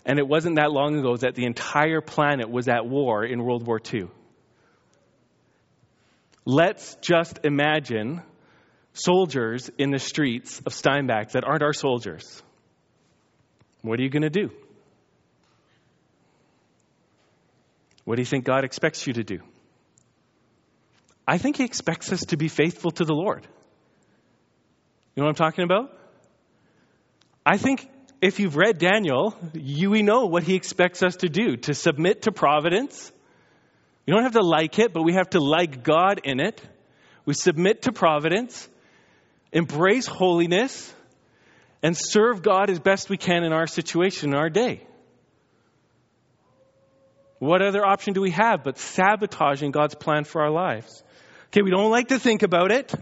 And 0.07 0.19
it 0.19 0.27
wasn't 0.27 0.57
that 0.57 0.71
long 0.71 0.99
ago 0.99 1.17
that 1.17 1.35
the 1.35 1.45
entire 1.45 2.01
planet 2.01 2.49
was 2.49 2.69
at 2.69 2.87
war 2.87 3.25
in 3.25 3.43
World 3.43 3.67
War 3.67 3.81
II. 3.93 4.09
Let's 6.45 6.95
just 7.03 7.41
imagine 7.45 8.23
soldiers 8.95 9.71
in 9.77 9.91
the 9.91 9.99
streets 9.99 10.63
of 10.65 10.73
Steinbach 10.73 11.33
that 11.33 11.45
aren't 11.45 11.63
our 11.63 11.75
soldiers. 11.75 12.43
What 13.83 13.99
are 14.01 14.03
you 14.03 14.09
going 14.09 14.23
to 14.23 14.31
do? 14.31 14.51
What 18.05 18.17
do 18.17 18.23
you 18.23 18.27
think 18.27 18.45
God 18.45 18.65
expects 18.65 19.07
you 19.07 19.13
to 19.13 19.25
do? 19.25 19.41
I 21.29 21.37
think 21.37 21.59
he 21.59 21.65
expects 21.65 22.11
us 22.11 22.21
to 22.29 22.39
be 22.39 22.49
faithful 22.49 22.91
to 22.93 23.05
the 23.05 23.13
Lord. 23.13 23.47
You 25.15 25.21
know 25.21 25.27
what 25.27 25.39
I'm 25.39 25.47
talking 25.47 25.65
about? 25.65 25.93
I 27.45 27.59
think 27.59 27.87
if 28.23 28.41
you've 28.41 28.57
read 28.57 28.79
Daniel, 28.79 29.37
you 29.53 29.91
we 29.91 30.03
know 30.03 30.25
what 30.25 30.43
he 30.43 30.55
expects 30.55 31.03
us 31.03 31.17
to 31.17 31.29
do 31.29 31.59
to 31.59 31.75
submit 31.75 32.23
to 32.23 32.33
providence. 32.33 33.13
We 34.07 34.15
don't 34.15 34.23
have 34.23 34.33
to 34.33 34.43
like 34.43 34.79
it, 34.79 34.95
but 34.95 35.03
we 35.03 35.13
have 35.13 35.29
to 35.31 35.41
like 35.41 35.83
God 35.83 36.23
in 36.25 36.41
it. 36.41 36.63
We 37.27 37.35
submit 37.35 37.83
to 37.83 37.93
providence, 37.93 38.67
embrace 39.53 40.07
holiness, 40.07 40.95
and 41.83 41.95
serve 41.95 42.41
God 42.41 42.71
as 42.71 42.81
best 42.81 43.11
we 43.11 43.19
can 43.19 43.45
in 43.45 43.53
our 43.53 43.67
situation, 43.67 44.31
in 44.31 44.35
our 44.35 44.49
day. 44.49 44.83
What 47.39 47.61
other 47.61 47.85
option 47.85 48.15
do 48.15 48.23
we 48.23 48.31
have 48.31 48.65
but 48.65 48.79
sabotaging 48.79 49.73
God's 49.73 49.95
plan 49.95 50.25
for 50.25 50.41
our 50.41 50.51
lives? 50.51 51.05
Okay, 51.49 51.63
we 51.63 51.71
don't 51.71 51.91
like 51.91 52.09
to 52.09 52.19
think 52.19 52.43
about 52.43 52.71
it, 52.73 52.93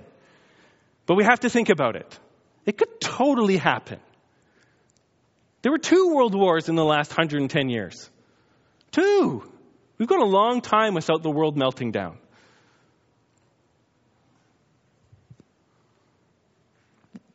but 1.07 1.16
we 1.16 1.24
have 1.24 1.40
to 1.40 1.51
think 1.51 1.68
about 1.68 1.97
it. 1.97 2.18
It 2.64 2.78
could 2.78 3.01
totally 3.01 3.57
happen. 3.57 3.99
There 5.62 5.72
were 5.72 5.78
two 5.78 6.14
world 6.14 6.34
wars 6.34 6.68
in 6.68 6.76
the 6.76 6.84
last 6.84 7.11
110 7.11 7.68
years. 7.68 8.09
Two. 8.92 9.42
We've 9.99 10.09
gone 10.09 10.20
a 10.20 10.24
long 10.24 10.61
time 10.61 10.94
without 10.94 11.22
the 11.22 11.30
world 11.30 11.57
melting 11.57 11.90
down. 11.90 12.18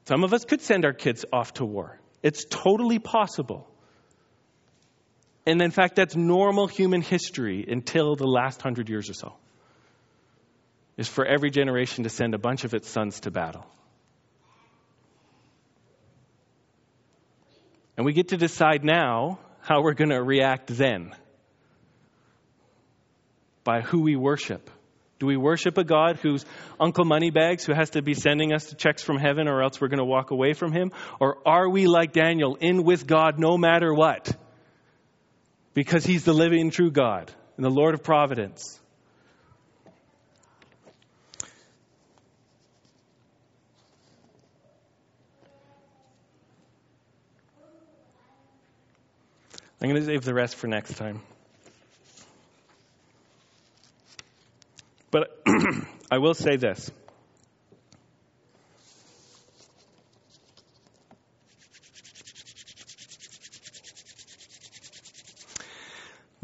Some 0.05 0.23
of 0.23 0.33
us 0.33 0.45
could 0.45 0.61
send 0.61 0.85
our 0.85 0.93
kids 0.93 1.25
off 1.31 1.53
to 1.55 1.65
war. 1.65 1.99
It's 2.23 2.45
totally 2.49 2.99
possible. 2.99 3.67
And 5.45 5.61
in 5.61 5.71
fact, 5.71 5.95
that's 5.95 6.15
normal 6.15 6.67
human 6.67 7.01
history 7.01 7.65
until 7.67 8.15
the 8.15 8.27
last 8.27 8.61
hundred 8.61 8.89
years 8.89 9.09
or 9.09 9.13
so. 9.13 9.33
Is 10.97 11.07
for 11.07 11.25
every 11.25 11.49
generation 11.49 12.03
to 12.03 12.09
send 12.09 12.33
a 12.33 12.37
bunch 12.37 12.63
of 12.63 12.73
its 12.73 12.89
sons 12.89 13.21
to 13.21 13.31
battle. 13.31 13.65
And 17.97 18.05
we 18.05 18.13
get 18.13 18.29
to 18.29 18.37
decide 18.37 18.83
now 18.83 19.39
how 19.61 19.81
we're 19.81 19.93
going 19.93 20.09
to 20.09 20.21
react 20.21 20.67
then 20.67 21.13
by 23.63 23.81
who 23.81 24.01
we 24.01 24.15
worship. 24.15 24.69
Do 25.19 25.27
we 25.27 25.37
worship 25.37 25.77
a 25.77 25.83
God 25.83 26.17
who's 26.17 26.43
Uncle 26.79 27.05
Moneybags, 27.05 27.63
who 27.63 27.73
has 27.75 27.91
to 27.91 28.01
be 28.01 28.15
sending 28.15 28.53
us 28.53 28.73
checks 28.75 29.03
from 29.03 29.17
heaven, 29.17 29.47
or 29.47 29.61
else 29.61 29.79
we're 29.79 29.87
going 29.87 29.99
to 29.99 30.03
walk 30.03 30.31
away 30.31 30.53
from 30.53 30.71
him? 30.71 30.91
Or 31.19 31.37
are 31.47 31.69
we 31.69 31.85
like 31.85 32.11
Daniel, 32.11 32.55
in 32.55 32.83
with 32.83 33.05
God 33.05 33.37
no 33.37 33.55
matter 33.55 33.93
what? 33.93 34.35
Because 35.75 36.03
he's 36.03 36.25
the 36.25 36.33
living 36.33 36.71
true 36.71 36.89
God 36.89 37.31
and 37.55 37.63
the 37.63 37.69
Lord 37.69 37.93
of 37.93 38.03
providence. 38.03 38.80
I'm 49.81 49.89
going 49.89 49.99
to 49.99 50.05
save 50.05 50.23
the 50.23 50.33
rest 50.33 50.57
for 50.57 50.67
next 50.67 50.95
time. 50.95 51.21
But 55.09 55.41
I 56.11 56.19
will 56.19 56.35
say 56.35 56.55
this. 56.55 56.91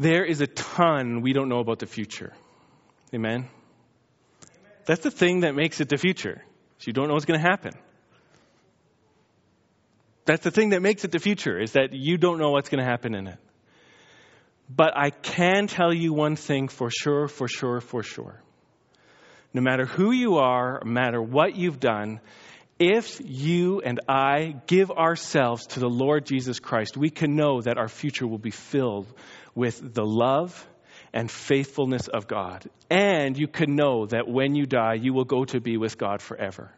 There 0.00 0.24
is 0.24 0.40
a 0.40 0.46
ton 0.46 1.22
we 1.22 1.32
don't 1.32 1.48
know 1.48 1.58
about 1.60 1.78
the 1.78 1.86
future. 1.86 2.32
Amen? 3.14 3.32
Amen. 3.32 3.50
That's 4.84 5.02
the 5.02 5.10
thing 5.10 5.40
that 5.40 5.54
makes 5.54 5.80
it 5.80 5.88
the 5.88 5.96
future. 5.96 6.42
You 6.82 6.92
don't 6.92 7.08
know 7.08 7.14
what's 7.14 7.26
going 7.26 7.40
to 7.40 7.46
happen. 7.46 7.74
That's 10.28 10.44
the 10.44 10.50
thing 10.52 10.70
that 10.70 10.82
makes 10.82 11.04
it 11.04 11.10
the 11.10 11.18
future, 11.18 11.58
is 11.58 11.72
that 11.72 11.92
you 11.92 12.18
don't 12.18 12.38
know 12.38 12.50
what's 12.50 12.68
going 12.68 12.84
to 12.84 12.88
happen 12.88 13.14
in 13.14 13.26
it. 13.26 13.38
But 14.68 14.96
I 14.96 15.10
can 15.10 15.66
tell 15.66 15.92
you 15.92 16.12
one 16.12 16.36
thing 16.36 16.68
for 16.68 16.90
sure, 16.90 17.26
for 17.26 17.48
sure, 17.48 17.80
for 17.80 18.02
sure 18.02 18.42
no 19.52 19.60
matter 19.60 19.86
who 19.86 20.12
you 20.12 20.36
are, 20.36 20.80
no 20.84 20.90
matter 20.90 21.20
what 21.20 21.56
you've 21.56 21.80
done, 21.80 22.20
if 22.78 23.20
you 23.24 23.80
and 23.80 24.00
I 24.08 24.54
give 24.66 24.90
ourselves 24.90 25.66
to 25.68 25.80
the 25.80 25.88
Lord 25.88 26.26
Jesus 26.26 26.60
Christ, 26.60 26.96
we 26.96 27.10
can 27.10 27.34
know 27.34 27.60
that 27.60 27.78
our 27.78 27.88
future 27.88 28.26
will 28.26 28.38
be 28.38 28.50
filled 28.52 29.12
with 29.54 29.94
the 29.94 30.04
love 30.04 30.66
and 31.12 31.30
faithfulness 31.30 32.06
of 32.06 32.28
God. 32.28 32.68
And 32.90 33.36
you 33.36 33.48
can 33.48 33.74
know 33.74 34.06
that 34.06 34.28
when 34.28 34.54
you 34.54 34.66
die, 34.66 34.94
you 34.94 35.12
will 35.12 35.24
go 35.24 35.44
to 35.46 35.60
be 35.60 35.76
with 35.76 35.98
God 35.98 36.22
forever. 36.22 36.70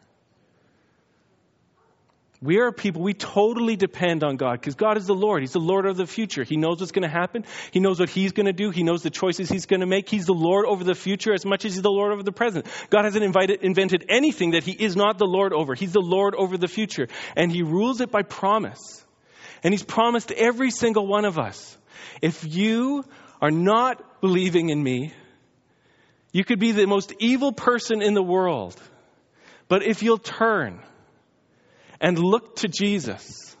We 2.43 2.57
are 2.57 2.71
people, 2.71 3.03
we 3.03 3.13
totally 3.13 3.75
depend 3.75 4.23
on 4.23 4.35
God 4.35 4.53
because 4.53 4.73
God 4.73 4.97
is 4.97 5.05
the 5.05 5.13
Lord. 5.13 5.43
He's 5.43 5.51
the 5.51 5.59
Lord 5.59 5.85
of 5.85 5.95
the 5.95 6.07
future. 6.07 6.43
He 6.43 6.57
knows 6.57 6.79
what's 6.79 6.91
going 6.91 7.07
to 7.07 7.13
happen. 7.13 7.45
He 7.69 7.79
knows 7.79 7.99
what 7.99 8.09
He's 8.09 8.31
going 8.31 8.47
to 8.47 8.53
do. 8.53 8.71
He 8.71 8.81
knows 8.81 9.03
the 9.03 9.11
choices 9.11 9.47
He's 9.47 9.67
going 9.67 9.81
to 9.81 9.85
make. 9.85 10.09
He's 10.09 10.25
the 10.25 10.33
Lord 10.33 10.65
over 10.65 10.83
the 10.83 10.95
future 10.95 11.33
as 11.33 11.45
much 11.45 11.65
as 11.65 11.75
He's 11.75 11.83
the 11.83 11.91
Lord 11.91 12.11
over 12.11 12.23
the 12.23 12.31
present. 12.31 12.65
God 12.89 13.05
hasn't 13.05 13.23
invited, 13.23 13.61
invented 13.61 14.05
anything 14.09 14.51
that 14.51 14.63
He 14.63 14.71
is 14.71 14.95
not 14.95 15.19
the 15.19 15.27
Lord 15.27 15.53
over. 15.53 15.75
He's 15.75 15.93
the 15.93 16.01
Lord 16.01 16.33
over 16.33 16.57
the 16.57 16.67
future. 16.67 17.09
And 17.35 17.51
He 17.51 17.61
rules 17.61 18.01
it 18.01 18.09
by 18.09 18.23
promise. 18.23 19.05
And 19.63 19.71
He's 19.71 19.83
promised 19.83 20.31
every 20.31 20.71
single 20.71 21.05
one 21.05 21.25
of 21.25 21.37
us. 21.37 21.77
If 22.23 22.43
you 22.43 23.05
are 23.39 23.51
not 23.51 24.19
believing 24.19 24.69
in 24.69 24.81
me, 24.81 25.13
you 26.31 26.43
could 26.43 26.59
be 26.59 26.71
the 26.71 26.87
most 26.87 27.13
evil 27.19 27.51
person 27.51 28.01
in 28.01 28.15
the 28.15 28.23
world. 28.23 28.81
But 29.67 29.83
if 29.83 30.01
you'll 30.01 30.17
turn, 30.17 30.79
and 32.01 32.19
look 32.19 32.57
to 32.57 32.67
Jesus. 32.67 33.55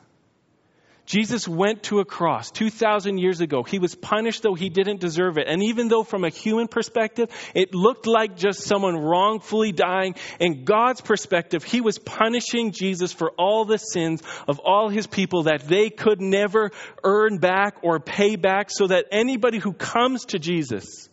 Jesus 1.05 1.45
went 1.45 1.83
to 1.83 1.99
a 1.99 2.05
cross 2.05 2.51
2,000 2.51 3.17
years 3.17 3.41
ago. 3.41 3.63
He 3.63 3.79
was 3.79 3.95
punished 3.95 4.43
though 4.43 4.53
he 4.53 4.69
didn't 4.69 5.01
deserve 5.01 5.37
it. 5.37 5.47
And 5.47 5.61
even 5.63 5.89
though 5.89 6.03
from 6.03 6.23
a 6.23 6.29
human 6.29 6.69
perspective, 6.69 7.29
it 7.53 7.75
looked 7.75 8.07
like 8.07 8.37
just 8.37 8.61
someone 8.61 8.95
wrongfully 8.95 9.73
dying, 9.73 10.15
in 10.39 10.63
God's 10.63 11.01
perspective, 11.01 11.65
he 11.65 11.81
was 11.81 11.99
punishing 11.99 12.71
Jesus 12.71 13.11
for 13.11 13.31
all 13.31 13.65
the 13.65 13.77
sins 13.77 14.23
of 14.47 14.59
all 14.59 14.87
his 14.87 15.05
people 15.05 15.43
that 15.43 15.67
they 15.67 15.89
could 15.89 16.21
never 16.21 16.71
earn 17.03 17.39
back 17.39 17.77
or 17.81 17.99
pay 17.99 18.37
back 18.37 18.69
so 18.69 18.87
that 18.87 19.07
anybody 19.11 19.57
who 19.57 19.73
comes 19.73 20.25
to 20.27 20.39
Jesus 20.39 21.09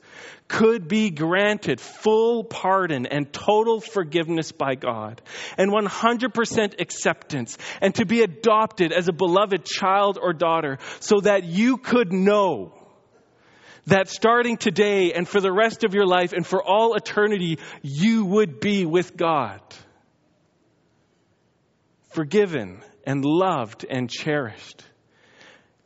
could 0.49 0.89
be 0.89 1.11
granted 1.11 1.81
full 1.81 2.45
pardon 2.45 3.07
and 3.07 3.33
total 3.33 3.81
forgiveness 3.81 4.53
by 4.53 4.75
God 4.75 5.21
and 5.57 5.71
100% 5.71 6.81
acceptance 6.81 7.59
and 7.81 7.95
to 7.97 8.07
be 8.07 8.23
adopted 8.23 8.93
as 8.93 9.09
a 9.09 9.13
beloved 9.13 9.65
child 9.65 10.19
or 10.21 10.33
daughter 10.33 10.79
so 11.01 11.21
that 11.21 11.45
you 11.45 11.77
could 11.77 12.13
know 12.13 12.73
that 13.89 14.09
starting 14.09 14.57
today 14.57 15.13
and 15.13 15.27
for 15.27 15.41
the 15.41 15.53
rest 15.53 15.83
of 15.85 15.95
your 15.95 16.07
life 16.07 16.33
and 16.33 16.47
for 16.47 16.63
all 16.63 16.95
eternity, 16.95 17.59
you 17.83 18.25
would 18.25 18.61
be 18.61 18.85
with 18.85 19.17
God. 19.17 19.61
Forgiven 22.11 22.83
and 23.07 23.25
loved 23.25 23.87
and 23.89 24.11
cherished. 24.11 24.85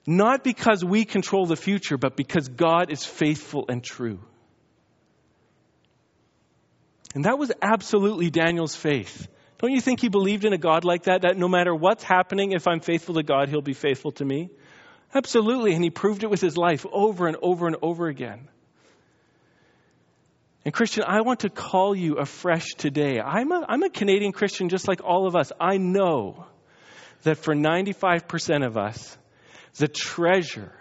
Not 0.07 0.43
because 0.43 0.85
we 0.85 1.05
control 1.05 1.47
the 1.47 1.57
future, 1.57 1.97
but 1.97 2.17
because 2.17 2.49
God 2.49 2.91
is 2.91 3.05
faithful 3.05 3.67
and 3.69 3.83
true. 3.83 4.19
And 7.15 7.25
that 7.25 7.39
was 7.39 7.53
absolutely 7.61 8.31
Daniel's 8.31 8.75
faith. 8.75 9.29
Don't 9.59 9.73
you 9.73 9.81
think 9.81 10.01
he 10.01 10.09
believed 10.09 10.45
in 10.45 10.53
a 10.53 10.59
God 10.59 10.85
like 10.85 11.05
that? 11.05 11.23
That 11.23 11.37
no 11.37 11.47
matter 11.47 11.75
what's 11.75 12.03
happening, 12.03 12.53
if 12.53 12.67
I'm 12.67 12.81
faithful 12.81 13.15
to 13.15 13.23
God, 13.23 13.49
he'll 13.49 13.61
be 13.61 13.75
faithful 13.75 14.11
to 14.13 14.25
me? 14.25 14.51
Absolutely. 15.15 15.75
And 15.75 15.85
he 15.85 15.91
proved 15.91 16.25
it 16.25 16.31
with 16.31 16.41
his 16.41 16.57
life 16.57 16.85
over 16.91 17.29
and 17.29 17.37
over 17.43 17.67
and 17.67 17.77
over 17.81 18.09
again. 18.09 18.49
And 20.65 20.73
Christian, 20.73 21.05
I 21.07 21.21
want 21.21 21.41
to 21.41 21.51
call 21.51 21.95
you 21.95 22.19
afresh 22.19 22.75
today. 22.77 23.21
I'm 23.21 23.53
a, 23.53 23.65
I'm 23.69 23.83
a 23.83 23.91
Canadian 23.91 24.33
Christian 24.33 24.69
just 24.69 24.89
like 24.89 25.03
all 25.05 25.27
of 25.27 25.37
us. 25.37 25.53
I 25.61 25.77
know 25.77 26.47
that 27.25 27.39
for 27.39 27.55
95% 27.55 28.67
of 28.67 28.77
us, 28.77 29.17
the 29.77 29.89
treasure 29.89 30.73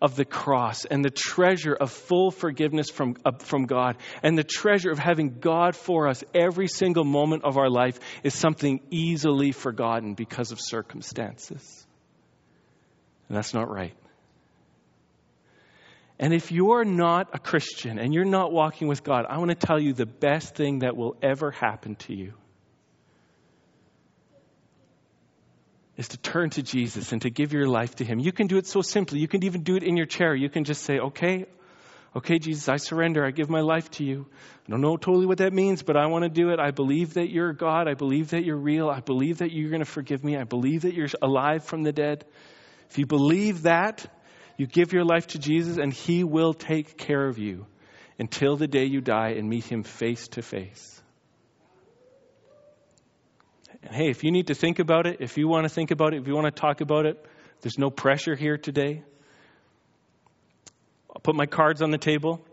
of 0.00 0.14
the 0.14 0.24
cross 0.24 0.84
and 0.84 1.04
the 1.04 1.10
treasure 1.10 1.74
of 1.74 1.90
full 1.90 2.30
forgiveness 2.30 2.88
from, 2.88 3.16
uh, 3.24 3.32
from 3.38 3.66
God 3.66 3.96
and 4.22 4.38
the 4.38 4.44
treasure 4.44 4.90
of 4.90 4.98
having 4.98 5.40
God 5.40 5.74
for 5.74 6.08
us 6.08 6.22
every 6.34 6.68
single 6.68 7.04
moment 7.04 7.44
of 7.44 7.56
our 7.56 7.68
life 7.68 7.98
is 8.22 8.34
something 8.34 8.80
easily 8.90 9.52
forgotten 9.52 10.14
because 10.14 10.52
of 10.52 10.60
circumstances. 10.60 11.86
And 13.28 13.36
that's 13.36 13.52
not 13.52 13.68
right. 13.68 13.96
And 16.20 16.32
if 16.32 16.50
you're 16.50 16.84
not 16.84 17.30
a 17.32 17.38
Christian 17.38 17.98
and 17.98 18.12
you're 18.12 18.24
not 18.24 18.52
walking 18.52 18.88
with 18.88 19.04
God, 19.04 19.24
I 19.28 19.38
want 19.38 19.50
to 19.50 19.66
tell 19.66 19.80
you 19.80 19.92
the 19.92 20.06
best 20.06 20.54
thing 20.54 20.80
that 20.80 20.96
will 20.96 21.16
ever 21.22 21.50
happen 21.50 21.96
to 21.96 22.14
you 22.14 22.34
is 25.98 26.08
to 26.08 26.16
turn 26.16 26.48
to 26.50 26.62
Jesus 26.62 27.12
and 27.12 27.20
to 27.22 27.28
give 27.28 27.52
your 27.52 27.66
life 27.66 27.96
to 27.96 28.04
Him. 28.04 28.20
You 28.20 28.32
can 28.32 28.46
do 28.46 28.56
it 28.56 28.66
so 28.66 28.80
simply. 28.80 29.18
You 29.18 29.28
can 29.28 29.44
even 29.44 29.64
do 29.64 29.76
it 29.76 29.82
in 29.82 29.96
your 29.96 30.06
chair. 30.06 30.34
You 30.34 30.48
can 30.48 30.62
just 30.62 30.82
say, 30.82 31.00
okay, 31.00 31.46
okay, 32.14 32.38
Jesus, 32.38 32.68
I 32.68 32.76
surrender. 32.76 33.26
I 33.26 33.32
give 33.32 33.50
my 33.50 33.60
life 33.60 33.90
to 33.92 34.04
you. 34.04 34.26
I 34.66 34.70
don't 34.70 34.80
know 34.80 34.96
totally 34.96 35.26
what 35.26 35.38
that 35.38 35.52
means, 35.52 35.82
but 35.82 35.96
I 35.96 36.06
want 36.06 36.22
to 36.22 36.30
do 36.30 36.50
it. 36.50 36.60
I 36.60 36.70
believe 36.70 37.14
that 37.14 37.28
you're 37.30 37.52
God. 37.52 37.88
I 37.88 37.94
believe 37.94 38.30
that 38.30 38.44
you're 38.44 38.56
real. 38.56 38.88
I 38.88 39.00
believe 39.00 39.38
that 39.38 39.50
you're 39.50 39.70
going 39.70 39.80
to 39.80 39.90
forgive 39.90 40.22
me. 40.22 40.36
I 40.36 40.44
believe 40.44 40.82
that 40.82 40.94
you're 40.94 41.08
alive 41.20 41.64
from 41.64 41.82
the 41.82 41.92
dead. 41.92 42.24
If 42.90 42.98
you 42.98 43.06
believe 43.06 43.62
that, 43.62 44.06
you 44.56 44.68
give 44.68 44.92
your 44.92 45.04
life 45.04 45.26
to 45.28 45.38
Jesus 45.38 45.78
and 45.78 45.92
He 45.92 46.22
will 46.22 46.54
take 46.54 46.96
care 46.96 47.26
of 47.26 47.38
you 47.38 47.66
until 48.20 48.56
the 48.56 48.68
day 48.68 48.84
you 48.84 49.00
die 49.00 49.30
and 49.30 49.48
meet 49.48 49.64
Him 49.64 49.82
face 49.82 50.28
to 50.28 50.42
face. 50.42 50.97
And 53.82 53.94
hey, 53.94 54.10
if 54.10 54.24
you 54.24 54.30
need 54.30 54.48
to 54.48 54.54
think 54.54 54.78
about 54.78 55.06
it, 55.06 55.18
if 55.20 55.36
you 55.36 55.48
want 55.48 55.64
to 55.64 55.68
think 55.68 55.90
about 55.90 56.14
it, 56.14 56.20
if 56.20 56.26
you 56.26 56.34
want 56.34 56.46
to 56.46 56.60
talk 56.60 56.80
about 56.80 57.06
it, 57.06 57.24
there's 57.60 57.78
no 57.78 57.90
pressure 57.90 58.34
here 58.34 58.56
today. 58.56 59.02
I'll 61.10 61.20
put 61.20 61.34
my 61.34 61.46
cards 61.46 61.82
on 61.82 61.90
the 61.90 61.98
table. 61.98 62.44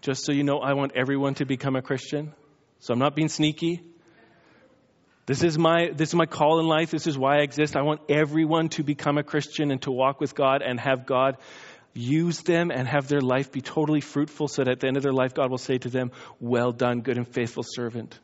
Just 0.00 0.24
so 0.24 0.32
you 0.32 0.44
know, 0.44 0.58
I 0.58 0.74
want 0.74 0.92
everyone 0.94 1.34
to 1.34 1.46
become 1.46 1.76
a 1.76 1.82
Christian. 1.82 2.32
So 2.80 2.92
I'm 2.92 2.98
not 2.98 3.14
being 3.14 3.28
sneaky. 3.28 3.82
This 5.26 5.42
is 5.42 5.58
my 5.58 5.90
this 5.92 6.10
is 6.10 6.14
my 6.14 6.26
call 6.26 6.60
in 6.60 6.66
life. 6.66 6.90
This 6.90 7.06
is 7.06 7.18
why 7.18 7.38
I 7.38 7.42
exist. 7.42 7.76
I 7.76 7.82
want 7.82 8.00
everyone 8.08 8.68
to 8.70 8.84
become 8.84 9.18
a 9.18 9.24
Christian 9.24 9.70
and 9.70 9.82
to 9.82 9.90
walk 9.90 10.20
with 10.20 10.34
God 10.34 10.62
and 10.62 10.78
have 10.78 11.06
God 11.06 11.38
use 11.94 12.42
them 12.42 12.70
and 12.70 12.86
have 12.86 13.08
their 13.08 13.22
life 13.22 13.50
be 13.50 13.62
totally 13.62 14.02
fruitful 14.02 14.48
so 14.48 14.62
that 14.62 14.70
at 14.70 14.80
the 14.80 14.86
end 14.86 14.98
of 14.98 15.02
their 15.02 15.14
life 15.14 15.34
God 15.34 15.50
will 15.50 15.58
say 15.58 15.78
to 15.78 15.88
them, 15.88 16.12
"Well 16.38 16.70
done, 16.70 17.00
good 17.00 17.16
and 17.16 17.26
faithful 17.26 17.64
servant. 17.66 18.20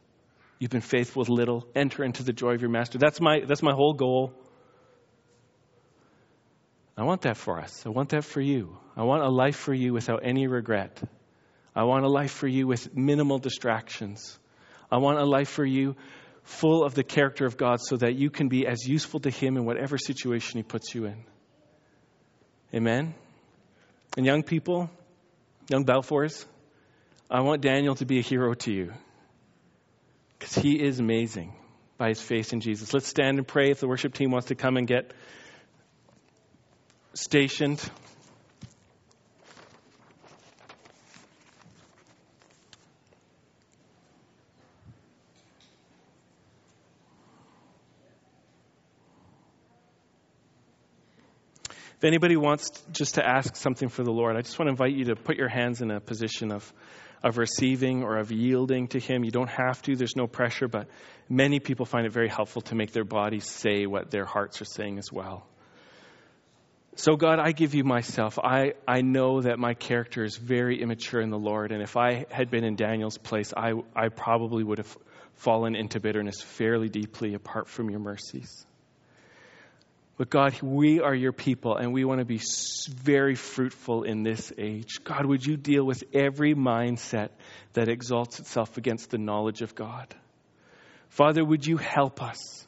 You've 0.62 0.70
been 0.70 0.80
faithful 0.80 1.22
with 1.22 1.28
little. 1.28 1.66
Enter 1.74 2.04
into 2.04 2.22
the 2.22 2.32
joy 2.32 2.54
of 2.54 2.60
your 2.60 2.70
master." 2.70 2.96
That's 2.96 3.20
my 3.20 3.40
that's 3.40 3.64
my 3.64 3.72
whole 3.72 3.94
goal. 3.94 4.32
I 6.96 7.02
want 7.02 7.22
that 7.22 7.36
for 7.36 7.58
us. 7.58 7.84
I 7.84 7.88
want 7.88 8.10
that 8.10 8.22
for 8.22 8.40
you. 8.40 8.78
I 8.96 9.02
want 9.02 9.24
a 9.24 9.28
life 9.28 9.56
for 9.56 9.74
you 9.74 9.92
without 9.92 10.20
any 10.22 10.46
regret. 10.46 11.02
I 11.74 11.82
want 11.82 12.04
a 12.04 12.08
life 12.08 12.30
for 12.30 12.46
you 12.46 12.68
with 12.68 12.94
minimal 12.94 13.40
distractions. 13.40 14.38
I 14.88 14.98
want 14.98 15.18
a 15.18 15.24
life 15.24 15.48
for 15.48 15.64
you 15.64 15.96
full 16.44 16.84
of 16.84 16.94
the 16.94 17.02
character 17.02 17.44
of 17.44 17.56
God 17.56 17.80
so 17.80 17.96
that 17.96 18.14
you 18.14 18.30
can 18.30 18.46
be 18.46 18.64
as 18.64 18.86
useful 18.86 19.18
to 19.18 19.30
Him 19.30 19.56
in 19.56 19.64
whatever 19.64 19.98
situation 19.98 20.58
He 20.58 20.62
puts 20.62 20.94
you 20.94 21.06
in. 21.06 21.24
Amen? 22.72 23.14
And 24.16 24.24
young 24.24 24.44
people, 24.44 24.90
young 25.68 25.84
Balfours, 25.84 26.46
I 27.28 27.40
want 27.40 27.62
Daniel 27.62 27.96
to 27.96 28.06
be 28.06 28.20
a 28.20 28.22
hero 28.22 28.54
to 28.54 28.72
you 28.72 28.92
because 30.43 30.61
he 30.61 30.74
is 30.74 30.99
amazing 30.99 31.53
by 31.99 32.09
his 32.09 32.20
faith 32.20 32.53
in 32.53 32.61
Jesus. 32.61 32.93
Let's 32.93 33.07
stand 33.07 33.38
and 33.38 33.47
pray 33.47 33.70
if 33.70 33.78
the 33.78 33.86
worship 33.86 34.12
team 34.12 34.32
wants 34.32 34.49
to 34.49 34.57
come 34.57 34.76
and 34.76 34.88
get 34.88 35.12
stationed. 37.14 37.78
If 51.99 52.05
anybody 52.05 52.36
wants 52.36 52.82
just 52.90 53.14
to 53.14 53.24
ask 53.24 53.55
something 53.55 53.88
for 53.88 54.03
the 54.03 54.11
Lord, 54.11 54.36
I 54.36 54.40
just 54.40 54.59
want 54.59 54.66
to 54.66 54.70
invite 54.70 54.93
you 54.93 55.05
to 55.05 55.14
put 55.14 55.36
your 55.36 55.49
hands 55.49 55.82
in 55.82 55.93
a 55.93 56.01
position 56.01 56.51
of, 56.51 56.72
of 57.22 57.38
receiving 57.38 58.02
or 58.02 58.18
of 58.18 58.32
yielding 58.32 58.88
to 58.88 58.98
Him. 58.98 59.24
You 59.24 59.30
don't 59.30 59.50
have 59.50 59.80
to, 59.82 59.96
there's 59.96 60.16
no 60.16 60.26
pressure, 60.26 60.68
but 60.68 60.88
many 61.28 61.60
people 61.60 61.86
find 61.86 62.06
it 62.06 62.12
very 62.12 62.28
helpful 62.28 62.62
to 62.62 62.74
make 62.74 62.92
their 62.92 63.04
bodies 63.04 63.46
say 63.46 63.86
what 63.86 64.10
their 64.10 64.24
hearts 64.24 64.60
are 64.60 64.66
saying 64.66 64.98
as 64.98 65.12
well. 65.12 65.46
So, 66.94 67.16
God, 67.16 67.38
I 67.38 67.52
give 67.52 67.74
you 67.74 67.84
myself. 67.84 68.38
I, 68.38 68.74
I 68.86 69.00
know 69.00 69.40
that 69.40 69.58
my 69.58 69.72
character 69.72 70.24
is 70.24 70.36
very 70.36 70.82
immature 70.82 71.22
in 71.22 71.30
the 71.30 71.38
Lord, 71.38 71.72
and 71.72 71.82
if 71.82 71.96
I 71.96 72.26
had 72.30 72.50
been 72.50 72.64
in 72.64 72.76
Daniel's 72.76 73.16
place, 73.16 73.54
I, 73.56 73.72
I 73.96 74.08
probably 74.08 74.62
would 74.62 74.78
have 74.78 74.98
fallen 75.36 75.74
into 75.74 76.00
bitterness 76.00 76.42
fairly 76.42 76.90
deeply 76.90 77.32
apart 77.32 77.68
from 77.68 77.88
your 77.88 78.00
mercies. 78.00 78.66
But 80.18 80.28
God, 80.28 80.60
we 80.62 81.00
are 81.00 81.14
your 81.14 81.32
people 81.32 81.76
and 81.76 81.92
we 81.92 82.04
want 82.04 82.20
to 82.20 82.24
be 82.24 82.40
very 82.90 83.34
fruitful 83.34 84.02
in 84.02 84.22
this 84.22 84.52
age. 84.58 85.02
God, 85.04 85.24
would 85.26 85.44
you 85.44 85.56
deal 85.56 85.84
with 85.84 86.04
every 86.12 86.54
mindset 86.54 87.30
that 87.72 87.88
exalts 87.88 88.38
itself 88.38 88.76
against 88.76 89.10
the 89.10 89.18
knowledge 89.18 89.62
of 89.62 89.74
God? 89.74 90.14
Father, 91.08 91.44
would 91.44 91.66
you 91.66 91.76
help 91.78 92.22
us 92.22 92.66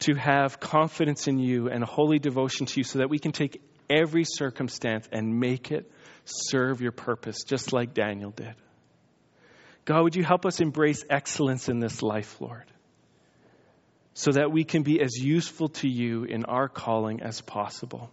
to 0.00 0.14
have 0.14 0.60
confidence 0.60 1.26
in 1.26 1.38
you 1.38 1.68
and 1.68 1.82
a 1.82 1.86
holy 1.86 2.18
devotion 2.18 2.66
to 2.66 2.80
you 2.80 2.84
so 2.84 2.98
that 2.98 3.08
we 3.08 3.18
can 3.18 3.32
take 3.32 3.62
every 3.88 4.24
circumstance 4.24 5.08
and 5.10 5.38
make 5.38 5.70
it 5.70 5.90
serve 6.24 6.80
your 6.80 6.92
purpose, 6.92 7.44
just 7.44 7.72
like 7.72 7.94
Daniel 7.94 8.30
did? 8.30 8.54
God, 9.84 10.02
would 10.02 10.16
you 10.16 10.24
help 10.24 10.44
us 10.44 10.60
embrace 10.60 11.04
excellence 11.08 11.68
in 11.68 11.78
this 11.78 12.02
life, 12.02 12.40
Lord? 12.40 12.64
So 14.18 14.32
that 14.32 14.50
we 14.50 14.64
can 14.64 14.82
be 14.82 15.02
as 15.02 15.14
useful 15.14 15.68
to 15.68 15.86
you 15.86 16.24
in 16.24 16.46
our 16.46 16.70
calling 16.70 17.20
as 17.20 17.42
possible. 17.42 18.10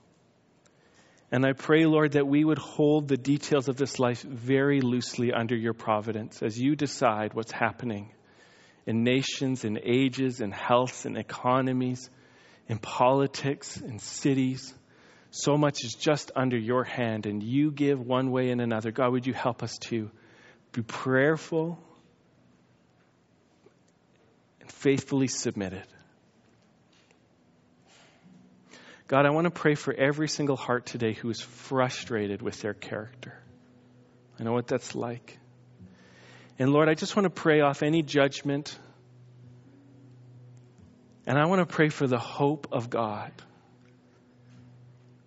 And 1.32 1.46
I 1.46 1.54
pray, 1.54 1.86
Lord, 1.86 2.12
that 2.12 2.28
we 2.28 2.44
would 2.44 2.58
hold 2.58 3.08
the 3.08 3.16
details 3.16 3.70
of 3.70 3.78
this 3.78 4.00
life 4.00 4.22
very 4.22 4.82
loosely 4.82 5.32
under 5.32 5.56
your 5.56 5.72
providence 5.72 6.44
as 6.44 6.60
you 6.60 6.76
decide 6.76 7.34
what's 7.34 7.54
happening 7.54 8.12
in 8.86 9.06
nations, 9.06 9.64
in 9.64 9.80
ages, 9.82 10.42
in 10.42 10.52
health, 10.52 11.06
in 11.06 11.16
economies, 11.16 12.10
in 12.68 12.80
politics, 12.80 13.78
in 13.78 14.00
cities. 14.00 14.74
So 15.32 15.56
much 15.56 15.86
is 15.86 15.96
just 15.98 16.34
under 16.36 16.58
your 16.58 16.84
hand, 16.84 17.28
and 17.28 17.42
you 17.42 17.72
give 17.72 17.98
one 18.02 18.30
way 18.30 18.50
and 18.50 18.60
another. 18.60 18.92
God, 18.92 19.14
would 19.14 19.26
you 19.26 19.34
help 19.34 19.64
us 19.64 19.78
to 19.84 20.12
be 20.74 20.82
prayerful 20.82 21.80
and 24.60 24.70
faithfully 24.70 25.28
submitted? 25.28 25.88
God, 29.14 29.28
I 29.28 29.30
want 29.30 29.46
to 29.46 29.52
pray 29.52 29.76
for 29.76 29.94
every 29.94 30.28
single 30.28 30.56
heart 30.56 30.88
today 30.88 31.14
who 31.14 31.30
is 31.30 31.40
frustrated 31.40 32.42
with 32.42 32.60
their 32.62 32.74
character. 32.74 33.38
I 34.40 34.44
know 34.44 34.54
what 34.54 34.66
that's 34.66 34.96
like. 34.96 35.38
And 36.58 36.72
Lord, 36.72 36.90
I 36.90 36.96
just 36.96 37.16
want 37.16 37.26
to 37.26 37.30
pray 37.30 37.62
off 37.62 37.84
any 37.84 38.02
judgment. 38.02 38.76
And 41.28 41.38
I 41.38 41.46
want 41.46 41.60
to 41.60 41.68
pray 41.68 41.90
for 41.90 42.08
the 42.08 42.18
hope 42.18 42.70
of 42.72 42.90
God. 42.90 43.32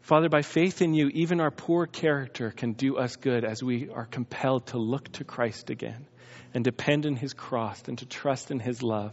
Father, 0.01 0.29
by 0.29 0.43
faith 0.43 0.83
in 0.83 0.93
you, 0.93 1.07
even 1.11 1.41
our 1.41 1.53
poor 1.53 1.87
character 1.87 2.51
can 2.51 2.73
do 2.73 2.97
us 2.97 3.15
good 3.15 3.45
as 3.45 3.63
we 3.63 3.89
are 3.91 4.07
compelled 4.07 4.67
to 4.73 4.79
look 4.79 5.13
to 5.13 5.23
Christ 5.23 5.71
again 5.71 6.09
and 6.53 6.65
depend 6.65 7.07
on 7.07 7.15
his 7.15 7.35
cross 7.35 7.81
and 7.87 7.97
to 7.99 8.07
trust 8.07 8.51
in 8.51 8.59
his 8.59 8.83
love 8.83 9.13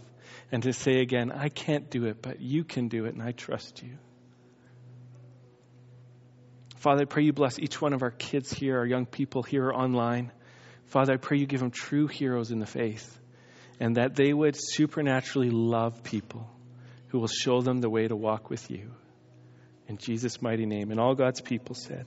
and 0.51 0.63
to 0.63 0.74
say 0.74 0.93
again, 1.01 1.32
I 1.32 1.49
can't 1.49 1.91
do 1.91 2.05
it, 2.05 2.24
but 2.24 2.41
you 2.41 2.63
can 2.63 2.88
do 2.88 3.05
it, 3.05 3.13
and 3.13 3.21
I 3.21 3.34
trust 3.34 3.84
you. 3.84 3.99
Father, 6.84 7.03
I 7.03 7.05
pray 7.05 7.23
you 7.23 7.31
bless 7.31 7.59
each 7.59 7.79
one 7.81 7.93
of 7.93 8.01
our 8.01 8.11
kids 8.11 8.51
here, 8.51 8.77
our 8.77 8.86
young 8.86 9.05
people 9.05 9.41
here 9.41 9.71
online. 9.71 10.34
Father, 10.88 11.13
I 11.13 11.15
pray 11.15 11.38
you 11.38 11.45
give 11.45 11.61
them 11.61 11.71
true 11.71 12.07
heroes 12.07 12.51
in 12.51 12.59
the 12.59 12.65
faith 12.65 13.17
and 13.79 13.95
that 13.95 14.15
they 14.15 14.34
would 14.34 14.57
supernaturally 14.59 15.49
love 15.49 16.03
people 16.03 16.45
who 17.07 17.19
will 17.19 17.29
show 17.29 17.61
them 17.61 17.79
the 17.79 17.89
way 17.89 18.05
to 18.05 18.17
walk 18.17 18.49
with 18.49 18.69
you. 18.69 18.91
In 19.88 19.95
Jesus' 19.95 20.41
mighty 20.41 20.65
name. 20.65 20.91
And 20.91 20.99
all 20.99 21.15
God's 21.15 21.39
people 21.39 21.73
said, 21.73 22.05